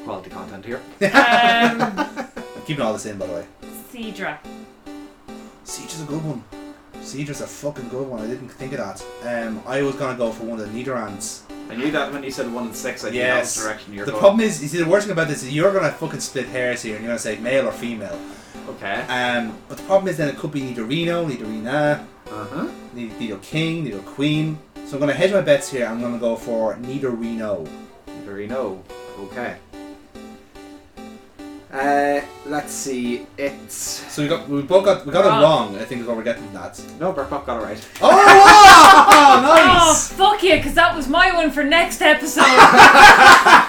Quality 0.05 0.31
content 0.31 0.65
here. 0.65 0.79
um, 1.03 1.83
I'm 1.83 2.63
keeping 2.67 2.81
all 2.83 2.93
this 2.93 3.07
in, 3.07 3.17
by 3.19 3.27
the 3.27 3.33
way. 3.35 3.47
Seadra. 3.93 4.39
Siege 5.65 5.93
is 5.93 6.03
a 6.03 6.07
good 6.07 6.25
one. 6.25 6.43
Siege 7.03 7.31
is 7.31 7.41
a 7.43 7.47
fucking 7.47 7.89
good 7.91 8.09
one. 8.09 8.21
I 8.21 8.27
didn't 8.27 8.49
think 8.49 8.73
of 8.73 8.79
that. 8.79 9.47
Um, 9.47 9.63
I 9.67 9.83
was 9.83 9.95
gonna 9.95 10.19
go 10.19 10.33
for 10.33 10.45
one 10.45 10.59
of 10.59 10.73
the 10.73 10.85
Nidoran's. 10.85 11.45
I 11.71 11.77
knew 11.77 11.91
that 11.93 12.13
when 12.13 12.25
you 12.25 12.31
said 12.33 12.53
one 12.53 12.65
and 12.67 12.75
six. 12.75 13.05
I 13.05 13.11
knew 13.11 13.19
Yes. 13.19 13.31
that 13.31 13.39
was 13.41 13.55
the 13.57 13.63
direction 13.69 13.95
you're 13.95 14.05
The 14.07 14.11
going. 14.13 14.21
problem 14.21 14.41
is, 14.41 14.61
you 14.61 14.69
see, 14.69 14.79
the 14.79 14.89
worst 14.91 15.07
thing 15.07 15.13
about 15.13 15.29
this 15.29 15.45
is 15.45 15.55
you're 15.55 15.73
gonna 15.73 15.93
fucking 15.93 16.19
split 16.21 16.47
hairs 16.49 16.83
here, 16.83 16.97
and 16.97 17.05
you're 17.05 17.11
gonna 17.11 17.19
say 17.21 17.37
male 17.39 17.69
or 17.69 17.73
female. 17.73 18.19
Okay. 18.77 19.01
Um, 19.09 19.57
but 19.69 19.77
the 19.79 19.83
problem 19.85 20.09
is 20.09 20.17
then 20.17 20.29
it 20.29 20.37
could 20.37 20.53
be 20.53 20.61
Nidorino, 20.63 21.27
Nidorina, 21.29 22.05
Uh 22.31 22.45
huh. 22.45 22.69
Nid- 22.95 23.13
Nidoking, 23.19 23.83
Nido 23.85 24.01
Queen. 24.03 24.59
So 24.87 24.95
I'm 24.95 25.01
gonna 25.01 25.13
hedge 25.13 25.33
my 25.33 25.41
bets 25.41 25.71
here. 25.71 25.87
I'm 25.87 26.01
gonna 26.01 26.19
go 26.19 26.37
for 26.37 26.75
Nidorino. 26.77 27.67
Very 28.25 28.47
no. 28.47 28.83
Okay. 29.19 29.57
Uh, 31.73 32.21
let's 32.47 32.73
see. 32.73 33.27
It's 33.39 33.75
So 34.13 34.23
we 34.23 34.29
got 34.29 34.49
we 34.49 34.61
both 34.63 34.85
got 34.85 35.07
we 35.07 35.13
got 35.13 35.25
Wrong. 35.25 35.39
it 35.39 35.43
wrong. 35.77 35.77
I 35.83 35.85
think 35.85 36.01
is 36.01 36.07
what 36.09 36.17
we're 36.17 36.25
getting 36.25 36.53
That 36.53 36.81
no. 36.99 37.13
Burkbot 37.13 37.47
got 37.47 37.63
it 37.63 37.65
right. 37.65 37.89
Oh, 38.03 38.09
wow! 38.09 39.07
Oh, 39.13 39.41
nice! 39.43 40.09
fuck 40.13 40.43
you, 40.43 40.57
because 40.57 40.75
that 40.75 40.97
was 40.97 41.07
my 41.09 41.33
one 41.33 41.51
for 41.53 41.63
next 41.63 42.03
episode. 42.03 42.43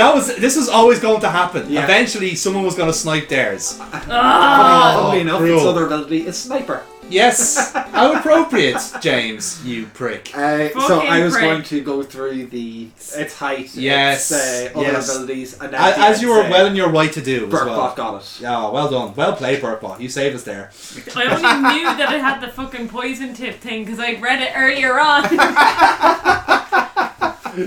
that 0.00 0.10
that 0.10 0.14
was 0.14 0.36
this 0.36 0.56
was 0.56 0.68
always 0.68 0.98
going 1.00 1.20
to 1.20 1.28
happen. 1.30 1.70
Yeah. 1.70 1.84
Eventually, 1.84 2.34
someone 2.34 2.64
was 2.64 2.74
going 2.74 2.88
to 2.88 2.98
snipe 2.98 3.28
theirs. 3.28 3.78
oh. 3.80 3.90
Funnily 3.98 5.20
enough, 5.20 5.42
its 5.42 5.64
other 5.64 5.86
ability 5.86 6.26
is 6.26 6.36
sniper. 6.36 6.82
Yes, 7.10 7.72
how 7.74 8.12
appropriate, 8.18 8.80
James, 9.00 9.60
you 9.66 9.86
prick. 9.86 10.30
Uh, 10.32 10.68
so 10.70 10.80
Fucking 10.80 11.10
I 11.10 11.24
was 11.24 11.32
prick. 11.32 11.42
going 11.44 11.62
to 11.64 11.80
go 11.82 12.04
through 12.04 12.46
the 12.46 12.88
its 13.16 13.34
height, 13.34 13.74
Yes, 13.74 14.30
its 14.30 14.40
uh, 14.40 14.78
other 14.78 14.86
yes. 14.92 15.16
abilities, 15.16 15.60
and 15.60 15.72
then 15.72 15.80
As, 15.80 15.98
as 15.98 16.22
you 16.22 16.32
end 16.32 16.44
were 16.44 16.50
well 16.50 16.66
in 16.66 16.76
your 16.76 16.88
right 16.88 17.12
to 17.12 17.20
do 17.20 17.46
as 17.46 17.52
Burkbot 17.52 17.66
well. 17.66 17.94
got 17.96 18.22
it. 18.22 18.38
Yeah, 18.40 18.70
well 18.70 18.88
done. 18.88 19.12
Well 19.16 19.34
played, 19.34 19.60
Burkbot. 19.60 19.98
You 19.98 20.08
saved 20.08 20.36
us 20.36 20.44
there. 20.44 20.70
I 21.16 21.24
only 21.24 21.72
knew 21.78 21.84
that 21.84 22.12
it 22.14 22.20
had 22.20 22.40
the 22.40 22.48
fucking 22.48 22.88
poison 22.88 23.34
tip 23.34 23.56
thing 23.58 23.84
because 23.84 23.98
I 23.98 24.12
read 24.20 24.40
it 24.40 24.52
earlier 24.54 25.00
on. 25.00 25.22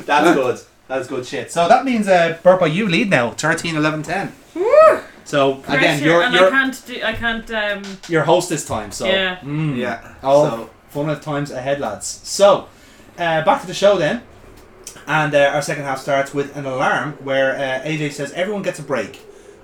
That's 0.05 0.35
good. 0.35 0.61
That's 0.93 1.07
good 1.07 1.25
shit. 1.25 1.51
So 1.51 1.67
that 1.67 1.85
means, 1.85 2.07
uh, 2.07 2.37
Burpa, 2.43 2.71
you 2.71 2.87
lead 2.87 3.09
now, 3.09 3.31
13, 3.31 3.75
11, 3.75 4.03
10. 4.03 4.31
So 5.25 5.53
again, 5.53 5.63
Pressure, 5.65 6.05
you're 6.05 6.21
and 6.21 6.35
I 6.35 6.39
you're 6.39 6.49
can't 6.51 6.85
do. 6.85 7.01
I 7.03 7.13
can't. 7.13 7.51
Um. 7.51 7.83
you're 8.07 8.23
host 8.23 8.49
this 8.49 8.65
time. 8.67 8.91
So 8.91 9.05
Yeah. 9.07 9.37
Mm. 9.37 9.77
Yeah. 9.77 10.13
Oh, 10.21 10.49
So 10.49 10.69
fun 10.89 11.09
of 11.09 11.21
times 11.21 11.49
ahead, 11.49 11.79
lads. 11.79 12.05
So, 12.23 12.67
uh, 13.17 13.43
back 13.43 13.61
to 13.61 13.67
the 13.67 13.73
show 13.73 13.97
then. 13.97 14.21
And 15.07 15.33
uh, 15.33 15.51
our 15.55 15.61
second 15.63 15.85
half 15.85 15.99
starts 15.99 16.33
with 16.33 16.55
an 16.55 16.65
alarm 16.65 17.13
where 17.23 17.55
uh, 17.55 17.87
AJ 17.87 18.11
says 18.11 18.31
everyone 18.33 18.61
gets 18.61 18.79
a 18.79 18.83
break. 18.83 19.21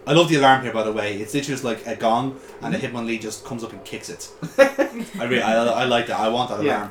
I 0.07 0.13
love 0.13 0.30
the 0.30 0.38
alarm 0.38 0.63
here, 0.63 0.73
by 0.73 0.84
the 0.84 0.91
way. 0.91 1.17
It's 1.17 1.34
literally 1.36 1.53
just 1.53 1.63
like 1.63 1.86
a 1.86 1.95
gong, 1.95 2.39
and 2.61 2.73
the 2.73 2.80
Hitmonlee 2.80 3.21
just 3.21 3.45
comes 3.45 3.63
up 3.63 3.71
and 3.71 3.84
kicks 3.86 4.09
it. 4.09 4.32
I 4.57 5.25
really, 5.25 5.43
I, 5.43 5.63
I 5.65 5.86
like 5.86 6.07
that. 6.07 6.19
I 6.19 6.30
want 6.30 6.49
that 6.49 6.63
Yeah. 6.63 6.89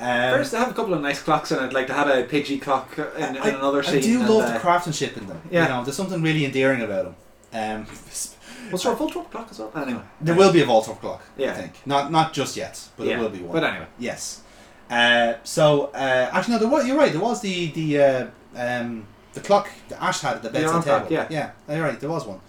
Um, 0.00 0.38
first, 0.38 0.54
I 0.54 0.60
have 0.60 0.70
a 0.70 0.74
couple 0.74 0.94
of 0.94 1.02
nice 1.02 1.22
clocks 1.22 1.50
and 1.50 1.60
I'd 1.60 1.74
Like 1.74 1.86
to 1.88 1.92
have 1.92 2.08
a 2.08 2.24
Pidgey 2.24 2.60
clock 2.60 2.98
in, 2.98 3.36
in 3.36 3.42
I, 3.42 3.50
another 3.50 3.84
I 3.86 4.00
do 4.00 4.20
love 4.20 4.44
uh, 4.44 4.54
the 4.54 4.58
craftsmanship 4.58 5.16
in 5.16 5.26
them. 5.26 5.40
Yeah. 5.50 5.64
You 5.64 5.68
know, 5.68 5.84
there's 5.84 5.96
something 5.96 6.22
really 6.22 6.44
endearing 6.46 6.80
about 6.80 7.04
them. 7.04 7.16
Um, 7.52 7.86
Was 8.72 8.82
there 8.84 8.92
a 8.92 8.96
Voltorb 8.96 9.30
clock 9.30 9.48
as 9.50 9.58
well? 9.58 9.72
Anyway. 9.74 10.02
there 10.20 10.34
will 10.34 10.52
be 10.52 10.62
a 10.62 10.66
Voltorb 10.66 11.00
clock, 11.00 11.22
Yeah, 11.36 11.50
I 11.50 11.54
think. 11.54 11.86
Not 11.86 12.10
not 12.12 12.32
just 12.32 12.56
yet, 12.56 12.88
but 12.96 13.06
yeah. 13.06 13.14
there 13.14 13.22
will 13.22 13.30
be 13.30 13.40
one. 13.40 13.52
But 13.52 13.64
anyway. 13.64 13.86
Yes. 13.98 14.42
Uh, 14.88 15.34
so 15.44 15.86
uh, 15.86 16.30
actually, 16.32 16.54
no, 16.54 16.60
there 16.60 16.68
was. 16.68 16.86
You're 16.86 16.96
right. 16.96 17.12
There 17.12 17.20
was 17.20 17.40
the 17.40 17.70
the 17.72 18.02
uh, 18.02 18.26
um, 18.56 19.06
the 19.34 19.40
clock 19.40 19.68
that 19.88 20.02
Ash 20.02 20.20
had 20.20 20.36
at 20.36 20.42
the 20.42 20.48
The 20.48 20.60
bedside 20.60 20.84
table. 20.84 20.98
clock, 20.98 21.10
yeah. 21.10 21.26
yeah. 21.30 21.74
You're 21.76 21.84
right. 21.84 21.98
There 21.98 22.10
was 22.10 22.26
one. 22.26 22.40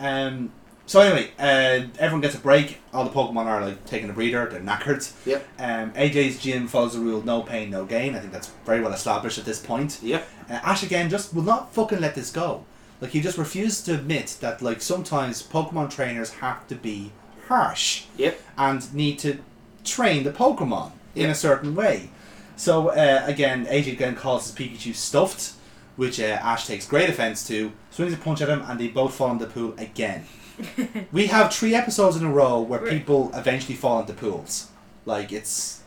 Um, 0.00 0.52
so 0.88 1.00
anyway, 1.00 1.30
uh, 1.38 1.86
everyone 2.00 2.20
gets 2.22 2.34
a 2.34 2.38
break. 2.38 2.78
All 2.92 3.04
the 3.04 3.10
Pokemon 3.10 3.44
are 3.46 3.64
like 3.64 3.84
taking 3.86 4.10
a 4.10 4.12
breather. 4.12 4.48
They're 4.50 4.60
knackered. 4.60 5.08
Yep. 5.26 5.46
Um, 5.60 5.92
AJ's 5.92 6.40
gym 6.40 6.66
follows 6.66 6.94
the 6.94 7.00
rule: 7.00 7.22
no 7.22 7.42
pain, 7.42 7.70
no 7.70 7.84
gain. 7.84 8.16
I 8.16 8.18
think 8.20 8.32
that's 8.32 8.48
very 8.66 8.80
well 8.80 8.92
established 8.92 9.38
at 9.38 9.44
this 9.44 9.60
point. 9.60 10.00
Yep. 10.02 10.26
Uh, 10.50 10.54
Ash 10.54 10.82
again 10.82 11.08
just 11.08 11.32
will 11.32 11.44
not 11.44 11.72
fucking 11.72 12.00
let 12.00 12.16
this 12.16 12.32
go. 12.32 12.64
Like 13.00 13.12
he 13.12 13.20
just 13.20 13.38
refuses 13.38 13.80
to 13.84 13.94
admit 13.94 14.38
that 14.40 14.60
like 14.60 14.82
sometimes 14.82 15.40
Pokemon 15.46 15.90
trainers 15.90 16.30
have 16.34 16.66
to 16.66 16.74
be 16.74 17.12
harsh 17.46 18.04
Yep. 18.16 18.40
and 18.58 18.92
need 18.92 19.18
to 19.20 19.38
train 19.84 20.24
the 20.24 20.32
Pokemon 20.32 20.90
in 21.14 21.22
Yeah. 21.26 21.28
a 21.30 21.34
certain 21.34 21.74
way. 21.76 22.10
So 22.56 22.88
uh, 22.88 23.22
again, 23.24 23.66
AJ 23.66 23.92
again 23.92 24.16
calls 24.16 24.46
his 24.50 24.54
Pikachu 24.56 24.94
stuffed, 24.94 25.52
which 25.96 26.18
uh, 26.18 26.24
Ash 26.42 26.66
takes 26.66 26.86
great 26.88 27.08
offense 27.08 27.46
to. 27.48 27.70
Swings 27.90 28.12
a 28.14 28.16
punch 28.16 28.40
at 28.42 28.48
him, 28.48 28.62
and 28.66 28.80
they 28.80 28.88
both 28.88 29.14
fall 29.14 29.30
in 29.30 29.38
the 29.38 29.46
pool 29.46 29.74
again. 29.78 30.24
we 31.12 31.26
have 31.26 31.52
three 31.52 31.74
episodes 31.74 32.16
in 32.16 32.24
a 32.24 32.30
row 32.30 32.60
where 32.60 32.80
Right. 32.80 32.90
people 32.90 33.30
eventually 33.34 33.74
fall 33.74 34.00
into 34.00 34.12
pools. 34.12 34.68
Like 35.04 35.32
it's, 35.32 35.82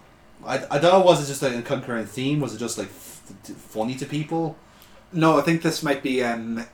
I, 0.45 0.55
I 0.71 0.79
don't 0.79 0.91
know. 0.93 1.01
Was 1.01 1.23
it 1.23 1.27
just 1.27 1.41
like 1.41 1.53
a 1.55 1.61
concurrent 1.61 2.09
theme? 2.09 2.39
Was 2.39 2.55
it 2.55 2.57
just 2.59 2.77
like 2.77 2.87
f- 2.87 3.21
t- 3.43 3.53
funny 3.53 3.95
to 3.95 4.05
people? 4.05 4.55
No, 5.13 5.37
I 5.37 5.41
think 5.41 5.61
this 5.61 5.83
might 5.83 6.01
be 6.01 6.23
um, 6.23 6.65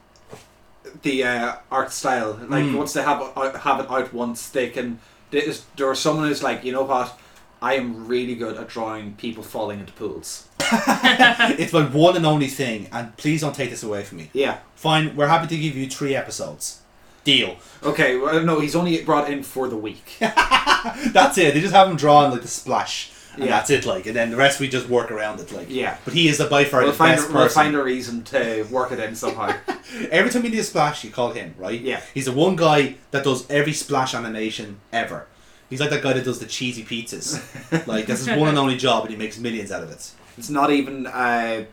the 1.02 1.24
uh, 1.24 1.56
art 1.72 1.92
style. 1.92 2.40
Like 2.48 2.64
Mm. 2.66 2.78
once 2.78 2.94
they 2.94 3.04
have 3.04 3.22
uh, 3.36 3.58
have 3.60 3.80
it 3.82 3.90
out 3.92 4.14
once, 4.14 4.50
they 4.50 4.70
can. 4.70 5.00
There's, 5.32 5.66
there 5.76 5.88
was 5.88 6.00
someone 6.00 6.28
who's 6.28 6.42
like, 6.44 6.64
you 6.64 6.72
know 6.72 6.84
what? 6.84 7.18
I 7.62 7.74
am 7.74 8.08
really 8.08 8.36
good 8.36 8.56
at 8.56 8.68
drawing 8.70 9.16
people 9.16 9.44
falling 9.44 9.80
into 9.80 9.92
pools. 9.94 10.48
it's 10.62 11.74
my 11.74 11.84
one 11.86 12.16
and 12.16 12.26
only 12.26 12.48
thing, 12.48 12.88
and 12.92 13.18
please 13.18 13.42
don't 13.42 13.56
take 13.56 13.72
this 13.72 13.84
away 13.84 14.04
from 14.04 14.20
me. 14.20 14.30
Yeah. 14.34 14.60
Fine, 14.76 15.16
we're 15.16 15.28
happy 15.28 15.48
to 15.48 15.58
give 15.58 15.76
you 15.76 15.90
three 15.90 16.16
episodes. 16.16 16.82
Deal. 17.28 17.58
Okay. 17.84 18.18
Well, 18.18 18.42
no, 18.44 18.60
he's 18.62 18.74
only 18.76 19.04
brought 19.04 19.30
in 19.30 19.44
for 19.44 19.68
the 19.68 19.76
week. 19.76 20.16
That's 20.20 21.38
it. 21.38 21.54
They 21.54 21.60
just 21.62 21.74
have 21.74 21.90
him 21.90 21.98
drawn 21.98 22.32
like 22.32 22.42
the 22.42 22.48
splash, 22.48 23.12
and 23.36 23.44
Yeah. 23.44 23.50
that's 23.52 23.70
it. 23.70 23.86
Like, 23.86 24.06
and 24.06 24.16
then 24.16 24.30
the 24.32 24.38
rest 24.38 24.60
we 24.62 24.70
just 24.70 24.88
work 24.88 25.12
around 25.12 25.40
it. 25.42 25.52
Like, 25.52 25.68
Yeah. 25.70 25.98
But 26.06 26.14
he 26.14 26.30
is 26.30 26.38
the 26.38 26.46
by 26.46 26.64
far 26.64 26.82
We'll 26.84 26.92
the 26.92 26.98
find, 26.98 27.18
best 27.18 27.28
we'll 27.30 27.44
person. 27.44 27.56
find 27.64 27.76
a 27.76 27.84
reason 27.84 28.24
to 28.26 28.64
work 28.72 28.94
it 28.94 29.00
in 29.00 29.14
somehow. 29.16 29.54
Every 30.10 30.32
time 30.32 30.46
you 30.46 30.52
need 30.52 30.60
a 30.60 30.64
splash, 30.64 31.04
you 31.04 31.10
call 31.12 31.32
him, 31.32 31.54
right? 31.58 31.80
Yeah. 31.80 32.02
He's 32.14 32.26
the 32.26 32.32
one 32.32 32.56
guy 32.56 32.96
that 33.12 33.24
does 33.26 33.46
every 33.50 33.74
splash 33.74 34.14
animation 34.16 34.80
ever. 34.94 35.28
He's 35.70 35.82
like 35.82 35.90
that 35.90 36.02
guy 36.02 36.14
that 36.14 36.24
does 36.24 36.40
the 36.40 36.46
cheesy 36.46 36.84
pizzas. 36.86 37.42
like 37.88 38.06
that's 38.06 38.26
his 38.26 38.38
one 38.40 38.48
and 38.48 38.58
only 38.58 38.78
job, 38.78 39.04
and 39.04 39.12
he 39.12 39.18
makes 39.18 39.38
millions 39.38 39.70
out 39.72 39.84
of 39.84 39.92
it. 39.92 40.12
It's 40.38 40.50
not 40.50 40.72
even. 40.72 41.06
Uh, 41.08 41.66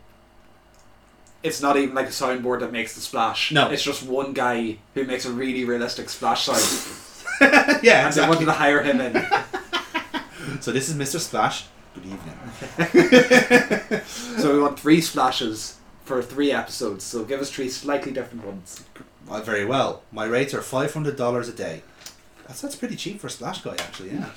it's 1.44 1.60
not 1.60 1.76
even 1.76 1.94
like 1.94 2.06
a 2.06 2.10
soundboard 2.10 2.60
that 2.60 2.72
makes 2.72 2.94
the 2.94 3.00
splash. 3.00 3.52
No. 3.52 3.70
It's 3.70 3.82
just 3.84 4.02
one 4.02 4.32
guy 4.32 4.78
who 4.94 5.04
makes 5.04 5.26
a 5.26 5.30
really 5.30 5.64
realistic 5.64 6.08
splash 6.08 6.46
sound. 6.46 6.64
yeah, 7.84 8.06
and 8.06 8.14
they 8.14 8.26
wanted 8.26 8.46
to 8.46 8.52
hire 8.52 8.82
him 8.82 9.00
in. 9.00 9.24
So 10.60 10.72
this 10.72 10.88
is 10.88 10.94
Mr. 10.94 11.18
Splash. 11.18 11.66
Good 11.94 12.06
evening. 12.06 14.00
So 14.40 14.52
we 14.54 14.60
want 14.60 14.78
three 14.78 15.00
splashes 15.00 15.78
for 16.04 16.22
three 16.22 16.52
episodes. 16.52 17.02
So 17.04 17.24
give 17.24 17.40
us 17.40 17.50
three 17.50 17.68
slightly 17.68 18.12
different 18.12 18.44
ones. 18.46 18.84
Uh, 19.28 19.40
very 19.40 19.64
well. 19.64 20.02
My 20.12 20.26
rates 20.26 20.52
are 20.54 20.60
five 20.62 20.92
hundred 20.92 21.16
dollars 21.16 21.48
a 21.48 21.52
day. 21.52 21.82
That's 22.46 22.60
that's 22.60 22.76
pretty 22.76 22.96
cheap 22.96 23.20
for 23.20 23.28
a 23.28 23.30
splash 23.30 23.62
guy, 23.62 23.72
actually. 23.78 24.10
Yeah. 24.12 24.28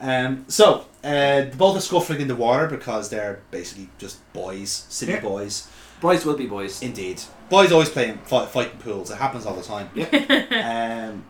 Um. 0.00 0.44
So, 0.48 0.86
uh, 1.04 1.42
both 1.56 1.76
are 1.76 1.80
scuffling 1.80 2.20
in 2.20 2.28
the 2.28 2.36
water 2.36 2.66
because 2.66 3.10
they're 3.10 3.40
basically 3.52 3.88
just 3.98 4.18
boys, 4.32 4.86
city 4.88 5.12
Yeah. 5.12 5.20
boys. 5.20 5.68
Boys 6.04 6.26
will 6.26 6.36
be 6.36 6.44
boys. 6.44 6.82
Indeed, 6.82 7.22
boys 7.48 7.72
always 7.72 7.88
playing 7.88 8.18
fight, 8.18 8.48
fighting 8.48 8.76
pools. 8.76 9.10
It 9.10 9.16
happens 9.16 9.46
all 9.46 9.56
the 9.56 9.62
time. 9.62 9.88
Yeah. 9.94 10.04
Um. 11.10 11.24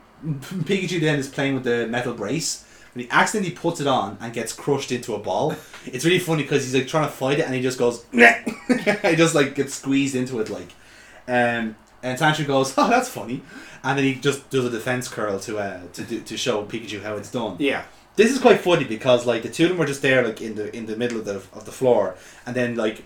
Pikachu 0.64 1.00
then 1.00 1.20
is 1.20 1.28
playing 1.28 1.54
with 1.54 1.62
the 1.62 1.86
metal 1.86 2.12
brace. 2.12 2.66
And 2.92 3.02
he 3.02 3.08
accidentally 3.08 3.54
puts 3.54 3.80
it 3.80 3.86
on 3.86 4.18
and 4.20 4.32
gets 4.32 4.52
crushed 4.52 4.90
into 4.90 5.14
a 5.14 5.18
ball. 5.20 5.54
It's 5.86 6.04
really 6.04 6.18
funny 6.18 6.42
because 6.42 6.64
he's 6.64 6.74
like 6.74 6.88
trying 6.88 7.04
to 7.04 7.12
fight 7.12 7.38
it 7.38 7.46
and 7.46 7.54
he 7.54 7.62
just 7.62 7.78
goes. 7.78 8.04
he 8.12 9.14
just 9.14 9.36
like 9.36 9.54
gets 9.54 9.74
squeezed 9.74 10.16
into 10.16 10.40
it 10.40 10.50
like. 10.50 10.70
Um, 11.28 11.76
and 12.02 12.18
Tantrum 12.18 12.48
goes, 12.48 12.74
"Oh, 12.76 12.88
that's 12.88 13.08
funny," 13.08 13.42
and 13.84 13.96
then 13.96 14.04
he 14.04 14.16
just 14.16 14.50
does 14.50 14.64
a 14.64 14.70
defense 14.70 15.06
curl 15.06 15.38
to 15.38 15.58
uh, 15.58 15.82
to 15.92 16.02
do, 16.02 16.20
to 16.20 16.36
show 16.36 16.64
Pikachu 16.64 17.00
how 17.00 17.14
it's 17.14 17.30
done. 17.30 17.54
Yeah. 17.60 17.84
This 18.16 18.32
is 18.32 18.40
quite 18.40 18.60
funny 18.60 18.84
because 18.84 19.24
like 19.24 19.44
the 19.44 19.50
two 19.50 19.64
of 19.66 19.68
them 19.70 19.78
were 19.78 19.86
just 19.86 20.02
there 20.02 20.26
like 20.26 20.42
in 20.42 20.56
the 20.56 20.74
in 20.76 20.86
the 20.86 20.96
middle 20.96 21.20
of 21.20 21.26
the 21.26 21.36
of 21.52 21.64
the 21.64 21.72
floor, 21.72 22.16
and 22.44 22.56
then 22.56 22.74
like 22.74 23.04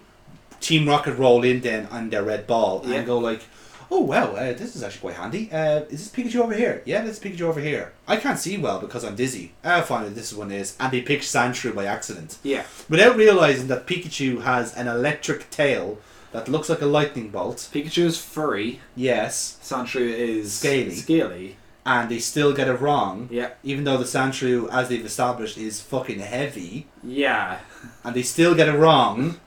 Team 0.61 0.89
Rocket 0.89 1.15
roll 1.15 1.45
in 1.45 1.61
then 1.61 1.87
on 1.91 2.11
their 2.11 2.23
red 2.23 2.47
ball 2.47 2.83
Yeah. 2.85 2.97
and 2.97 3.07
go 3.07 3.19
like, 3.19 3.43
oh 3.91 4.01
wow, 4.01 4.33
uh, 4.35 4.53
this 4.53 4.77
is 4.77 4.83
actually 4.83 5.01
quite 5.01 5.15
handy. 5.17 5.51
Uh, 5.51 5.81
is 5.89 6.11
this 6.11 6.11
Pikachu 6.11 6.41
over 6.41 6.55
here? 6.55 6.83
Yeah, 6.85 7.03
this 7.03 7.19
Pikachu 7.19 7.43
over 7.43 7.61
here. 7.61 7.93
I 8.07 8.17
can't 8.17 8.39
see 8.39 8.59
well 8.59 8.79
because 8.81 9.05
I'm 9.05 9.17
dizzy. 9.17 9.53
I'll 9.65 9.83
find 9.83 10.15
this 10.15 10.33
one 10.33 10.51
is. 10.53 10.77
And 10.79 10.93
they 10.93 11.01
picked 11.01 11.25
Sandshrew 11.25 11.75
by 11.75 11.87
accident. 11.87 12.39
Yeah. 12.43 12.65
Without 12.89 13.17
realizing 13.17 13.69
that 13.69 13.87
Pikachu 13.87 14.43
has 14.43 14.75
an 14.77 14.89
electric 14.89 15.49
tail 15.51 15.99
that 16.33 16.49
looks 16.49 16.69
like 16.69 16.83
a 16.83 16.87
lightning 16.87 17.31
bolt. 17.31 17.71
Pikachu 17.73 18.05
is 18.05 18.19
furry. 18.21 18.81
Yes. 18.95 19.59
Sandshrew 19.63 20.01
is 20.13 20.53
Scaly. 20.53 20.95
Scaly. 20.95 21.57
And 21.87 22.11
they 22.11 22.19
still 22.19 22.53
get 22.53 22.69
it 22.69 22.81
wrong. 22.83 23.31
Yeah. 23.33 23.53
Even 23.65 23.85
though 23.85 23.97
the 23.97 24.05
Sandshrew, 24.05 24.69
as 24.71 24.91
they've 24.91 25.07
established, 25.07 25.57
is 25.57 25.81
fucking 25.81 26.19
heavy. 26.19 26.87
Yeah. 27.03 27.61
and 28.05 28.15
they 28.15 28.23
still 28.23 28.55
get 28.55 28.69
it 28.69 28.77
wrong. 28.77 29.41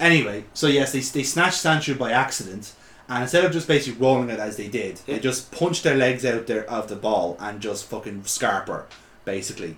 Anyway, 0.00 0.44
so 0.54 0.66
yes, 0.66 0.92
they, 0.92 1.00
they 1.00 1.22
snatched 1.22 1.62
Sandshrew 1.62 1.96
by 1.98 2.10
accident, 2.10 2.72
and 3.08 3.22
instead 3.22 3.44
of 3.44 3.52
just 3.52 3.68
basically 3.68 4.00
rolling 4.00 4.30
it 4.30 4.40
as 4.40 4.56
they 4.56 4.66
did, 4.68 4.96
they 5.06 5.18
just 5.20 5.52
punched 5.52 5.84
their 5.84 5.96
legs 5.96 6.24
out 6.24 6.46
there 6.46 6.68
of 6.68 6.88
the 6.88 6.96
ball 6.96 7.36
and 7.38 7.60
just 7.60 7.84
fucking 7.84 8.24
scarp 8.24 8.66
her, 8.68 8.86
basically. 9.24 9.76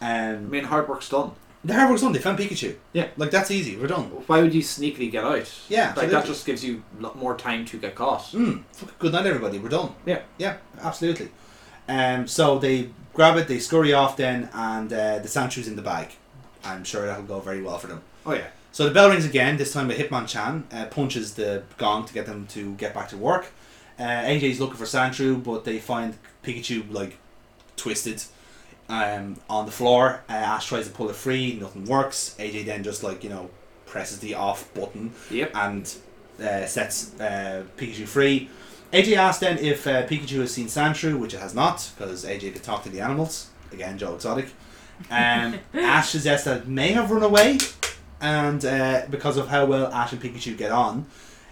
I 0.00 0.28
Um, 0.34 0.50
mean, 0.50 0.64
hard 0.64 0.88
work's 0.88 1.08
done. 1.08 1.32
the 1.64 1.74
hard 1.74 1.90
work's 1.90 2.02
done. 2.02 2.12
They 2.12 2.20
found 2.20 2.38
Pikachu. 2.38 2.76
Yeah. 2.92 3.08
like 3.16 3.30
that's 3.32 3.50
easy. 3.50 3.76
We're 3.76 3.88
done. 3.88 4.04
Why 4.28 4.40
would 4.40 4.54
you 4.54 4.62
sneakily 4.62 5.10
get 5.10 5.24
out? 5.24 5.50
Yeah, 5.68 5.94
Like 5.96 6.10
that 6.10 6.26
just 6.26 6.46
gives 6.46 6.62
you 6.64 6.82
more 7.16 7.36
time 7.36 7.64
to 7.66 7.78
get 7.78 7.94
caught. 7.96 8.22
Mm, 8.32 8.62
good 9.00 9.12
night, 9.12 9.26
everybody. 9.26 9.58
We're 9.58 9.70
done. 9.70 9.94
Yeah. 10.06 10.20
Yeah, 10.38 10.58
absolutely. 10.80 11.30
Um, 11.88 12.28
so 12.28 12.58
they 12.60 12.90
grab 13.14 13.36
it, 13.36 13.48
they 13.48 13.58
scurry 13.58 13.92
off 13.94 14.16
then, 14.16 14.48
and 14.52 14.92
uh, 14.92 15.18
the 15.18 15.28
Sandshrew's 15.28 15.66
in 15.66 15.74
the 15.76 15.82
bag. 15.82 16.10
I'm 16.64 16.84
sure 16.84 17.06
that'll 17.06 17.24
go 17.24 17.40
very 17.40 17.62
well 17.62 17.78
for 17.78 17.86
them. 17.88 18.02
Oh 18.26 18.32
yeah. 18.34 18.48
So 18.76 18.84
the 18.84 18.90
bell 18.90 19.08
rings 19.08 19.24
again, 19.24 19.56
this 19.56 19.72
time 19.72 19.88
with 19.88 19.96
Hitmonchan 19.96 20.64
uh, 20.70 20.84
punches 20.88 21.32
the 21.32 21.62
gong 21.78 22.04
to 22.04 22.12
get 22.12 22.26
them 22.26 22.46
to 22.48 22.74
get 22.74 22.92
back 22.92 23.08
to 23.08 23.16
work. 23.16 23.46
Uh, 23.98 24.02
AJ's 24.02 24.60
looking 24.60 24.76
for 24.76 24.84
Sandshrew, 24.84 25.42
but 25.42 25.64
they 25.64 25.78
find 25.78 26.14
Pikachu 26.44 26.84
like 26.92 27.16
twisted 27.78 28.22
um, 28.90 29.38
on 29.48 29.64
the 29.64 29.72
floor. 29.72 30.20
Uh, 30.28 30.34
Ash 30.34 30.66
tries 30.66 30.86
to 30.86 30.92
pull 30.92 31.08
it 31.08 31.16
free, 31.16 31.58
nothing 31.58 31.86
works. 31.86 32.36
AJ 32.38 32.66
then 32.66 32.82
just 32.82 33.02
like, 33.02 33.24
you 33.24 33.30
know, 33.30 33.48
presses 33.86 34.18
the 34.18 34.34
off 34.34 34.74
button 34.74 35.14
Yep. 35.30 35.52
and 35.54 35.94
uh, 36.38 36.66
sets 36.66 37.18
uh, 37.18 37.64
Pikachu 37.78 38.06
free. 38.06 38.50
AJ 38.92 39.16
asks 39.16 39.40
then 39.40 39.56
if 39.56 39.86
uh, 39.86 40.06
Pikachu 40.06 40.40
has 40.40 40.52
seen 40.52 40.66
Sandshrew, 40.66 41.18
which 41.18 41.32
it 41.32 41.40
has 41.40 41.54
not, 41.54 41.90
because 41.96 42.26
AJ 42.26 42.52
could 42.52 42.62
talk 42.62 42.82
to 42.82 42.90
the 42.90 43.00
animals. 43.00 43.48
Again, 43.72 43.96
Joe 43.96 44.16
Exotic. 44.16 44.50
Um, 45.10 45.60
Ash 45.72 46.10
suggests 46.10 46.44
that 46.44 46.58
it 46.58 46.68
may 46.68 46.92
have 46.92 47.10
run 47.10 47.22
away, 47.22 47.56
and 48.20 48.64
uh, 48.64 49.02
because 49.10 49.36
of 49.36 49.48
how 49.48 49.66
well 49.66 49.92
Ash 49.92 50.12
and 50.12 50.20
Pikachu 50.22 50.56
get 50.56 50.70
on. 50.72 51.06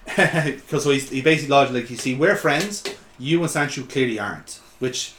Because 0.16 0.84
so 0.84 0.90
he's, 0.90 1.08
he 1.08 1.22
basically 1.22 1.50
lodged 1.50 1.72
like, 1.72 1.88
you 1.90 1.96
see, 1.96 2.14
we're 2.14 2.36
friends, 2.36 2.84
you 3.18 3.40
and 3.40 3.48
Sandshrew 3.48 3.88
clearly 3.88 4.18
aren't. 4.18 4.60
Which, 4.78 5.14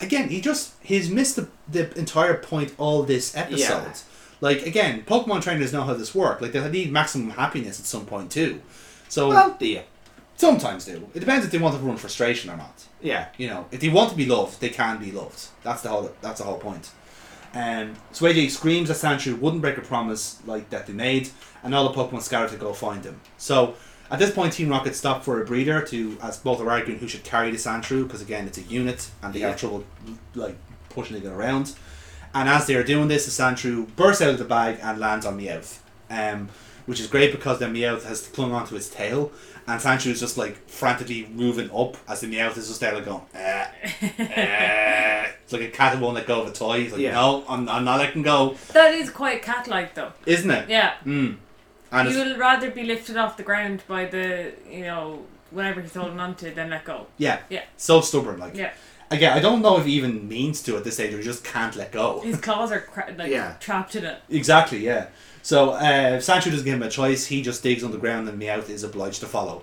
again, 0.00 0.30
he 0.30 0.40
just, 0.40 0.72
he's 0.82 1.10
missed 1.10 1.36
the, 1.36 1.48
the 1.68 1.96
entire 1.98 2.34
point 2.38 2.72
all 2.78 3.02
this 3.02 3.36
episode. 3.36 3.58
Yeah. 3.58 3.92
Like, 4.40 4.64
again, 4.64 5.02
Pokemon 5.02 5.42
trainers 5.42 5.74
know 5.74 5.82
how 5.82 5.92
this 5.92 6.14
works. 6.14 6.40
Like, 6.40 6.52
they 6.52 6.70
need 6.70 6.90
maximum 6.90 7.30
happiness 7.30 7.78
at 7.78 7.84
some 7.84 8.06
point, 8.06 8.30
too. 8.30 8.62
So, 9.08 9.28
Well, 9.28 9.56
do 9.58 9.66
you? 9.66 9.82
Sometimes 10.36 10.86
do. 10.86 11.06
It 11.12 11.20
depends 11.20 11.44
if 11.44 11.52
they 11.52 11.58
want 11.58 11.76
to 11.76 11.82
run 11.82 11.98
frustration 11.98 12.48
or 12.48 12.56
not. 12.56 12.86
Yeah. 13.02 13.26
You 13.36 13.48
know, 13.48 13.66
if 13.70 13.80
they 13.80 13.90
want 13.90 14.08
to 14.10 14.16
be 14.16 14.24
loved, 14.24 14.58
they 14.62 14.70
can 14.70 14.98
be 14.98 15.12
loved. 15.12 15.48
That's 15.62 15.82
the 15.82 15.90
whole. 15.90 16.10
That's 16.22 16.38
the 16.38 16.46
whole 16.46 16.56
point. 16.56 16.90
Um, 17.54 17.94
so 18.12 18.26
AJ 18.26 18.50
screams 18.50 18.88
that 18.88 18.96
Sandshrew 18.96 19.38
wouldn't 19.40 19.60
break 19.62 19.76
a 19.76 19.80
promise 19.80 20.38
like 20.46 20.70
that 20.70 20.86
they 20.86 20.92
made, 20.92 21.30
and 21.62 21.74
all 21.74 21.88
the 21.88 21.94
Pokemon 21.94 22.22
scatter 22.22 22.48
to 22.48 22.56
go 22.56 22.72
find 22.72 23.04
him. 23.04 23.20
So 23.38 23.74
at 24.10 24.18
this 24.18 24.30
point, 24.32 24.52
Team 24.52 24.68
Rocket 24.68 24.94
stop 24.94 25.24
for 25.24 25.42
a 25.42 25.44
breeder 25.44 25.82
to, 25.86 26.16
as 26.22 26.36
both 26.38 26.60
are 26.60 26.70
arguing, 26.70 27.00
who 27.00 27.08
should 27.08 27.24
carry 27.24 27.50
the 27.50 27.56
Sandshrew 27.56 28.04
because 28.04 28.22
again, 28.22 28.46
it's 28.46 28.58
a 28.58 28.62
unit 28.62 29.10
and 29.22 29.34
they 29.34 29.40
Yeah. 29.40 29.48
have 29.48 29.56
trouble 29.58 29.84
like 30.34 30.56
pushing 30.90 31.16
it 31.16 31.26
around. 31.26 31.72
And 32.34 32.48
as 32.48 32.66
they 32.68 32.76
are 32.76 32.84
doing 32.84 33.08
this, 33.08 33.24
the 33.26 33.42
Sandshrew 33.42 33.94
bursts 33.96 34.22
out 34.22 34.30
of 34.30 34.38
the 34.38 34.44
bag 34.44 34.78
and 34.82 34.98
lands 35.00 35.26
on 35.26 35.36
Meowth, 35.38 35.78
um, 36.08 36.48
which 36.86 37.00
is 37.00 37.06
great 37.06 37.32
because 37.32 37.58
then 37.58 37.74
Meowth 37.74 38.04
has 38.04 38.26
clung 38.28 38.52
onto 38.52 38.76
its 38.76 38.88
tail, 38.88 39.30
and 39.66 39.80
Sandshrew 39.80 40.10
is 40.12 40.20
just 40.20 40.36
like 40.38 40.68
frantically 40.68 41.26
moving 41.32 41.70
up 41.70 41.96
as 42.08 42.20
the 42.20 42.26
Meowth 42.26 42.56
is 42.56 42.68
just 42.68 42.80
there 42.80 42.94
like 42.94 43.04
going, 43.04 43.22
eh, 43.34 43.66
eh. 44.18 45.26
It's 45.44 45.52
like 45.52 45.62
a 45.62 45.68
cat 45.68 45.94
that 45.94 46.00
won't 46.00 46.14
let 46.14 46.26
go 46.28 46.42
of 46.42 46.48
a 46.48 46.52
toy. 46.52 46.82
He's 46.82 46.92
like, 46.92 47.00
Yeah. 47.00 47.14
no, 47.14 47.44
I'm, 47.48 47.68
I'm 47.68 47.84
not 47.84 47.98
letting 47.98 48.22
go, 48.22 48.54
That 48.72 48.94
is 48.94 49.10
quite 49.10 49.42
cat-like, 49.42 49.94
though. 49.94 50.12
isn't 50.24 50.48
it? 50.50 50.68
Yeah. 50.68 50.94
Mm. 51.04 51.36
And 51.90 52.08
you 52.08 52.20
it's, 52.20 52.30
will 52.30 52.38
rather 52.38 52.70
be 52.70 52.84
lifted 52.84 53.16
off 53.16 53.36
the 53.36 53.42
ground 53.42 53.82
by 53.88 54.04
the, 54.04 54.52
you 54.70 54.82
know, 54.82 55.24
whatever 55.50 55.80
he's 55.80 55.94
holding 55.94 56.20
on 56.20 56.36
to 56.36 56.52
than 56.52 56.70
let 56.70 56.84
go. 56.84 57.08
yeah, 57.18 57.40
Yeah. 57.48 57.64
so 57.76 58.00
stubborn. 58.00 58.38
Like, 58.38 58.56
Yeah. 58.56 58.70
again, 59.10 59.32
I 59.36 59.40
don't 59.40 59.60
know 59.60 59.76
if 59.80 59.86
he 59.86 59.92
even 59.94 60.28
means 60.28 60.62
to 60.62 60.76
at 60.76 60.84
this 60.84 60.94
stage, 60.94 61.12
or 61.12 61.18
he 61.18 61.24
just 61.24 61.42
can't 61.42 61.74
let 61.74 61.90
go. 61.90 62.20
His 62.20 62.36
claws 62.40 62.70
are 62.70 62.80
cra- 62.82 63.12
like 63.18 63.32
Yeah. 63.32 63.54
trapped 63.58 63.96
in 63.96 64.04
it. 64.04 64.22
Exactly, 64.30 64.78
yeah. 64.78 65.06
So 65.42 65.70
uh, 65.70 66.18
Sandshrew 66.18 66.50
doesn't 66.50 66.64
give 66.64 66.74
him 66.74 66.82
a 66.82 66.90
choice. 66.90 67.26
He 67.26 67.42
just 67.42 67.62
digs 67.62 67.82
underground, 67.84 68.28
and 68.28 68.40
Meowth 68.40 68.68
is 68.70 68.84
obliged 68.84 69.20
to 69.20 69.26
follow. 69.26 69.62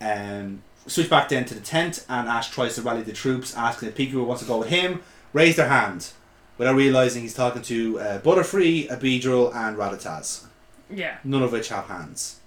Um, 0.00 0.62
switch 0.86 1.10
back 1.10 1.28
then 1.28 1.44
to 1.46 1.54
the 1.54 1.60
tent, 1.60 2.04
and 2.08 2.28
Ash 2.28 2.50
tries 2.50 2.74
to 2.76 2.82
rally 2.82 3.02
the 3.02 3.12
troops, 3.12 3.54
asking 3.56 3.88
if 3.90 3.94
Pikachu 3.96 4.24
wants 4.24 4.42
to 4.42 4.48
go 4.48 4.58
with 4.58 4.68
him. 4.68 5.02
Raise 5.34 5.56
their 5.56 5.68
hand, 5.68 6.12
without 6.56 6.74
realizing 6.76 7.22
he's 7.22 7.34
talking 7.34 7.60
to 7.62 8.00
uh, 8.00 8.18
Butterfree, 8.20 8.90
a 8.90 8.96
Beedrill, 8.96 9.54
and 9.54 9.76
Rattata, 9.76 10.46
Yeah. 10.90 11.18
none 11.24 11.42
of 11.42 11.52
which 11.52 11.68
have 11.68 11.84
hands. 11.86 12.40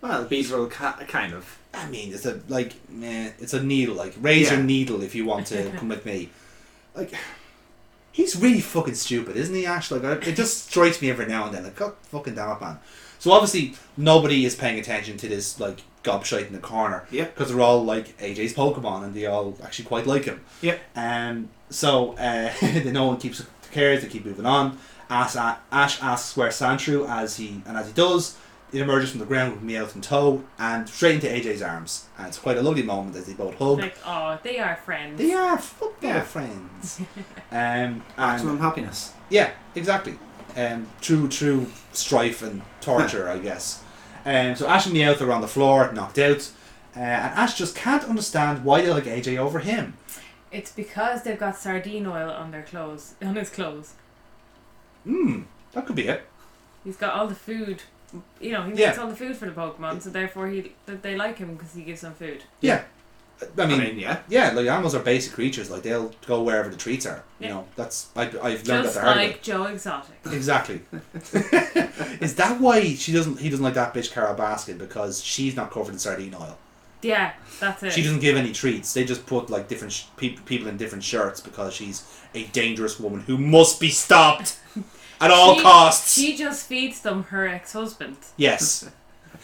Well, 0.00 0.24
bees 0.24 0.50
will 0.50 0.66
ca- 0.66 0.98
kind 1.06 1.32
of. 1.34 1.58
I 1.74 1.88
mean, 1.88 2.12
it's 2.12 2.26
a 2.26 2.40
like, 2.48 2.72
meh, 2.88 3.30
it's 3.38 3.52
a 3.52 3.62
needle. 3.62 3.94
Like, 3.94 4.14
raise 4.20 4.50
Yeah. 4.50 4.56
your 4.56 4.64
needle 4.64 5.02
if 5.02 5.14
you 5.14 5.24
want 5.26 5.46
to 5.48 5.70
come 5.76 5.88
with 5.90 6.04
me. 6.06 6.30
Like, 6.94 7.12
he's 8.12 8.36
really 8.36 8.60
fucking 8.60 8.94
stupid, 8.94 9.36
isn't 9.36 9.54
he, 9.54 9.66
Ash? 9.66 9.90
Like, 9.90 10.04
I, 10.04 10.12
it 10.12 10.36
just 10.36 10.68
strikes 10.68 11.02
me 11.02 11.10
every 11.10 11.26
now 11.26 11.46
and 11.46 11.54
then. 11.54 11.64
Like, 11.64 11.76
God 11.76 11.94
fucking 12.04 12.34
damn 12.34 12.56
it, 12.56 12.60
man. 12.60 12.78
So 13.18 13.32
obviously, 13.32 13.74
nobody 13.96 14.44
is 14.44 14.54
paying 14.54 14.78
attention 14.78 15.16
to 15.18 15.28
this 15.28 15.58
like 15.60 15.82
gobshite 16.02 16.48
in 16.48 16.52
the 16.52 16.58
corner. 16.58 17.06
Yeah. 17.10 17.24
Because 17.26 17.50
they're 17.50 17.60
all 17.60 17.84
like 17.84 18.16
AJ's 18.18 18.52
Pokemon, 18.52 19.04
and 19.04 19.14
they 19.14 19.26
all 19.26 19.56
actually 19.62 19.84
quite 19.86 20.06
like 20.06 20.24
him. 20.24 20.44
Yep. 20.60 20.80
Um. 20.96 21.48
So 21.70 22.12
uh, 22.18 22.52
no 22.86 23.06
one 23.06 23.18
keeps 23.18 23.44
cares. 23.70 24.02
They 24.02 24.08
keep 24.08 24.24
moving 24.24 24.46
on. 24.46 24.78
Ash, 25.08 25.36
Ash 25.36 26.02
asks 26.02 26.36
where 26.36 26.48
Sandshrew, 26.48 27.08
as 27.08 27.36
he 27.36 27.62
and 27.66 27.76
as 27.76 27.86
he 27.86 27.92
does, 27.92 28.36
it 28.72 28.80
emerges 28.80 29.10
from 29.10 29.20
the 29.20 29.26
ground 29.26 29.52
with 29.52 29.62
Meowth 29.62 29.94
in 29.94 30.00
tow 30.00 30.42
and 30.58 30.88
straight 30.88 31.16
into 31.16 31.28
AJ's 31.28 31.60
arms. 31.62 32.06
And 32.18 32.28
it's 32.28 32.38
quite 32.38 32.56
a 32.56 32.62
lovely 32.62 32.82
moment 32.82 33.16
as 33.16 33.26
they 33.26 33.34
both 33.34 33.54
hug. 33.56 33.80
Like, 33.80 33.96
oh, 34.06 34.38
they 34.42 34.58
are 34.58 34.76
friends. 34.76 35.18
They 35.18 35.32
are 35.34 35.58
football 35.58 36.08
Yeah. 36.10 36.22
friends. 36.22 37.00
um, 37.50 37.56
and 37.56 38.02
Maximum 38.16 38.58
happiness. 38.58 39.12
yeah, 39.28 39.50
exactly. 39.74 40.18
Um, 40.56 40.86
true, 41.00 41.28
true 41.28 41.66
strife 41.92 42.42
and 42.42 42.62
torture, 42.80 43.28
I 43.28 43.38
guess. 43.38 43.82
Um, 44.24 44.54
so 44.56 44.66
Ash 44.68 44.86
and 44.86 44.94
Meowth 44.94 45.20
are 45.20 45.32
on 45.32 45.40
the 45.40 45.48
floor, 45.48 45.90
knocked 45.92 46.18
out, 46.18 46.50
uh, 46.96 47.00
and 47.00 47.34
Ash 47.38 47.56
just 47.58 47.74
can't 47.74 48.04
understand 48.04 48.64
why 48.64 48.80
they 48.82 48.90
like 48.90 49.04
AJ 49.04 49.36
over 49.38 49.58
him. 49.60 49.96
It's 50.50 50.70
because 50.70 51.22
they've 51.22 51.38
got 51.38 51.56
sardine 51.56 52.06
oil 52.06 52.30
on 52.30 52.50
their 52.50 52.62
clothes, 52.62 53.14
on 53.22 53.34
his 53.36 53.48
clothes. 53.50 53.94
Hmm, 55.04 55.42
that 55.72 55.86
could 55.86 55.96
be 55.96 56.08
it. 56.08 56.26
He's 56.84 56.96
got 56.96 57.14
all 57.14 57.26
the 57.26 57.34
food. 57.34 57.82
You 58.40 58.52
know, 58.52 58.62
he 58.64 58.74
Yeah. 58.74 58.88
makes 58.88 58.98
all 58.98 59.08
the 59.08 59.16
food 59.16 59.36
for 59.36 59.46
the 59.46 59.52
Pokemon, 59.52 60.02
so 60.02 60.10
therefore 60.10 60.48
he 60.48 60.72
that 60.86 61.02
they 61.02 61.16
like 61.16 61.38
him 61.38 61.54
because 61.54 61.72
he 61.74 61.82
gives 61.82 62.00
them 62.02 62.14
food. 62.14 62.42
Yeah. 62.60 62.82
I 63.58 63.62
I 63.62 63.66
mean, 63.66 63.78
mean, 63.80 63.98
yeah. 63.98 64.20
yeah, 64.28 64.52
like 64.52 64.66
animals 64.68 64.94
are 64.94 65.00
basic 65.02 65.32
creatures. 65.32 65.68
Like 65.68 65.82
they'll 65.82 66.12
go 66.26 66.42
wherever 66.44 66.68
the 66.68 66.76
treats 66.76 67.06
are. 67.06 67.24
You 67.40 67.46
Yeah. 67.46 67.54
know, 67.54 67.66
that's 67.74 68.06
I, 68.14 68.22
I've 68.22 68.32
learned 68.40 68.64
Just 68.66 68.66
that 68.68 68.94
the 68.94 69.00
hard 69.00 69.16
way. 69.16 69.26
like 69.28 69.42
Joe 69.42 69.64
Exotic. 69.64 70.14
Exactly. 70.26 70.80
Is 72.20 72.34
that 72.36 72.60
why 72.60 72.94
she 72.94 73.12
doesn't? 73.12 73.40
He 73.40 73.48
doesn't 73.50 73.64
like 73.64 73.74
that 73.74 73.94
bitch 73.94 74.12
Carol 74.12 74.34
Baskin 74.34 74.78
because 74.78 75.22
she's 75.22 75.56
not 75.56 75.70
covered 75.70 75.92
in 75.92 75.98
sardine 75.98 76.34
oil. 76.34 76.56
Yeah, 77.02 77.32
that's 77.58 77.82
it. 77.82 77.92
She 77.92 78.02
doesn't 78.02 78.20
give 78.20 78.36
any 78.36 78.52
treats. 78.52 78.92
They 78.94 79.04
just 79.04 79.26
put 79.26 79.50
like 79.50 79.66
different 79.66 79.92
sh- 79.92 80.04
pe- 80.16 80.36
people 80.46 80.68
in 80.68 80.76
different 80.76 81.02
shirts 81.02 81.40
because 81.40 81.74
she's 81.74 82.04
a 82.34 82.44
dangerous 82.44 83.00
woman 83.00 83.20
who 83.22 83.36
must 83.38 83.80
be 83.80 83.88
stopped 83.90 84.56
at 85.22 85.30
all 85.30 85.56
She- 85.56 85.62
costs. 85.62 86.12
She 86.14 86.36
just 86.36 86.66
feeds 86.66 87.00
them 87.00 87.24
her 87.24 87.46
ex-husband. 87.48 88.16
yes. 88.36 88.90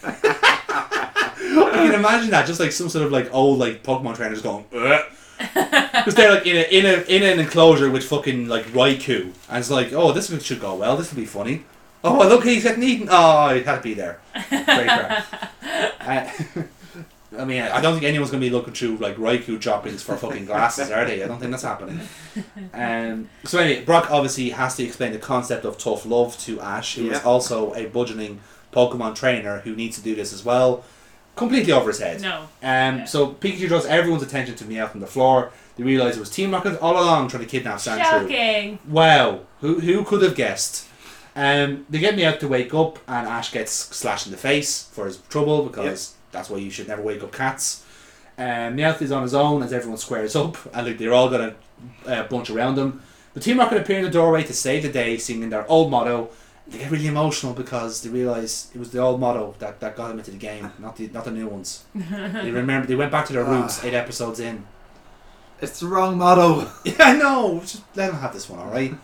I 0.04 1.70
can 1.72 1.94
imagine 1.94 2.30
that, 2.30 2.46
just 2.46 2.60
like 2.60 2.72
some 2.72 2.88
sort 2.88 3.04
of 3.06 3.12
like 3.12 3.32
old 3.32 3.58
like 3.58 3.82
Pokemon 3.82 4.16
trainers 4.16 4.42
going, 4.42 4.64
because 4.70 6.14
they're 6.14 6.34
like 6.34 6.46
in 6.46 6.56
a 6.56 6.62
in 6.70 6.86
a 6.86 7.02
in 7.08 7.22
an 7.22 7.38
enclosure 7.40 7.90
with 7.90 8.04
fucking 8.04 8.48
like 8.48 8.64
Raikou, 8.66 9.32
and 9.48 9.58
it's 9.58 9.70
like, 9.70 9.92
oh, 9.92 10.12
this 10.12 10.28
should 10.44 10.60
go 10.60 10.74
well. 10.76 10.96
This 10.96 11.10
will 11.12 11.20
be 11.20 11.26
funny. 11.26 11.64
Oh, 12.04 12.18
look, 12.28 12.44
he's 12.44 12.62
getting 12.62 12.82
eaten. 12.84 13.08
Oh, 13.10 13.52
he 13.54 13.62
had 13.62 13.76
to 13.76 13.82
be 13.82 13.94
there. 13.94 14.20
Great 14.48 14.64
crap. 14.66 15.26
Uh, 16.00 16.26
I 17.36 17.44
mean, 17.44 17.60
I 17.62 17.80
don't 17.80 17.92
think 17.94 18.04
anyone's 18.04 18.30
going 18.30 18.40
to 18.42 18.46
be 18.46 18.54
looking 18.54 18.72
through 18.72 18.96
like 18.98 19.16
Raikou 19.16 19.58
droppings 19.60 20.02
for 20.02 20.16
fucking 20.16 20.46
glasses, 20.46 20.90
are 20.90 21.04
they? 21.04 21.22
I 21.22 21.26
don't 21.28 21.38
think 21.38 21.50
that's 21.50 21.62
happening. 21.64 22.00
Um, 22.72 23.28
so 23.44 23.58
anyway, 23.58 23.84
Brock 23.84 24.10
obviously 24.10 24.50
has 24.50 24.76
to 24.76 24.84
explain 24.84 25.12
the 25.12 25.18
concept 25.18 25.64
of 25.64 25.76
tough 25.78 26.06
love 26.06 26.38
to 26.40 26.60
Ash, 26.60 26.94
who 26.96 27.06
is 27.10 27.18
Yeah. 27.18 27.24
also 27.24 27.72
a 27.74 27.86
budgeting 27.86 28.38
Pokemon 28.72 29.14
trainer 29.16 29.60
who 29.60 29.74
needs 29.74 29.96
to 29.96 30.02
do 30.02 30.14
this 30.14 30.32
as 30.32 30.44
well. 30.44 30.84
completely 31.36 31.72
over 31.72 31.88
his 31.88 32.00
head. 32.00 32.20
No. 32.20 32.40
Um, 32.40 32.48
Yeah. 32.62 33.04
So 33.04 33.28
Pikachu 33.28 33.68
draws 33.68 33.86
everyone's 33.86 34.24
attention 34.24 34.56
to 34.56 34.64
Meowth 34.64 34.94
on 34.94 35.00
the 35.00 35.06
floor. 35.06 35.52
They 35.76 35.84
realise 35.84 36.16
it 36.16 36.20
was 36.20 36.30
Team 36.30 36.50
Rocket 36.52 36.76
all 36.80 36.94
along 37.00 37.28
trying 37.28 37.44
to 37.44 37.48
kidnap 37.48 37.78
Sandshrew. 37.78 38.02
Shocking. 38.28 38.78
Wow, 38.88 39.40
who 39.60 39.78
who 39.80 40.02
could 40.04 40.22
have 40.22 40.34
guessed? 40.34 40.86
Um, 41.36 41.86
they 41.88 42.00
get 42.00 42.16
Meowth 42.16 42.40
to 42.40 42.48
wake 42.48 42.74
up, 42.74 42.98
and 43.06 43.28
Ash 43.28 43.52
gets 43.52 43.70
slashed 43.72 44.26
in 44.26 44.32
the 44.32 44.38
face 44.38 44.88
for 44.90 45.06
his 45.06 45.18
trouble 45.28 45.62
because 45.62 46.14
that's 46.32 46.50
why 46.50 46.58
you 46.58 46.70
should 46.70 46.88
never 46.88 47.02
wake 47.02 47.22
up 47.22 47.32
cats. 47.32 47.84
Um, 48.36 48.76
Meowth 48.76 49.02
is 49.02 49.10
on 49.10 49.22
his 49.22 49.34
own 49.34 49.62
as 49.62 49.72
everyone 49.72 49.98
squares 49.98 50.36
up, 50.36 50.56
and 50.74 50.86
like 50.86 50.98
they're 50.98 51.14
all 51.14 51.28
gonna 51.28 51.54
uh, 52.06 52.24
bunch 52.24 52.50
around 52.50 52.78
him. 52.78 53.02
But 53.34 53.42
Team 53.42 53.58
Rocket 53.58 53.78
appear 53.78 53.98
in 53.98 54.04
the 54.04 54.10
doorway 54.10 54.42
to 54.44 54.54
save 54.54 54.82
the 54.82 54.88
day, 54.88 55.16
singing 55.16 55.50
their 55.50 55.68
old 55.70 55.90
motto. 55.90 56.30
They 56.66 56.78
get 56.78 56.90
really 56.90 57.06
emotional 57.06 57.54
because 57.54 58.02
they 58.02 58.10
realise 58.10 58.70
it 58.74 58.78
was 58.78 58.90
the 58.90 58.98
old 58.98 59.20
motto 59.20 59.54
that, 59.58 59.80
that 59.80 59.96
got 59.96 60.08
them 60.08 60.18
into 60.18 60.32
the 60.32 60.36
game, 60.36 60.70
not 60.78 60.96
the 60.96 61.08
not 61.08 61.24
the 61.24 61.30
new 61.30 61.48
ones. 61.48 61.84
they 61.94 62.50
remember 62.50 62.86
they 62.86 62.94
went 62.94 63.10
back 63.10 63.26
to 63.26 63.32
their 63.32 63.44
roots 63.44 63.82
eight 63.84 63.94
episodes 63.94 64.38
in. 64.38 64.66
It's 65.60 65.80
the 65.80 65.86
wrong 65.88 66.18
motto. 66.18 66.70
Yeah, 66.84 66.94
I 67.00 67.16
know. 67.16 67.58
Just 67.60 67.82
let 67.96 68.08
them 68.12 68.20
have 68.20 68.32
this 68.32 68.48
one, 68.48 68.60
all 68.60 68.70
right. 68.70 68.94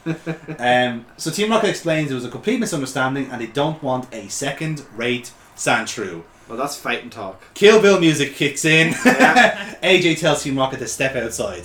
um, 0.61 1.05
so 1.17 1.31
Team 1.31 1.51
Rocket 1.51 1.71
explains 1.71 2.11
it 2.11 2.15
was 2.15 2.25
a 2.25 2.31
complete 2.31 2.61
misunderstanding, 2.61 3.29
and 3.31 3.41
they 3.41 3.49
don't 3.49 3.83
want 3.83 4.13
a 4.15 4.29
second-rate 4.29 5.33
Sandshrew. 5.57 6.23
Well, 6.49 6.59
that's 6.59 6.77
fight 6.77 7.03
and 7.03 7.11
talk. 7.11 7.43
Kill 7.55 7.81
Bill 7.81 7.99
music 8.01 8.35
kicks 8.35 8.65
in. 8.65 8.95
Yeah. 9.05 9.75
AJ 9.83 10.19
tells 10.21 10.43
Team 10.43 10.59
Rocket 10.59 10.79
to 10.79 10.89
step 10.89 11.17
outside. 11.17 11.65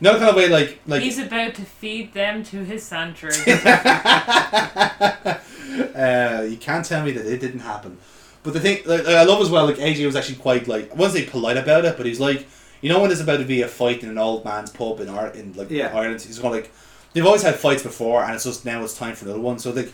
No 0.00 0.12
kind 0.18 0.30
of 0.30 0.36
way, 0.36 0.48
like 0.48 0.80
like. 0.86 1.02
He's 1.02 1.18
about 1.18 1.54
to 1.54 1.62
feed 1.62 2.12
them 2.12 2.42
to 2.44 2.64
his 2.64 2.82
Sandshrew. 2.88 3.32
uh, 5.94 6.42
you 6.42 6.56
can't 6.56 6.84
tell 6.84 7.04
me 7.04 7.12
that 7.12 7.26
it 7.26 7.40
didn't 7.40 7.60
happen. 7.60 7.98
But 8.42 8.52
the 8.52 8.60
thing, 8.60 8.82
like, 8.84 9.06
I 9.06 9.22
love 9.24 9.40
as 9.40 9.50
well, 9.50 9.64
like 9.66 9.76
AJ 9.76 10.04
was 10.04 10.16
actually 10.16 10.36
quite 10.36 10.68
like 10.68 10.90
I 10.90 10.94
wouldn't 10.94 11.14
say 11.14 11.24
polite 11.24 11.56
about 11.56 11.84
it, 11.84 11.96
but 11.96 12.06
he's 12.06 12.20
like, 12.20 12.46
you 12.82 12.90
know, 12.90 13.00
when 13.00 13.08
there's 13.08 13.20
about 13.20 13.38
to 13.38 13.44
be 13.44 13.62
a 13.62 13.68
fight 13.68 14.02
in 14.02 14.10
an 14.10 14.18
old 14.18 14.44
man's 14.44 14.70
pub 14.70 15.00
in 15.00 15.08
Ar- 15.08 15.30
in 15.30 15.52
like 15.54 15.70
Yeah. 15.70 15.94
Ireland, 15.96 16.20
he's 16.20 16.38
going 16.38 16.52
like, 16.54 16.70
they've 17.14 17.24
always 17.24 17.42
had 17.42 17.54
fights 17.56 17.82
before, 17.82 18.22
and 18.22 18.34
it's 18.34 18.44
just 18.44 18.64
now 18.66 18.82
it's 18.84 18.96
time 18.98 19.14
for 19.14 19.24
another 19.24 19.40
one. 19.40 19.58
So 19.58 19.70
like, 19.70 19.92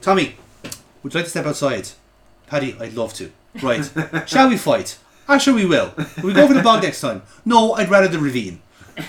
Tommy, 0.00 0.34
would 1.02 1.14
you 1.14 1.18
like 1.18 1.26
to 1.26 1.30
step 1.30 1.46
outside? 1.46 1.88
Paddy, 2.54 2.76
I'd 2.78 2.94
love 2.94 3.12
to. 3.14 3.32
Right, 3.60 3.84
shall 4.28 4.48
we 4.48 4.56
fight? 4.56 4.96
I'm 5.26 5.40
sure 5.40 5.54
we 5.54 5.66
will. 5.66 5.92
Will 6.18 6.28
we 6.28 6.32
go 6.34 6.46
for 6.46 6.54
the 6.54 6.62
bog 6.62 6.84
next 6.84 7.00
time? 7.00 7.22
No, 7.44 7.72
I'd 7.72 7.90
rather 7.90 8.06
the 8.06 8.20
ravine. 8.20 8.60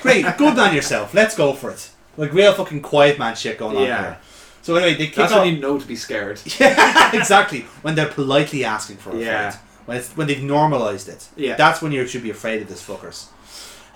Great, 0.01 0.25
good 0.37 0.55
man 0.55 0.73
yourself. 0.73 1.13
Let's 1.13 1.35
go 1.37 1.53
for 1.53 1.69
it. 1.69 1.91
Like 2.17 2.33
real 2.33 2.53
fucking 2.55 2.81
quiet 2.81 3.19
man 3.19 3.35
shit 3.35 3.59
going 3.59 3.77
on 3.77 3.83
Yeah. 3.83 4.01
here. 4.01 4.17
So 4.63 4.75
anyway, 4.77 4.95
they 4.97 5.05
kick 5.05 5.15
That's 5.17 5.31
off. 5.33 5.43
when 5.43 5.53
you 5.53 5.61
know 5.61 5.77
to 5.77 5.85
be 5.85 5.95
scared. 5.95 6.41
Yeah, 6.59 7.15
exactly. 7.15 7.61
When 7.83 7.93
they're 7.93 8.07
politely 8.09 8.65
asking 8.65 8.97
for 8.97 9.11
a 9.15 9.19
Yeah. 9.19 9.51
fight. 9.51 9.59
When 9.85 9.97
it's 9.97 10.09
when 10.17 10.25
they've 10.25 10.41
normalised 10.41 11.07
it. 11.07 11.27
Yeah. 11.35 11.55
That's 11.55 11.83
when 11.83 11.91
you 11.91 12.07
should 12.07 12.23
be 12.23 12.31
afraid 12.31 12.63
of 12.63 12.67
this 12.67 12.81
fuckers. 12.83 13.27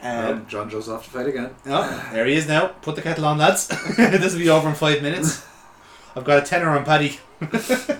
Um, 0.03 0.25
Um, 0.25 0.45
John 0.47 0.69
Joe's 0.69 0.89
off 0.89 1.05
to 1.05 1.09
fight 1.09 1.25
again. 1.27 1.49
oh, 1.65 2.09
there 2.13 2.27
he 2.27 2.35
is 2.35 2.47
now. 2.47 2.67
Put 2.83 2.95
the 2.97 3.01
kettle 3.01 3.25
on, 3.25 3.39
lads. 3.39 3.67
this 3.97 4.33
will 4.33 4.39
be 4.41 4.49
over 4.49 4.69
in 4.69 4.75
five 4.75 5.01
minutes. 5.01 5.43
I've 6.15 6.23
got 6.25 6.41
a 6.43 6.45
tenner 6.45 6.69
on 6.69 6.83
Paddy. 6.85 7.19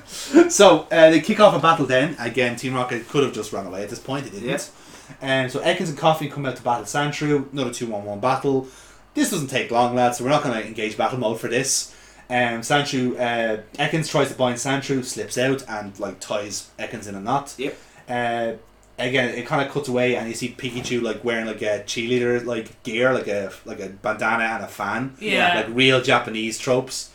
so 0.49 0.87
uh, 0.91 1.09
they 1.09 1.21
kick 1.21 1.39
off 1.39 1.53
a 1.55 1.59
battle 1.59 1.85
then. 1.85 2.15
Again, 2.19 2.55
Team 2.55 2.73
Rocket 2.73 3.07
could 3.07 3.23
have 3.23 3.33
just 3.33 3.53
run 3.53 3.65
away 3.67 3.83
at 3.83 3.89
this 3.89 3.99
point. 3.99 4.25
They 4.25 4.31
didn't. 4.31 4.49
Yeah. 4.49 5.15
And 5.21 5.51
so 5.51 5.59
Ekans 5.61 5.89
and 5.89 5.97
Koffing 5.97 6.31
come 6.31 6.45
out 6.45 6.55
to 6.57 6.63
battle 6.63 6.85
Sandshrew. 6.85 7.51
Another 7.51 7.73
2 7.73 7.87
1 7.87 8.05
1 8.05 8.19
battle. 8.19 8.67
This 9.13 9.31
doesn't 9.31 9.47
take 9.47 9.71
long, 9.71 9.95
lads, 9.95 10.17
so 10.17 10.23
we're 10.23 10.29
not 10.29 10.43
going 10.43 10.59
to 10.59 10.65
engage 10.65 10.95
battle 10.97 11.19
mode 11.19 11.39
for 11.39 11.47
this. 11.47 11.95
Um, 12.29 12.61
Sandshrew, 12.61 13.19
uh, 13.19 13.61
Ekans 13.83 14.09
tries 14.09 14.29
to 14.29 14.35
bind 14.37 14.57
Sandshrew, 14.57 15.03
slips 15.03 15.37
out, 15.37 15.63
and 15.67 15.97
like 15.99 16.19
ties 16.19 16.69
Ekans 16.77 17.07
in 17.07 17.15
a 17.15 17.19
knot. 17.19 17.55
Yep. 17.57 17.77
Uh, 18.07 18.53
again, 18.99 19.29
it 19.29 19.47
kind 19.47 19.65
of 19.65 19.73
cuts 19.73 19.87
away, 19.89 20.15
and 20.15 20.27
you 20.27 20.35
see 20.35 20.49
Pikachu 20.55 21.01
like 21.01 21.23
wearing 21.23 21.47
like 21.47 21.61
a 21.63 21.83
cheerleader 21.87 22.45
like 22.45 22.81
gear, 22.83 23.13
like 23.13 23.27
a 23.27 23.51
like 23.65 23.79
a 23.79 23.89
bandana 23.89 24.43
and 24.43 24.63
a 24.63 24.67
fan, 24.67 25.15
Yeah. 25.19 25.55
like 25.55 25.67
real 25.69 26.01
Japanese 26.01 26.59
tropes. 26.59 27.09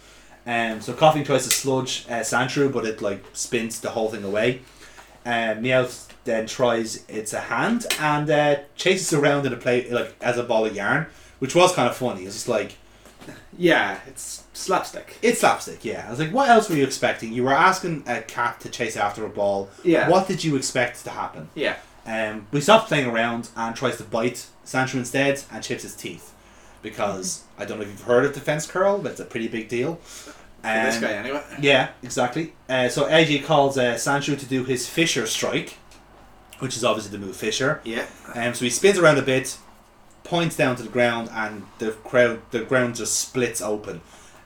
Um, 0.46 0.80
so 0.82 0.92
Koffing 0.92 1.24
tries 1.24 1.44
to 1.44 1.50
sludge 1.50 2.04
uh, 2.08 2.20
Sandshrew, 2.20 2.72
but 2.72 2.84
it 2.84 3.00
like 3.00 3.24
spins 3.32 3.80
the 3.80 3.90
whole 3.90 4.10
thing 4.10 4.24
away. 4.24 4.60
Um, 5.24 5.62
Meowth 5.62 6.08
then 6.24 6.46
tries 6.46 7.04
it's 7.08 7.32
a 7.32 7.40
hand 7.40 7.86
and 7.98 8.28
uh, 8.30 8.56
chases 8.76 9.12
around 9.12 9.46
in 9.46 9.52
a 9.52 9.56
play 9.56 9.88
like 9.90 10.14
as 10.20 10.36
a 10.38 10.42
ball 10.42 10.66
of 10.66 10.74
yarn, 10.76 11.06
which 11.38 11.54
was 11.54 11.72
kind 11.74 11.88
of 11.88 11.96
funny. 11.96 12.24
It's 12.24 12.34
just 12.34 12.48
like 12.48 12.76
Yeah, 13.56 14.00
it's 14.06 14.44
slapstick. 14.52 15.16
it's 15.22 15.40
slapstick, 15.40 15.82
yeah. 15.84 16.04
I 16.06 16.10
was 16.10 16.18
like, 16.18 16.32
what 16.32 16.48
else 16.50 16.68
were 16.68 16.76
you 16.76 16.84
expecting? 16.84 17.32
You 17.32 17.44
were 17.44 17.52
asking 17.54 18.04
a 18.06 18.20
cat 18.20 18.60
to 18.60 18.68
chase 18.68 18.96
after 18.98 19.24
a 19.24 19.30
ball. 19.30 19.70
Yeah. 19.82 20.10
What 20.10 20.28
did 20.28 20.44
you 20.44 20.56
expect 20.56 21.04
to 21.04 21.10
happen? 21.10 21.48
Yeah. 21.54 21.76
Um, 22.06 22.46
we 22.52 22.60
stops 22.60 22.88
playing 22.88 23.06
around 23.08 23.48
and 23.56 23.74
tries 23.74 23.96
to 23.96 24.04
bite 24.04 24.46
Sandshrew 24.66 24.96
instead 24.96 25.42
and 25.50 25.64
chips 25.64 25.84
his 25.84 25.96
teeth. 25.96 26.33
Because 26.84 27.42
I 27.58 27.64
don't 27.64 27.78
know 27.78 27.82
if 27.84 27.88
you've 27.88 28.02
heard 28.02 28.24
of 28.26 28.34
defense 28.34 28.66
curl, 28.66 28.98
but 28.98 29.12
it's 29.12 29.20
a 29.20 29.24
pretty 29.24 29.48
big 29.48 29.68
deal. 29.68 29.96
For 29.96 30.34
this 30.62 31.00
guy, 31.00 31.12
anyway. 31.12 31.42
Yeah, 31.60 31.90
exactly. 32.02 32.52
Uh, 32.68 32.88
so 32.88 33.06
AJ 33.08 33.44
calls 33.44 33.76
uh, 33.76 33.94
Sandshrew 33.94 34.38
to 34.38 34.46
do 34.46 34.64
his 34.64 34.88
Fissure 34.88 35.26
strike, 35.26 35.78
which 36.58 36.76
is 36.76 36.84
obviously 36.84 37.10
the 37.18 37.24
move 37.24 37.36
Fissure. 37.36 37.80
Yeah. 37.84 38.06
Um, 38.34 38.54
so 38.54 38.64
he 38.64 38.70
spins 38.70 38.98
around 38.98 39.18
a 39.18 39.22
bit, 39.22 39.56
points 40.24 40.56
down 40.56 40.76
to 40.76 40.82
the 40.82 40.88
ground, 40.88 41.30
and 41.32 41.64
the 41.78 41.90
crowd, 41.90 42.42
the 42.50 42.60
ground 42.60 42.96
just 42.96 43.18
splits 43.18 43.60
open. 43.60 44.00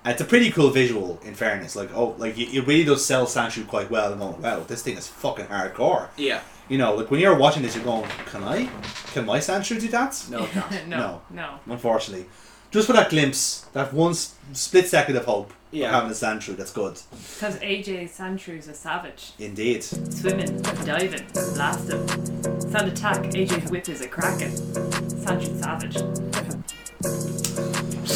And 0.05 0.13
it's 0.13 0.23
a 0.23 0.25
pretty 0.25 0.51
cool 0.51 0.71
visual, 0.71 1.21
in 1.25 1.35
fairness. 1.35 1.77
Like, 1.77 1.91
oh, 1.95 2.15
like 2.19 2.39
it, 2.39 2.67
really 2.67 2.85
does 2.85 3.05
sell 3.05 3.27
Sandshrew 3.27 3.67
quite 3.67 3.91
well. 3.91 4.13
And 4.13 4.21
going, 4.21 4.41
wow, 4.43 4.61
this 4.61 4.83
thing 4.83 4.97
is 4.97 5.07
fucking 5.09 5.47
hardcore. 5.47 6.09
Yeah. 6.17 6.41
You 6.69 6.77
know, 6.79 6.95
like 6.95 7.11
when 7.11 7.21
you're 7.21 7.37
watching 7.39 7.63
this, 7.63 7.75
you're 7.75 7.85
going, 7.85 8.09
can 8.27 8.45
I, 8.45 8.69
can 9.13 9.25
my 9.25 9.39
Sandshrew 9.39 9.81
do 9.81 9.89
that? 9.89 10.23
No, 10.31 10.45
it 10.45 10.51
can't. 10.51 10.89
no, 10.89 11.23
no. 11.31 11.59
Unfortunately, 11.67 12.27
just 12.71 12.87
for 12.87 12.93
that 12.93 13.09
glimpse, 13.11 13.63
that 13.73 13.93
one 13.95 14.11
s- 14.13 14.35
split 14.53 14.87
second 14.87 15.17
of 15.17 15.25
hope 15.25 15.51
Yeah. 15.71 15.87
of 15.89 15.95
having 15.95 16.11
a 16.11 16.15
Sandshrew, 16.15 16.57
that's 16.59 16.73
good. 16.73 17.01
Because 17.11 17.57
AJ 17.61 18.11
Sandshrews 18.15 18.69
a 18.69 18.75
savage. 18.75 19.33
Indeed. 19.39 19.83
Swimming, 19.83 20.61
diving, 20.85 21.25
blasting. 21.55 22.07
Sand 22.61 22.89
attack, 22.93 23.19
AJ's 23.33 23.71
whip 23.71 23.89
is 23.89 24.03
a 24.03 24.09
kraken. 24.09 24.51
Sandshrew 24.53 25.59
savage. 25.61 25.97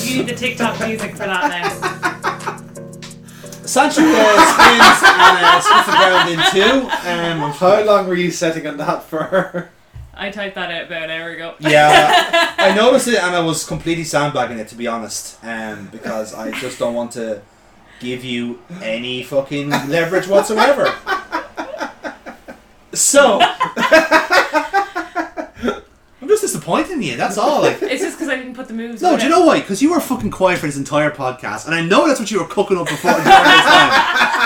You 0.04 0.18
need 0.18 0.28
the 0.28 0.34
TikTok 0.34 0.80
music 0.86 1.12
for 1.12 1.18
that 1.26 1.48
now. 1.48 2.18
Sandshrew 3.72 4.12
uh, 4.14 4.36
spins 4.52 5.02
and 5.08 5.46
uh, 5.46 5.60
splits 5.62 5.86
the 5.86 5.92
ground 5.92 6.28
in 6.28 6.38
two. 6.52 6.86
Um, 7.08 7.42
I'm 7.42 7.52
How 7.52 7.82
long 7.82 8.06
were 8.06 8.14
you 8.14 8.30
setting 8.30 8.66
on 8.66 8.76
that 8.76 9.04
for? 9.04 9.70
I 10.12 10.30
typed 10.30 10.56
that 10.56 10.70
out 10.70 10.86
about 10.88 11.04
an 11.04 11.10
hour 11.10 11.30
ago. 11.30 11.54
Yeah, 11.58 12.54
I 12.58 12.74
noticed 12.74 13.08
it 13.08 13.22
and 13.22 13.34
I 13.34 13.40
was 13.40 13.64
completely 13.64 14.04
sandbagging 14.04 14.58
it 14.58 14.68
to 14.68 14.74
be 14.74 14.86
honest, 14.86 15.42
um, 15.42 15.88
because 15.90 16.34
I 16.34 16.50
just 16.60 16.78
don't 16.78 16.94
want 16.94 17.12
to 17.12 17.40
give 17.98 18.24
you 18.24 18.60
any 18.82 19.22
fucking 19.22 19.70
leverage 19.70 20.28
whatsoever. 20.28 20.94
So, 22.92 23.38
I'm 23.40 24.21
just 26.32 26.42
disappointed 26.42 26.90
in 26.92 27.02
you. 27.02 27.16
That's 27.16 27.38
all. 27.38 27.62
Like, 27.62 27.80
It's 27.82 28.02
just 28.02 28.16
because 28.18 28.28
I 28.28 28.36
didn't 28.36 28.54
put 28.54 28.68
the 28.68 28.74
moves 28.74 29.02
no, 29.02 29.12
on 29.12 29.18
do 29.18 29.24
you 29.26 29.30
it. 29.30 29.34
know 29.36 29.44
why? 29.46 29.60
Because 29.60 29.80
you 29.82 29.90
were 29.92 30.00
fucking 30.00 30.30
quiet 30.30 30.58
for 30.58 30.66
this 30.66 30.76
entire 30.76 31.10
podcast, 31.10 31.66
and 31.66 31.74
I 31.74 31.82
know 31.82 32.06
that's 32.06 32.20
what 32.20 32.30
you 32.30 32.40
were 32.40 32.46
cooking 32.48 32.76
up 32.78 32.86
before 32.88 33.10
during 33.12 33.24
this 33.24 33.34
time. 33.34 33.90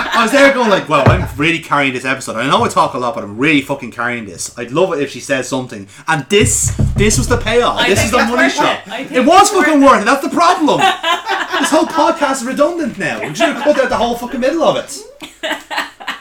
I 0.09 0.19
was 0.23 0.31
there 0.31 0.53
going 0.53 0.69
like, 0.69 0.87
"Well, 0.89 1.07
I'm 1.09 1.27
really 1.37 1.59
carrying 1.59 1.93
this 1.93 2.05
episode. 2.05 2.35
I 2.37 2.47
know 2.47 2.63
I 2.63 2.69
talk 2.69 2.93
a 2.93 2.97
lot, 2.97 3.15
but 3.15 3.23
I'm 3.23 3.37
really 3.37 3.61
fucking 3.61 3.91
carrying 3.91 4.25
this. 4.25 4.57
I'd 4.57 4.71
love 4.71 4.93
it 4.93 4.99
if 5.01 5.11
she 5.11 5.19
says 5.19 5.47
something." 5.47 5.87
And 6.07 6.25
this, 6.29 6.75
this 6.95 7.17
was 7.17 7.27
the 7.27 7.37
payoff. 7.37 7.77
I 7.77 7.89
this 7.89 7.99
think 7.99 8.05
is 8.07 8.11
the 8.11 8.17
it's 8.19 8.29
money 8.29 8.43
worth 8.43 8.53
shot. 8.53 8.79
it. 8.79 8.87
I 8.91 9.03
think 9.05 9.11
It 9.11 9.25
was 9.25 9.41
it's 9.49 9.53
worth 9.55 9.65
fucking 9.65 9.81
it. 9.81 9.85
worth 9.85 10.01
it. 10.01 10.05
That's 10.05 10.23
the 10.23 10.29
problem. 10.29 10.79
this 10.79 11.69
whole 11.71 11.85
podcast 11.85 12.41
is 12.41 12.45
redundant 12.45 12.97
now. 12.97 13.19
We 13.19 13.35
should 13.35 13.49
have 13.49 13.63
cut 13.63 13.79
out 13.79 13.89
the 13.89 13.97
whole 13.97 14.15
fucking 14.15 14.39
middle 14.39 14.63
of 14.63 14.77
it. 14.77 14.89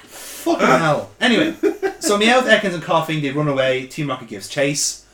fucking 0.04 0.66
hell. 0.66 1.10
Anyway, 1.20 1.54
so 2.00 2.18
Meowth, 2.18 2.42
Ekans, 2.48 2.74
and 2.74 2.82
Koffing 2.82 3.22
they 3.22 3.30
run 3.32 3.48
away. 3.48 3.86
Team 3.86 4.08
Rocket 4.08 4.28
gives 4.28 4.48
chase. 4.48 5.04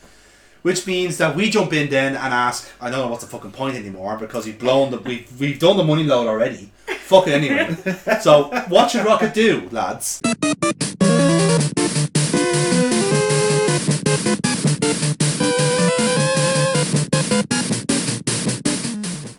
Which 0.63 0.87
means 0.87 1.17
that 1.17 1.35
we 1.35 1.49
jump 1.49 1.73
in 1.73 1.89
then 1.89 2.15
and 2.15 2.33
ask, 2.33 2.71
I 2.79 2.89
don't 2.89 2.99
know 2.99 3.07
what's 3.09 3.25
the 3.25 3.29
fucking 3.29 3.51
point 3.51 3.75
anymore 3.75 4.15
because 4.17 4.45
we've 4.45 4.57
blown 4.57 4.91
the 4.91 4.97
we've 4.99 5.39
we've 5.39 5.59
done 5.59 5.75
the 5.75 5.83
money 5.83 6.05
load 6.05 6.25
already. 6.25 6.71
Fuck 6.99 7.27
it 7.27 7.33
anyway. 7.33 7.75
so 8.21 8.45
what 8.69 8.89
should 8.89 9.05
Rocket 9.05 9.33
do, 9.33 9.67
lads? 9.71 10.21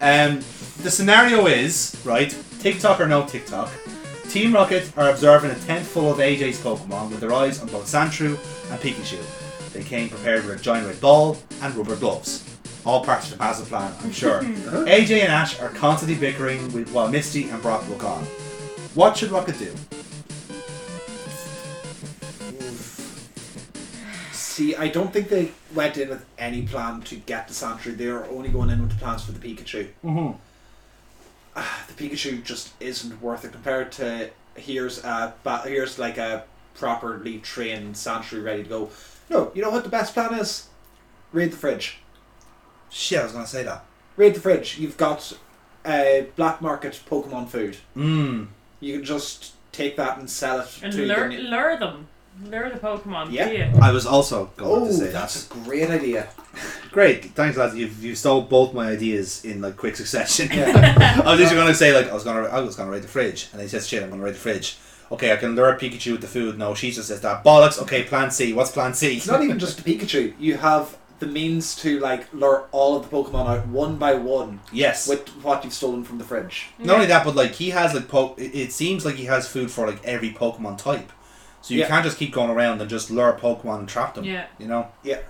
Um, 0.03 0.41
the 0.83 0.91
scenario 0.91 1.47
is 1.47 1.99
right. 2.05 2.37
TikTok 2.61 3.01
or 3.01 3.07
no 3.07 3.25
TikTok. 3.25 3.72
Team 4.29 4.53
Rocket 4.53 4.93
are 4.99 5.09
observing 5.09 5.53
a 5.53 5.55
tent 5.61 5.87
full 5.87 6.12
of 6.12 6.18
AJ's 6.18 6.61
Pokemon 6.61 7.09
with 7.09 7.20
their 7.20 7.33
eyes 7.33 7.62
on 7.62 7.68
both 7.68 7.87
Sandshrew 7.87 8.37
and 8.70 8.81
Pikachu. 8.81 9.43
They 9.75 9.83
came 9.83 10.09
prepared 10.09 10.47
with 10.47 10.61
a 10.61 10.62
giant 10.62 10.87
red 10.87 11.01
ball 11.01 11.37
and 11.61 11.75
rubber 11.75 11.97
gloves. 11.97 12.49
All 12.87 13.05
part 13.05 13.25
of 13.25 13.31
the 13.31 13.37
master 13.39 13.64
plan, 13.64 13.93
I'm 14.03 14.12
sure. 14.12 14.41
AJ 14.43 15.22
and 15.22 15.33
Ash 15.33 15.61
are 15.61 15.70
constantly 15.70 16.16
bickering 16.16 16.72
with, 16.72 16.93
while 16.93 17.09
Misty 17.09 17.49
and 17.49 17.61
Brock 17.61 17.89
look 17.89 18.05
on. 18.05 18.22
What 18.95 19.16
should 19.16 19.33
Rocket 19.33 19.59
do? 19.59 19.75
See, 24.33 24.77
I 24.77 24.87
don't 24.87 25.12
think 25.12 25.29
they 25.29 25.51
went 25.75 25.99
in 25.99 26.09
with 26.09 26.25
any 26.39 26.62
plan 26.62 27.01
to 27.03 27.16
get 27.16 27.49
the 27.49 27.55
Sandshrew. 27.55 27.97
They 27.97 28.07
were 28.07 28.27
only 28.27 28.51
going 28.51 28.70
in 28.70 28.81
with 28.81 28.91
the 28.91 28.97
plans 28.97 29.25
for 29.25 29.33
the 29.33 29.41
Pikachu. 29.41 29.89
Mm-hmm. 30.05 30.37
Ah, 31.57 31.85
the 31.89 31.95
Pikachu 31.95 32.45
just 32.45 32.70
isn't 32.79 33.20
worth 33.20 33.45
it 33.45 33.51
compared 33.51 33.91
to 33.93 34.31
here's 34.55 35.03
a 35.03 35.35
here's 35.64 35.99
like 35.99 36.18
a 36.18 36.45
properly 36.75 37.39
trained 37.39 37.97
Sandshrew 37.97 38.45
ready 38.45 38.62
to 38.62 38.68
go. 38.68 38.91
No, 39.31 39.51
you 39.55 39.62
know 39.62 39.70
what 39.70 39.83
the 39.85 39.89
best 39.91 40.14
plan 40.14 40.35
is? 40.35 40.68
Raid 41.33 41.53
the 41.53 41.57
fridge. 41.57 41.99
Shit, 42.91 43.20
I 43.20 43.25
was 43.25 43.33
gonna 43.33 43.47
say 43.47 43.62
that. 43.64 43.85
Raid 44.16 44.35
the 44.35 44.41
fridge. 44.41 44.79
You've 44.79 44.97
got 44.97 45.37
uh, 45.85 46.22
black 46.37 46.61
market 46.62 47.01
Pokemon 47.09 47.49
food. 47.49 47.77
Mm. 47.97 48.49
You 48.81 48.97
can 48.97 49.05
just 49.05 49.53
take 49.72 49.97
that 49.97 50.18
and 50.18 50.29
sell 50.31 50.61
it 50.61 50.81
And 50.83 50.93
to 50.93 51.05
lure, 51.07 51.29
the 51.29 51.39
lure 51.39 51.77
them. 51.79 52.07
Lure 52.45 52.68
the 52.70 52.79
Pokemon 52.79 53.31
Yeah. 53.33 53.49
to 53.49 53.57
you. 53.57 53.81
I 53.81 53.91
was 53.93 54.07
also 54.07 54.51
going 54.57 54.83
Oh, 54.83 54.87
to 54.87 54.93
say 54.93 55.09
that's 55.11 55.45
that. 55.47 55.57
a 55.57 55.61
great 55.64 55.91
idea. 55.91 56.29
Great, 56.93 57.25
thanks, 57.35 57.57
lads. 57.57 57.75
You've 57.75 58.05
you 58.05 58.14
stole 58.14 58.43
both 58.43 58.72
my 58.72 58.89
ideas 58.91 59.45
in 59.45 59.61
like 59.61 59.77
quick 59.77 59.97
succession. 59.97 60.49
Yeah. 60.53 61.22
I 61.25 61.31
was 61.33 61.41
just 61.41 61.53
gonna 61.53 61.75
say 61.75 61.93
like 61.93 62.09
I 62.09 62.14
was 62.14 62.22
gonna 62.22 62.47
I 62.49 62.61
was 62.61 62.77
gonna 62.77 62.93
raid 62.93 63.03
the 63.03 63.09
fridge, 63.09 63.49
and 63.53 63.61
he 63.61 63.66
says 63.66 63.89
shit. 63.89 64.01
I'm 64.05 64.11
gonna 64.11 64.22
raid 64.22 64.35
the 64.35 64.39
fridge. 64.39 64.77
Okay, 65.12 65.32
I 65.32 65.36
can 65.36 65.55
lure 65.55 65.76
Pikachu 65.78 66.12
with 66.12 66.20
the 66.22 66.26
food. 66.26 66.59
No, 66.59 66.74
she 66.74 66.90
just 66.90 67.09
says 67.09 67.20
that 67.20 67.44
bollocks. 67.44 67.80
Okay, 67.82 68.05
Plan 68.05 68.30
C. 68.30 68.52
What's 68.52 68.70
Plan 68.70 68.94
C? 68.94 69.16
It's 69.16 69.26
not 69.26 69.42
even 69.42 69.59
just 69.59 69.82
the 69.82 69.94
Pikachu. 69.96 70.34
You 70.38 70.57
have 70.57 70.96
the 71.20 71.26
means 71.26 71.76
to 71.76 72.00
like 72.00 72.32
lure 72.32 72.66
all 72.72 72.96
of 72.96 73.09
the 73.09 73.16
Pokemon 73.16 73.46
out 73.46 73.66
one 73.68 73.96
by 73.96 74.14
one 74.14 74.61
yes. 74.72 75.09
with 75.09 75.28
what 75.42 75.64
you've 75.64 75.72
stolen 75.72 76.05
from 76.05 76.18
the 76.18 76.24
fridge. 76.24 76.68
Not 76.78 76.94
only 76.94 77.07
that, 77.07 77.24
but 77.24 77.36
like 77.36 77.52
he 77.52 77.70
has 77.70 77.94
like 77.94 78.09
po- 78.09 78.34
it 78.36 78.55
it 78.55 78.72
seems 78.72 79.05
like 79.05 79.14
he 79.14 79.26
has 79.26 79.46
food 79.48 79.70
for 79.70 79.86
like 79.86 80.05
every 80.05 80.30
Pokemon 80.30 80.78
type. 80.78 81.12
So 81.62 81.72
you 81.72 81.80
Yeah. 81.80 81.88
can't 81.88 82.05
just 82.05 82.18
keep 82.18 82.32
going 82.32 82.50
around 82.50 82.80
and 82.80 82.90
just 82.90 83.11
lure 83.11 83.32
Pokemon 83.40 83.80
and 83.80 83.88
trap 83.88 84.14
them. 84.14 84.24
Yeah. 84.24 84.46
You 84.59 84.66
know? 84.66 84.88
Yeah. 85.02 85.20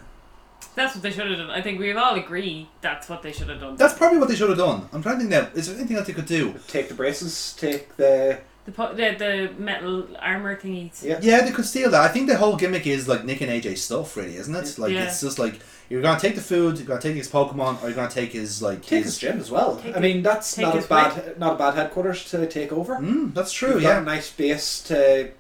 That's 0.75 0.95
what 0.95 1.03
they 1.03 1.13
should 1.13 1.29
have 1.29 1.39
done. 1.39 1.51
I 1.51 1.61
think 1.61 1.79
we 1.79 1.93
all 1.93 2.17
agree 2.17 2.69
that's 2.81 3.09
what 3.09 3.23
they 3.23 3.31
should 3.31 3.49
have 3.49 3.61
done. 3.61 3.77
That's 3.77 3.95
probably 3.95 4.19
what 4.19 4.29
they 4.29 4.35
should 4.35 4.49
have 4.49 4.59
done. 4.59 4.89
I'm 4.93 5.03
trying 5.03 5.17
to 5.17 5.21
think 5.21 5.31
now, 5.31 5.49
is 5.55 5.69
there 5.69 5.77
anything 5.77 5.97
else 5.97 6.09
they 6.09 6.13
could 6.13 6.27
do? 6.27 6.55
Take 6.67 6.89
the 6.89 6.95
braces, 6.95 7.55
take 7.57 7.97
the 7.97 8.41
The 8.67 8.73
po- 8.73 8.95
the, 8.95 9.15
the 9.19 9.51
metal 9.63 10.07
armor 10.19 10.57
thingies. 10.57 11.03
Yeah. 11.03 11.19
Yeah, 11.21 11.43
they 11.43 11.51
could 11.51 11.67
steal 11.67 11.91
that. 11.91 12.01
I 12.01 12.09
think 12.09 12.29
the 12.29 12.37
whole 12.37 12.57
gimmick 12.57 12.87
is 12.87 13.07
like 13.07 13.25
Nick 13.25 13.43
and 13.43 13.51
AJ 13.51 13.77
stuff, 13.77 14.17
really, 14.17 14.37
isn't 14.37 14.55
it? 14.55 14.79
Like 14.79 14.93
Yeah. 14.93 15.05
it's 15.05 15.21
just 15.21 15.39
like 15.39 15.61
you're 15.91 16.01
gonna 16.01 16.19
take 16.19 16.35
the 16.35 16.41
food, 16.41 16.79
you're 16.79 16.87
gonna 16.87 17.01
take 17.01 17.15
his 17.17 17.29
Pokemon, 17.31 17.83
or 17.83 17.89
you're 17.89 17.95
gonna 17.97 18.09
take 18.11 18.33
his 18.33 18.63
like 18.63 18.81
take 18.81 19.05
his 19.05 19.07
his. 19.07 19.19
gym 19.19 19.39
as 19.39 19.51
well. 19.51 19.77
Take 19.77 19.95
I 19.97 20.01
mean, 20.01 20.23
that's 20.23 20.55
take 20.55 20.65
not 20.65 20.75
a 20.75 20.79
his 20.79 20.87
bad 20.87 21.39
not 21.39 21.55
a 21.55 21.59
bad 21.59 21.75
headquarters 21.75 22.25
to 22.31 22.47
take 22.47 22.73
over. 22.73 22.97
Mm, 22.97 23.35
that's 23.35 23.53
true. 23.53 23.75
You've 23.75 23.83
got 23.83 23.89
Yeah. 23.97 24.01
a 24.01 24.05
nice 24.05 24.31
base 24.31 24.83
to 24.85 25.31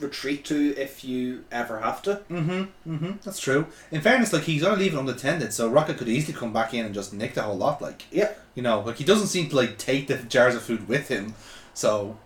retreat 0.00 0.44
to 0.46 0.74
if 0.76 1.04
you 1.04 1.44
ever 1.52 1.80
have 1.80 2.02
to. 2.02 2.22
Mm-hmm. 2.30 2.94
Mm-hmm. 2.94 3.10
That's 3.24 3.38
true. 3.38 3.66
In 3.90 4.00
fairness, 4.00 4.32
like 4.32 4.42
he's 4.44 4.62
gonna 4.62 4.76
leave 4.76 4.94
it 4.94 4.98
unattended, 4.98 5.52
so 5.52 5.68
Rocket 5.68 5.98
could 5.98 6.08
easily 6.08 6.32
come 6.32 6.52
back 6.54 6.72
in 6.74 6.84
and 6.86 6.94
just 6.94 7.12
nick 7.12 7.34
the 7.34 7.42
whole 7.42 7.56
lot. 7.56 7.80
Like 7.82 8.04
Yeah. 8.10 8.30
you 8.54 8.62
know, 8.62 8.80
like 8.80 8.96
he 8.96 9.04
doesn't 9.04 9.26
seem 9.28 9.48
to 9.50 9.56
like 9.56 9.76
take 9.78 10.06
the 10.06 10.16
jars 10.16 10.54
of 10.54 10.62
food 10.62 10.88
with 10.88 11.08
him. 11.08 11.34
So 11.74 12.16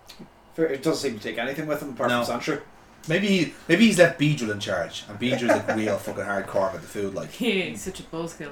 It 0.57 0.83
doesn't 0.83 1.09
seem 1.09 1.17
to 1.19 1.23
take 1.23 1.37
anything 1.37 1.65
with 1.67 1.81
him 1.81 1.89
apart 1.89 2.09
No. 2.09 2.23
from 2.23 2.39
Sandshrew. 2.39 2.61
maybe 3.07 3.27
he, 3.27 3.53
maybe 3.67 3.85
he's 3.87 3.97
left 3.97 4.19
Beedrill 4.19 4.51
in 4.51 4.59
charge, 4.59 5.05
and 5.09 5.19
Beedrill's 5.19 5.63
a 5.69 5.75
real 5.77 5.97
fucking 5.97 6.23
hardcore 6.23 6.71
with 6.73 6.81
the 6.81 6.87
food. 6.87 7.13
Like 7.15 7.31
He's 7.31 7.81
such 7.81 7.99
a 7.99 8.03
buzzkill. 8.03 8.51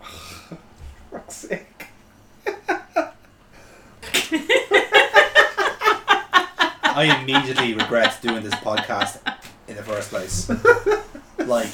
For 0.02 0.58
fuck's 1.20 1.34
sake. 1.36 1.86
I 6.98 7.18
immediately 7.22 7.74
regret 7.74 8.18
doing 8.22 8.42
this 8.42 8.54
podcast 8.54 9.18
in 9.68 9.76
the 9.76 9.82
first 9.82 10.08
place. 10.10 10.48
like, 11.38 11.68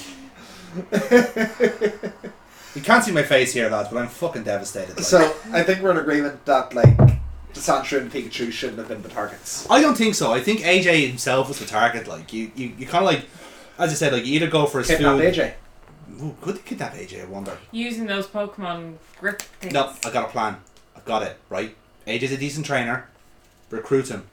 you 2.75 2.83
can't 2.83 3.05
see 3.05 3.13
my 3.13 3.23
face 3.23 3.53
here, 3.53 3.69
lads, 3.71 3.89
but 3.91 3.99
I'm 3.99 4.09
fucking 4.09 4.43
devastated. 4.43 4.97
Like, 4.97 5.05
So 5.05 5.35
I 5.53 5.63
think 5.63 5.81
we're 5.81 5.93
in 5.93 5.99
agreement 5.99 6.45
that 6.47 6.75
like 6.75 6.99
the 7.55 7.61
Sandshrew 7.61 8.00
and 8.03 8.12
Pikachu 8.12 8.50
shouldn't 8.53 8.78
have 8.78 8.88
been 8.88 9.03
the 9.03 9.09
targets. 9.09 9.66
I 9.70 9.80
don't 9.80 9.96
think 9.96 10.14
so. 10.14 10.32
I 10.32 10.40
think 10.40 10.61
AJ 10.61 11.09
himself 11.09 11.48
was 11.48 11.59
the 11.59 11.66
target. 11.66 12.07
Like, 12.09 12.32
you, 12.32 12.50
you, 12.55 12.72
you 12.78 12.86
kind 12.86 13.05
of 13.05 13.11
like, 13.12 13.24
as 13.78 13.90
I 13.90 13.94
said, 13.94 14.12
like 14.12 14.24
you 14.26 14.34
either 14.34 14.48
go 14.48 14.66
for 14.66 14.78
his 14.78 14.88
Kidnap 14.88 15.18
food. 15.18 15.34
AJ. 15.34 15.53
Ooh, 16.22 16.36
could 16.40 16.57
they 16.57 16.61
kidnap 16.62 16.94
AJ? 16.94 17.22
I 17.22 17.24
wonder. 17.26 17.57
Using 17.70 18.07
those 18.07 18.26
Pokemon 18.26 18.94
grip 19.18 19.40
things. 19.42 19.72
No, 19.72 19.92
I 20.05 20.11
got 20.11 20.26
a 20.26 20.28
plan. 20.28 20.57
I've 20.96 21.05
got 21.05 21.22
it. 21.22 21.36
Right, 21.48 21.74
AJ's 22.07 22.32
a 22.32 22.36
decent 22.36 22.66
trainer. 22.66 23.09
Recruit 23.70 24.09
him 24.09 24.24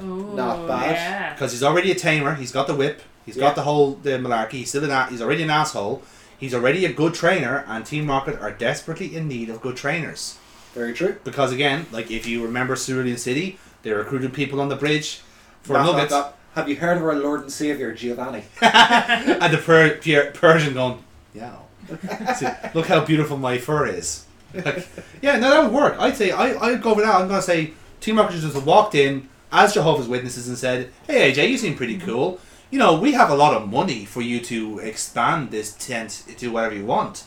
Ooh, 0.00 0.34
Not 0.34 0.68
bad. 0.68 0.92
Yeah. 0.92 1.32
because 1.32 1.50
he's 1.52 1.62
already 1.64 1.90
a 1.90 1.94
tamer. 1.96 2.34
He's 2.36 2.52
got 2.52 2.66
the 2.68 2.74
whip. 2.74 3.02
He's 3.24 3.36
Yeah. 3.36 3.42
got 3.42 3.56
the 3.56 3.62
whole 3.62 3.94
the 3.94 4.10
malarkey. 4.10 4.52
He's 4.52 4.68
still 4.68 4.88
an 4.88 5.08
he's 5.10 5.20
already 5.20 5.42
an 5.42 5.50
asshole. 5.50 6.02
He's 6.38 6.54
already 6.54 6.84
a 6.84 6.92
good 6.92 7.14
trainer, 7.14 7.64
and 7.66 7.84
Team 7.84 8.08
Rocket 8.08 8.38
are 8.40 8.52
desperately 8.52 9.16
in 9.16 9.26
need 9.26 9.48
of 9.48 9.60
good 9.62 9.76
trainers. 9.76 10.36
Very 10.76 10.92
true. 10.92 11.16
Because 11.24 11.52
again, 11.52 11.86
like 11.90 12.10
if 12.10 12.26
you 12.26 12.44
remember 12.44 12.76
Cerulean 12.76 13.16
City, 13.16 13.58
they 13.82 13.92
recruited 13.92 14.34
people 14.34 14.60
on 14.60 14.68
the 14.68 14.76
bridge 14.76 15.22
for 15.62 15.72
Not 15.72 15.86
nuggets, 15.86 16.12
that. 16.12 16.36
Have 16.54 16.68
you 16.68 16.76
heard 16.76 16.98
of 16.98 17.02
our 17.02 17.14
Lord 17.14 17.40
and 17.40 17.52
Savior 17.52 17.94
Giovanni? 17.94 18.44
and 18.60 19.52
the 19.52 19.58
per- 19.58 19.96
per- 19.96 20.32
Persian 20.32 20.74
going, 20.74 21.02
yeah, 21.34 21.56
See, 22.34 22.46
look 22.74 22.88
how 22.88 23.04
beautiful 23.06 23.38
my 23.38 23.56
fur 23.56 23.86
is. 23.86 24.26
Like, 24.52 24.86
yeah, 25.22 25.38
no, 25.38 25.48
that 25.48 25.62
would 25.64 25.72
work. 25.72 25.96
I'd 25.98 26.16
say 26.16 26.30
I 26.30 26.54
I'd 26.58 26.82
go 26.82 26.94
with 26.94 27.04
that. 27.06 27.14
I'm 27.14 27.28
gonna 27.28 27.40
say 27.40 27.72
Team 28.00 28.18
Rocket 28.18 28.38
just 28.38 28.62
walked 28.64 28.94
in 28.94 29.28
as 29.50 29.72
Jehovah's 29.72 30.08
Witnesses 30.08 30.48
and 30.48 30.58
said, 30.58 30.90
"Hey 31.06 31.32
AJ, 31.32 31.48
you 31.48 31.58
seem 31.58 31.74
pretty 31.74 31.96
mm-hmm. 31.96 32.06
cool. 32.06 32.40
You 32.70 32.78
know, 32.78 32.98
we 32.98 33.12
have 33.12 33.30
a 33.30 33.34
lot 33.34 33.54
of 33.54 33.68
money 33.68 34.04
for 34.04 34.20
you 34.20 34.40
to 34.40 34.78
expand 34.80 35.50
this 35.50 35.72
tent 35.74 36.24
to 36.36 36.48
whatever 36.48 36.74
you 36.74 36.84
want. 36.84 37.24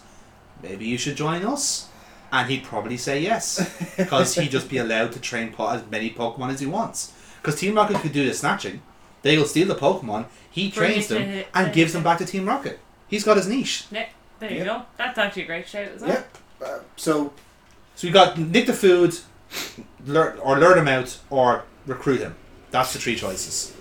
Maybe 0.62 0.86
you 0.86 0.98
should 1.00 1.16
join 1.16 1.44
us." 1.44 1.89
And 2.32 2.50
he'd 2.50 2.64
probably 2.64 2.98
say 2.98 3.22
yes, 3.22 3.94
because 3.98 4.36
he'd 4.36 4.52
just 4.52 4.70
be 4.70 4.78
allowed 4.78 5.12
to 5.14 5.20
train 5.20 5.52
po- 5.52 5.70
as 5.70 5.84
many 5.90 6.12
Pokemon 6.12 6.52
as 6.54 6.60
he 6.60 6.66
wants. 6.68 7.14
Because 7.42 7.60
Team 7.60 7.76
Rocket 7.76 7.98
could 7.98 8.14
do 8.14 8.26
the 8.28 8.34
snatching. 8.34 8.82
They'll 9.24 9.46
steal 9.46 9.68
the 9.68 9.76
Pokemon. 9.76 10.26
He 10.52 10.70
Bring 10.70 10.92
trains 10.92 11.06
it 11.06 11.08
to 11.08 11.14
them 11.16 11.24
hit- 11.24 11.48
and 11.56 11.68
to 11.68 11.74
gives 11.74 11.92
hit 11.92 11.98
them 11.98 12.04
back 12.04 12.18
to 12.20 12.26
Team 12.26 12.46
Rocket. 12.48 12.80
He's 13.08 13.24
got 13.24 13.38
his 13.38 13.48
niche. 13.48 13.86
Yeah, 13.92 14.06
there 14.40 14.52
you 14.52 14.58
Yeah. 14.60 14.64
go. 14.66 14.82
That's 14.98 15.18
actually 15.18 15.44
a 15.44 15.46
great 15.48 15.68
shout 15.68 15.88
as 15.96 16.02
well. 16.02 16.10
Yep. 16.12 16.38
Uh, 16.64 16.80
so 16.96 17.34
So 17.96 18.08
we 18.08 18.12
got 18.14 18.38
nick 18.38 18.68
the 18.68 18.74
food, 18.74 19.18
lure, 20.06 20.38
or 20.44 20.60
lure 20.60 20.78
him 20.78 20.88
out, 20.88 21.18
or 21.30 21.64
recruit 21.88 22.20
him. 22.22 22.36
That's 22.72 22.94
the 22.94 23.00
three 23.00 23.16
choices. 23.16 23.74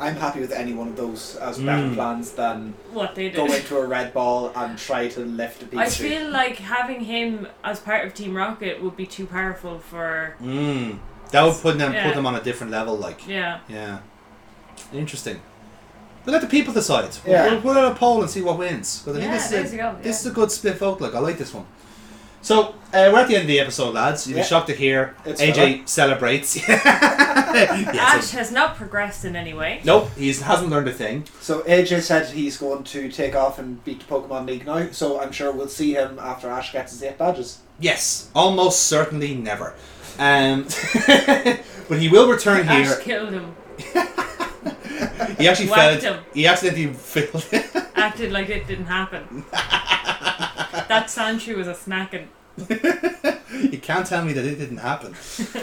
I'm 0.00 0.16
happy 0.16 0.40
with 0.40 0.50
any 0.52 0.72
one 0.72 0.88
of 0.88 0.96
those 0.96 1.36
as 1.36 1.58
better 1.58 1.82
Mm. 1.88 1.94
plans 1.94 2.30
than 2.32 2.72
What 2.92 3.14
they 3.14 3.24
did. 3.24 3.36
go 3.36 3.44
into 3.52 3.76
a 3.76 3.86
red 3.86 4.14
ball 4.14 4.50
and 4.56 4.78
try 4.78 5.08
to 5.08 5.20
lift 5.20 5.62
a 5.62 5.66
Pikachu. 5.66 5.78
I 5.78 5.88
feel 5.90 6.30
like 6.30 6.56
having 6.56 7.00
him 7.04 7.46
as 7.62 7.80
part 7.80 8.06
of 8.06 8.14
Team 8.14 8.34
Rocket 8.34 8.82
would 8.82 8.96
be 8.96 9.06
too 9.06 9.26
powerful 9.26 9.78
for. 9.78 10.36
Mm. 10.42 10.98
That 11.32 11.42
would 11.44 11.56
put 11.60 11.76
them 11.78 11.92
Yeah. 11.92 12.06
put 12.06 12.14
them 12.14 12.26
on 12.26 12.34
a 12.34 12.40
different 12.40 12.72
level. 12.72 12.96
Like 12.96 13.28
Yeah. 13.28 13.58
yeah, 13.68 13.98
interesting. 14.92 15.40
But 16.24 16.32
let 16.32 16.40
the 16.40 16.46
people 16.48 16.72
decide. 16.74 17.10
Yeah. 17.26 17.44
We'll, 17.44 17.52
we'll 17.52 17.62
put 17.62 17.76
out 17.76 17.92
a 17.92 17.94
poll 17.94 18.20
and 18.22 18.30
see 18.30 18.42
what 18.42 18.58
wins. 18.58 19.02
'Cause 19.04 19.16
I 19.16 19.20
think 19.20 19.30
Yeah, 19.32 19.36
this 19.38 19.48
there 19.48 19.64
is 19.64 19.72
you 19.74 19.80
a, 19.80 19.82
go. 19.82 19.96
this 20.02 20.20
is 20.20 20.26
a 20.26 20.30
good 20.34 20.50
split 20.52 20.76
vote. 20.78 21.00
Like 21.00 21.14
I 21.14 21.18
like 21.18 21.38
this 21.38 21.52
one. 21.54 21.66
So 22.42 22.68
uh, 22.92 23.10
we're 23.12 23.20
at 23.20 23.28
the 23.28 23.34
end 23.34 23.42
of 23.42 23.48
the 23.48 23.60
episode, 23.60 23.94
lads. 23.94 24.26
You'll 24.26 24.38
Yeah. 24.38 24.44
be 24.44 24.48
shocked 24.48 24.66
to 24.68 24.74
hear 24.74 25.14
It's 25.26 25.40
AJ 25.42 25.86
celebrates. 25.88 26.56
yes, 26.68 27.94
Ash 27.94 28.30
has 28.30 28.50
not 28.50 28.76
progressed 28.76 29.24
in 29.24 29.36
any 29.36 29.52
way. 29.52 29.80
Nope, 29.84 30.10
he 30.16 30.28
hasn't 30.32 30.70
learned 30.70 30.88
a 30.88 30.92
thing. 30.92 31.24
So 31.40 31.60
AJ 31.62 32.00
said 32.02 32.28
he's 32.28 32.56
going 32.56 32.84
to 32.84 33.10
take 33.10 33.34
off 33.36 33.58
and 33.58 33.84
beat 33.84 34.00
the 34.00 34.06
Pokemon 34.06 34.46
League 34.46 34.64
now. 34.66 34.90
So 34.90 35.20
I'm 35.20 35.32
sure 35.32 35.52
we'll 35.52 35.68
see 35.68 35.92
him 35.94 36.18
after 36.18 36.48
Ash 36.48 36.72
gets 36.72 36.92
his 36.92 37.02
eight 37.02 37.18
badges. 37.18 37.58
Yes, 37.78 38.30
almost 38.34 38.84
certainly 38.84 39.34
never. 39.34 39.74
Um, 40.18 40.66
but 41.88 41.98
he 41.98 42.08
will 42.08 42.28
return 42.28 42.66
Ash 42.68 42.86
here. 42.86 42.96
killed 42.98 43.30
him. 43.32 43.54
He 45.38 45.48
actually 45.48 45.68
Whacked 45.70 46.02
fell. 46.02 46.14
him. 46.14 46.24
He 46.34 46.46
accidentally 46.46 46.92
fell. 46.92 47.42
Acted 47.94 48.30
like 48.32 48.48
it 48.50 48.66
didn't 48.66 48.86
happen. 48.86 49.44
That 50.88 51.06
Sandshrew 51.06 51.56
was 51.56 51.68
a 51.68 51.74
snacking. 51.74 52.26
you 53.72 53.78
can't 53.78 54.06
tell 54.06 54.24
me 54.24 54.32
that 54.32 54.44
it 54.44 54.56
didn't 54.56 54.78
happen. 54.78 55.14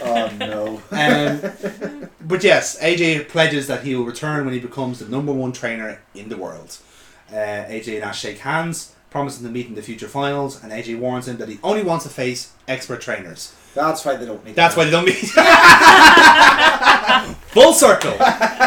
Oh 0.04 0.30
no. 0.38 0.82
Um, 0.92 2.10
but 2.22 2.44
yes, 2.44 2.80
AJ 2.80 3.30
pledges 3.30 3.68
that 3.68 3.84
he 3.84 3.96
will 3.96 4.06
return 4.06 4.46
when 4.46 4.54
he 4.54 4.60
becomes 4.60 5.00
the 5.00 5.08
number 5.08 5.32
one 5.32 5.52
trainer 5.52 6.02
in 6.16 6.30
the 6.30 6.38
world. 6.38 6.78
Uh, 7.30 7.34
AJ 7.36 7.96
and 7.96 8.04
Ash 8.06 8.22
shake 8.22 8.40
hands, 8.40 8.96
promising 9.10 9.46
to 9.46 9.52
meet 9.52 9.68
in 9.68 9.76
the 9.76 9.82
future 9.82 10.08
finals, 10.08 10.64
and 10.64 10.72
AJ 10.72 11.00
warns 11.00 11.28
him 11.28 11.38
that 11.38 11.50
he 11.50 11.60
only 11.64 11.84
wants 11.84 12.06
to 12.06 12.10
face 12.10 12.54
expert 12.68 13.02
trainers. 13.02 13.54
That's 13.76 14.04
why 14.04 14.16
they 14.16 14.26
don't 14.26 14.44
meet. 14.44 14.56
That's 14.56 14.76
why 14.76 14.86
they 14.86 14.92
don't 14.92 15.06
meet. 15.06 15.18
Full 17.50 17.74
circle. 17.74 18.14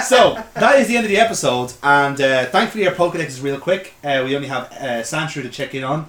So 0.03 0.43
that 0.55 0.79
is 0.79 0.89
the 0.89 0.97
end 0.97 1.07
of 1.07 1.11
the 1.11 1.19
episode, 1.19 1.73
and 1.83 2.21
uh, 2.21 2.47
thankfully 2.47 2.87
our 2.87 2.95
Pokedex 2.95 3.29
is 3.29 3.41
real 3.41 3.59
quick. 3.59 3.95
Uh, 4.05 4.23
we 4.25 4.37
only 4.37 4.49
have 4.49 4.71
uh, 4.73 5.03
Sandshrew 5.03 5.43
to 5.43 5.49
check 5.49 5.75
in 5.75 5.85
on. 5.85 6.09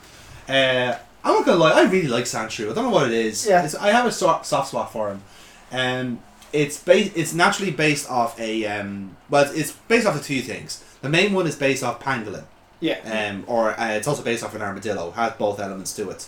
Uh, 0.50 0.98
I'm 1.24 1.34
not 1.36 1.46
gonna 1.46 1.58
lie, 1.58 1.72
I 1.74 1.84
really 1.84 2.08
like 2.08 2.26
Sandshrew. 2.26 2.72
I 2.72 2.74
don't 2.74 2.86
know 2.86 2.90
what 2.90 3.08
it 3.08 3.14
is. 3.14 3.46
Yeah. 3.46 3.60
It's- 3.60 3.76
I 3.76 3.90
have 3.92 4.06
a 4.06 4.12
so- 4.12 4.40
soft 4.44 4.70
spot 4.70 4.92
for 4.92 5.10
him. 5.10 5.22
Um, 5.72 6.20
it's 6.52 6.78
based. 6.78 7.14
It's 7.16 7.34
naturally 7.34 7.72
based 7.72 8.10
off 8.10 8.38
a 8.40 8.66
um. 8.66 9.16
Well, 9.30 9.50
it's 9.54 9.72
based 9.88 10.06
off 10.06 10.16
of 10.16 10.24
two 10.26 10.42
things. 10.42 10.84
The 11.02 11.10
main 11.10 11.34
one 11.34 11.48
is 11.48 11.56
based 11.56 11.82
off 11.84 12.00
pangolin, 12.02 12.44
Yeah. 12.82 12.98
um, 13.32 13.44
or 13.48 13.80
uh, 13.80 13.92
it's 13.92 14.08
also 14.08 14.22
based 14.22 14.44
off 14.44 14.54
an 14.54 14.62
armadillo. 14.62 15.12
Has 15.12 15.34
both 15.34 15.60
elements 15.60 15.94
to 15.96 16.10
it. 16.10 16.28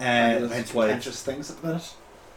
And 0.00 0.44
Um, 0.44 0.50
hence 0.50 0.72
why, 0.72 0.86
contentious 0.86 1.22
things 1.22 1.50
at 1.50 1.60
the 1.60 1.66
minute. 1.66 1.90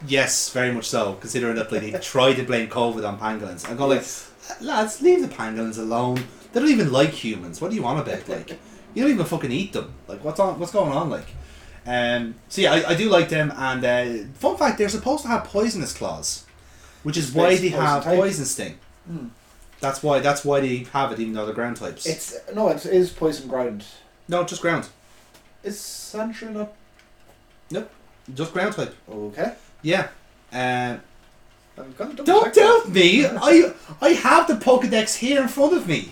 yes, 0.07 0.49
very 0.49 0.71
much 0.73 0.89
so. 0.89 1.13
Considering 1.21 1.55
that 1.55 1.71
like, 1.71 1.81
they 1.91 1.91
tried 1.99 2.33
to 2.35 2.43
blame 2.43 2.67
COVID 2.67 3.07
on 3.07 3.17
pangolins, 3.19 3.69
I 3.69 3.75
go 3.75 3.87
like, 3.87 3.99
Yes. 3.99 4.27
lads, 4.59 5.01
leave 5.01 5.21
the 5.21 5.27
pangolins 5.33 5.77
alone. 5.77 6.25
They 6.51 6.59
don't 6.59 6.69
even 6.69 6.91
like 6.91 7.11
humans. 7.11 7.61
What 7.61 7.69
do 7.69 7.77
you 7.77 7.83
want 7.83 7.99
about? 7.99 8.27
Like, 8.27 8.59
you 8.93 9.03
don't 9.03 9.11
even 9.11 9.25
fucking 9.25 9.51
eat 9.51 9.73
them. 9.73 9.93
Like, 10.07 10.23
what's 10.23 10.39
on? 10.39 10.59
What's 10.59 10.71
going 10.71 10.91
on? 10.91 11.09
Like, 11.09 11.25
um. 11.85 12.35
So 12.49 12.61
yeah, 12.61 12.73
I, 12.73 12.89
I 12.91 12.95
do 12.95 13.09
like 13.09 13.29
them. 13.29 13.51
And 13.55 13.83
uh, 13.85 14.27
fun 14.35 14.57
fact, 14.57 14.77
they're 14.77 14.89
supposed 14.89 15.23
to 15.23 15.27
have 15.29 15.43
poisonous 15.45 15.93
claws, 15.93 16.45
which 17.03 17.17
is 17.17 17.31
why 17.33 17.49
they 17.55 17.69
poison 17.69 17.71
have 17.81 18.03
type. 18.03 18.17
poison 18.19 18.45
sting. 18.45 18.77
Hmm. 19.07 19.27
That's 19.79 20.03
why. 20.03 20.19
That's 20.19 20.45
why 20.45 20.59
they 20.59 20.77
have 20.93 21.11
it, 21.11 21.19
even 21.19 21.33
though 21.33 21.45
they're 21.45 21.55
ground 21.55 21.77
types. 21.77 22.05
It's 22.05 22.35
no, 22.53 22.69
it 22.69 22.85
is 22.85 23.09
poison 23.11 23.47
ground. 23.47 23.83
no, 24.27 24.43
just 24.43 24.61
ground. 24.61 24.87
Is 25.63 25.77
Sandshrew 25.77 26.51
not 26.53 26.73
Nope, 27.69 27.89
Just 28.33 28.51
ground 28.53 28.73
type. 28.75 28.95
okay? 29.09 29.53
Yeah. 29.83 30.07
Uh, 30.51 30.97
I'm 31.77 31.93
gonna 31.97 32.13
double 32.13 32.23
don't 32.25 32.43
check 32.45 32.53
that. 32.55 32.83
doubt 32.83 32.89
me. 32.89 33.25
I 33.25 33.73
I 34.01 34.09
have 34.09 34.47
the 34.47 34.55
Pokedex 34.55 35.17
here 35.17 35.41
in 35.41 35.47
front 35.47 35.73
of 35.73 35.87
me. 35.87 36.09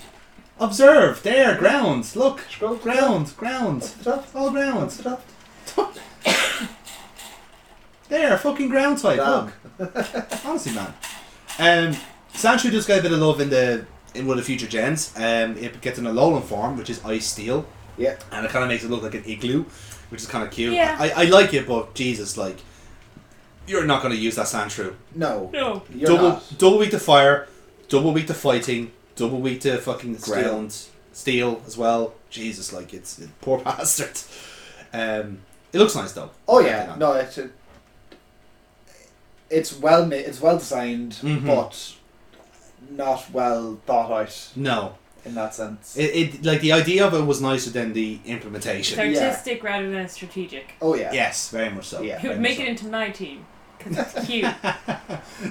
Observe 0.60 1.24
there, 1.24 1.56
grounds. 1.58 2.16
Look, 2.16 2.42
Scroll 2.50 2.78
to 2.78 2.84
the 2.84 2.92
ground, 2.92 3.28
top. 3.28 3.38
ground, 3.38 3.84
Up 3.84 3.90
the 3.98 4.04
top. 4.04 4.28
all 4.36 4.48
Up 4.48 4.54
ground. 4.54 4.90
the 4.92 5.04
top. 5.04 5.96
There, 8.10 8.38
fucking 8.38 8.70
ground 8.70 8.98
type. 8.98 9.18
Damn. 9.18 9.52
Look, 9.78 10.46
honestly, 10.46 10.74
man. 10.74 10.94
Um, 11.60 11.96
Sandshrew 12.34 12.72
does 12.72 12.88
get 12.88 13.00
a 13.00 13.02
bit 13.04 13.12
of 13.12 13.20
love 13.20 13.40
in 13.40 13.50
the 13.50 13.86
in 14.16 14.26
one 14.26 14.40
of 14.40 14.44
the 14.44 14.48
future 14.48 14.66
gens. 14.68 15.14
Um, 15.16 15.56
it 15.58 15.80
gets 15.82 16.00
an 16.00 16.06
Alolan 16.06 16.44
form, 16.44 16.76
which 16.78 16.90
is 16.90 17.04
ice 17.06 17.28
steel, 17.28 17.66
Yeah. 17.98 18.18
and 18.32 18.44
it 18.46 18.52
kind 18.52 18.64
of 18.64 18.70
makes 18.70 18.84
it 18.84 18.90
look 18.90 19.04
like 19.04 19.14
an 19.14 19.24
igloo, 19.26 19.66
which 20.10 20.22
is 20.22 20.28
kind 20.28 20.44
of 20.44 20.50
cute. 20.50 20.74
Yeah. 20.74 20.98
I, 21.00 21.12
I 21.12 21.24
like 21.26 21.54
it, 21.54 21.68
but 21.68 21.94
Jesus, 21.94 22.36
like, 22.36 22.58
you're 23.68 23.86
not 23.86 24.02
going 24.02 24.16
to 24.16 24.20
use 24.20 24.36
that 24.38 24.48
Sandshrew. 24.48 24.96
No. 25.14 25.52
No. 25.54 25.84
You're 25.94 26.08
double 26.08 26.30
not. 26.30 26.54
double 26.58 26.80
weak 26.80 26.90
to 26.92 27.00
fire, 27.00 27.48
double 27.88 28.12
weak 28.12 28.26
to 28.28 28.34
fighting, 28.34 28.92
double 29.20 29.40
weak 29.40 29.62
to 29.62 29.78
fucking 29.78 30.18
Steel. 30.18 30.34
ground, 30.36 30.76
steel 31.12 31.62
as 31.68 31.78
well. 31.78 32.14
Jesus, 32.30 32.74
like 32.74 32.94
it's 32.94 33.20
it, 33.20 33.30
poor 33.42 33.60
bastard. 33.64 34.18
Um, 34.94 35.40
it 35.74 35.78
looks 35.78 35.96
nice 35.96 36.14
though. 36.14 36.32
Oh 36.48 36.60
yeah. 36.62 36.96
No, 36.98 37.14
it's 37.14 37.38
a, 37.38 37.50
it's 39.50 39.78
well 39.78 40.06
made. 40.06 40.26
It's 40.26 40.42
well 40.42 40.58
designed, 40.58 41.14
Mhm. 41.22 41.46
but 41.46 41.96
not 42.90 43.30
well 43.32 43.80
thought 43.86 44.12
out 44.12 44.50
No, 44.56 44.96
in 45.26 45.36
that 45.36 45.54
sense. 45.54 45.98
it, 45.98 46.04
it 46.16 46.46
like 46.46 46.62
the 46.62 46.72
idea 46.72 47.06
of 47.06 47.14
it 47.14 47.22
was 47.22 47.42
nicer 47.42 47.70
than 47.70 47.94
the 47.94 48.20
implementation. 48.26 48.80
It's 48.80 49.00
implementation. 49.00 49.28
artistic 49.28 49.64
rather 49.64 49.90
than 49.92 50.08
strategic. 50.10 50.74
oh 50.82 50.96
yeah. 50.96 51.12
Yes, 51.12 51.50
very 51.50 51.70
much 51.70 51.88
so. 51.88 52.02
Yeah. 52.02 52.16
It 52.18 52.22
very 52.22 52.34
would 52.36 52.42
make 52.42 52.58
so. 52.58 52.64
it 52.64 52.70
into 52.70 52.88
my 52.88 53.10
team. 53.10 53.46
Because 53.78 53.98
it's 54.16 54.26
cute. 54.28 54.46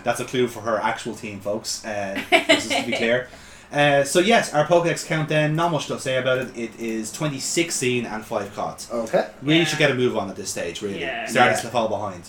That's 0.05 0.21
a 0.21 0.25
clue 0.27 0.49
for 0.49 0.61
her 0.61 0.79
actual 0.79 1.14
team, 1.14 1.41
folks. 1.41 1.83
Uh, 1.85 2.21
just 2.31 2.71
to 2.71 2.85
be 2.85 2.93
clear. 2.93 3.29
Uh, 3.73 4.03
so 4.05 4.19
yes, 4.21 4.55
our 4.55 4.64
Pokedex 4.66 5.07
count 5.07 5.29
then, 5.29 5.55
not 5.55 5.71
much 5.73 5.87
to 5.89 5.99
say 6.01 6.16
about 6.16 6.39
it. 6.39 6.57
It 6.57 6.81
is 6.81 7.12
2016 7.12 8.07
and 8.07 8.25
5 8.25 8.55
cots. 8.55 8.91
Okay. 8.91 9.29
Really 9.43 9.59
Yeah. 9.61 9.64
should 9.66 9.79
get 9.79 9.91
a 9.91 9.95
move 9.95 10.16
on 10.16 10.31
at 10.31 10.37
this 10.37 10.51
stage, 10.51 10.81
really. 10.83 11.01
Yeah. 11.01 11.27
Starting 11.27 11.55
Yeah. 11.57 11.61
to 11.62 11.69
fall 11.69 11.89
behind. 11.89 12.23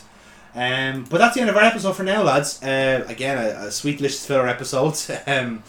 Um, 0.56 1.06
but 1.10 1.20
that's 1.20 1.36
the 1.36 1.42
end 1.42 1.50
of 1.50 1.56
our 1.56 1.64
episode 1.64 1.94
for 1.96 2.04
now, 2.04 2.24
lads. 2.24 2.62
Uh, 2.62 3.06
again, 3.08 3.38
a, 3.38 3.68
a 3.68 3.72
sweet, 3.72 3.98
delicious 3.98 4.26
filler 4.26 4.48
episode. 4.48 4.98
um, 5.28 5.64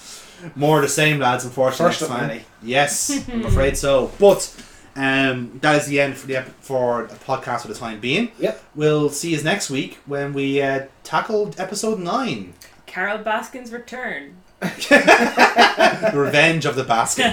more 0.56 0.78
of 0.78 0.82
the 0.82 0.88
same, 0.88 1.18
lads, 1.20 1.44
unfortunately. 1.44 1.86
First 1.92 2.00
next 2.00 2.10
of 2.10 2.16
time. 2.18 2.26
many. 2.28 2.44
Yes, 2.62 3.28
I'm 3.32 3.44
afraid 3.44 3.76
so. 3.76 4.10
But 4.18 4.52
um, 4.96 5.58
that 5.62 5.76
is 5.76 5.86
the 5.86 6.00
end 6.00 6.16
for 6.16 6.26
the 6.26 6.36
ep- 6.38 6.60
for 6.62 7.06
the 7.08 7.14
podcast 7.16 7.60
for 7.62 7.68
the 7.68 7.74
time 7.74 8.00
being. 8.00 8.32
Yep. 8.40 8.60
We'll 8.74 9.10
see 9.10 9.30
you 9.36 9.42
next 9.42 9.70
week 9.70 9.98
when 10.06 10.32
we 10.32 10.60
uh, 10.62 10.86
tackle 11.04 11.54
episode 11.58 11.98
9 12.00 12.54
Carol 12.86 13.18
Baskin's 13.18 13.70
return. 13.70 14.36
The 14.60 16.12
Revenge 16.14 16.66
of 16.66 16.76
the 16.76 16.84
Baskin. 16.84 17.32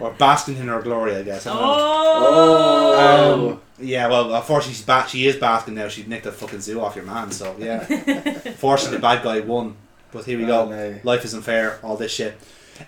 or 0.00 0.12
Baskin 0.14 0.56
in 0.58 0.68
her 0.68 0.80
glory, 0.82 1.16
I 1.16 1.22
guess. 1.22 1.46
I. 1.46 1.52
Oh! 1.54 3.52
Um, 3.52 3.60
yeah, 3.78 4.08
well, 4.08 4.34
unfortunately, 4.34 4.74
she's 4.74 4.84
back. 4.84 5.08
She 5.08 5.26
is 5.26 5.36
basking 5.36 5.74
now. 5.74 5.88
She 5.88 6.04
nicked 6.04 6.24
the 6.24 6.32
fucking 6.32 6.60
zoo 6.60 6.80
off 6.80 6.96
your 6.96 7.04
man. 7.04 7.30
So 7.30 7.54
yeah, 7.58 7.84
fortunately, 8.56 8.96
the 8.98 9.02
bad 9.02 9.22
guy 9.22 9.40
won. 9.40 9.76
But 10.12 10.24
here 10.24 10.38
we 10.38 10.44
Oh, 10.44 10.66
go. 10.66 10.70
no. 10.70 11.00
Life 11.04 11.24
isn't 11.24 11.42
fair. 11.42 11.78
All 11.82 11.96
this 11.96 12.12
shit. 12.12 12.38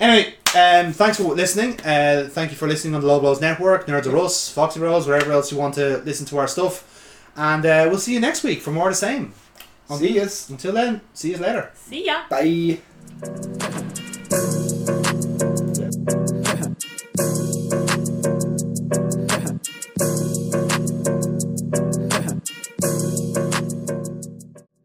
Anyway, 0.00 0.34
um, 0.56 0.92
thanks 0.92 1.16
for 1.18 1.34
listening. 1.34 1.78
Uh, 1.80 2.28
thank 2.30 2.50
you 2.50 2.56
for 2.56 2.66
listening 2.68 2.94
on 2.94 3.00
the 3.00 3.06
Low 3.06 3.20
Blows 3.20 3.40
Network, 3.40 3.86
Nerds 3.86 4.06
of 4.06 4.14
Us, 4.14 4.50
Foxy 4.50 4.80
Bros, 4.80 5.06
wherever 5.06 5.30
else 5.32 5.52
you 5.52 5.58
want 5.58 5.74
to 5.74 5.98
listen 5.98 6.26
to 6.26 6.38
our 6.38 6.48
stuff. 6.48 6.90
And 7.36 7.64
uh, 7.66 7.86
we'll 7.88 7.98
see 7.98 8.14
you 8.14 8.20
next 8.20 8.42
week 8.44 8.60
for 8.62 8.70
more 8.70 8.88
of 8.88 8.92
the 8.92 8.98
same. 8.98 9.34
See 9.98 10.14
yous. 10.14 10.48
Until 10.48 10.72
then, 10.72 11.00
see 11.12 11.32
you 11.32 11.36
later. 11.36 11.70
See 11.74 12.06
ya! 12.06 12.22
Bye. 12.30 12.78
Thank 13.22 14.88
you. 14.88 14.93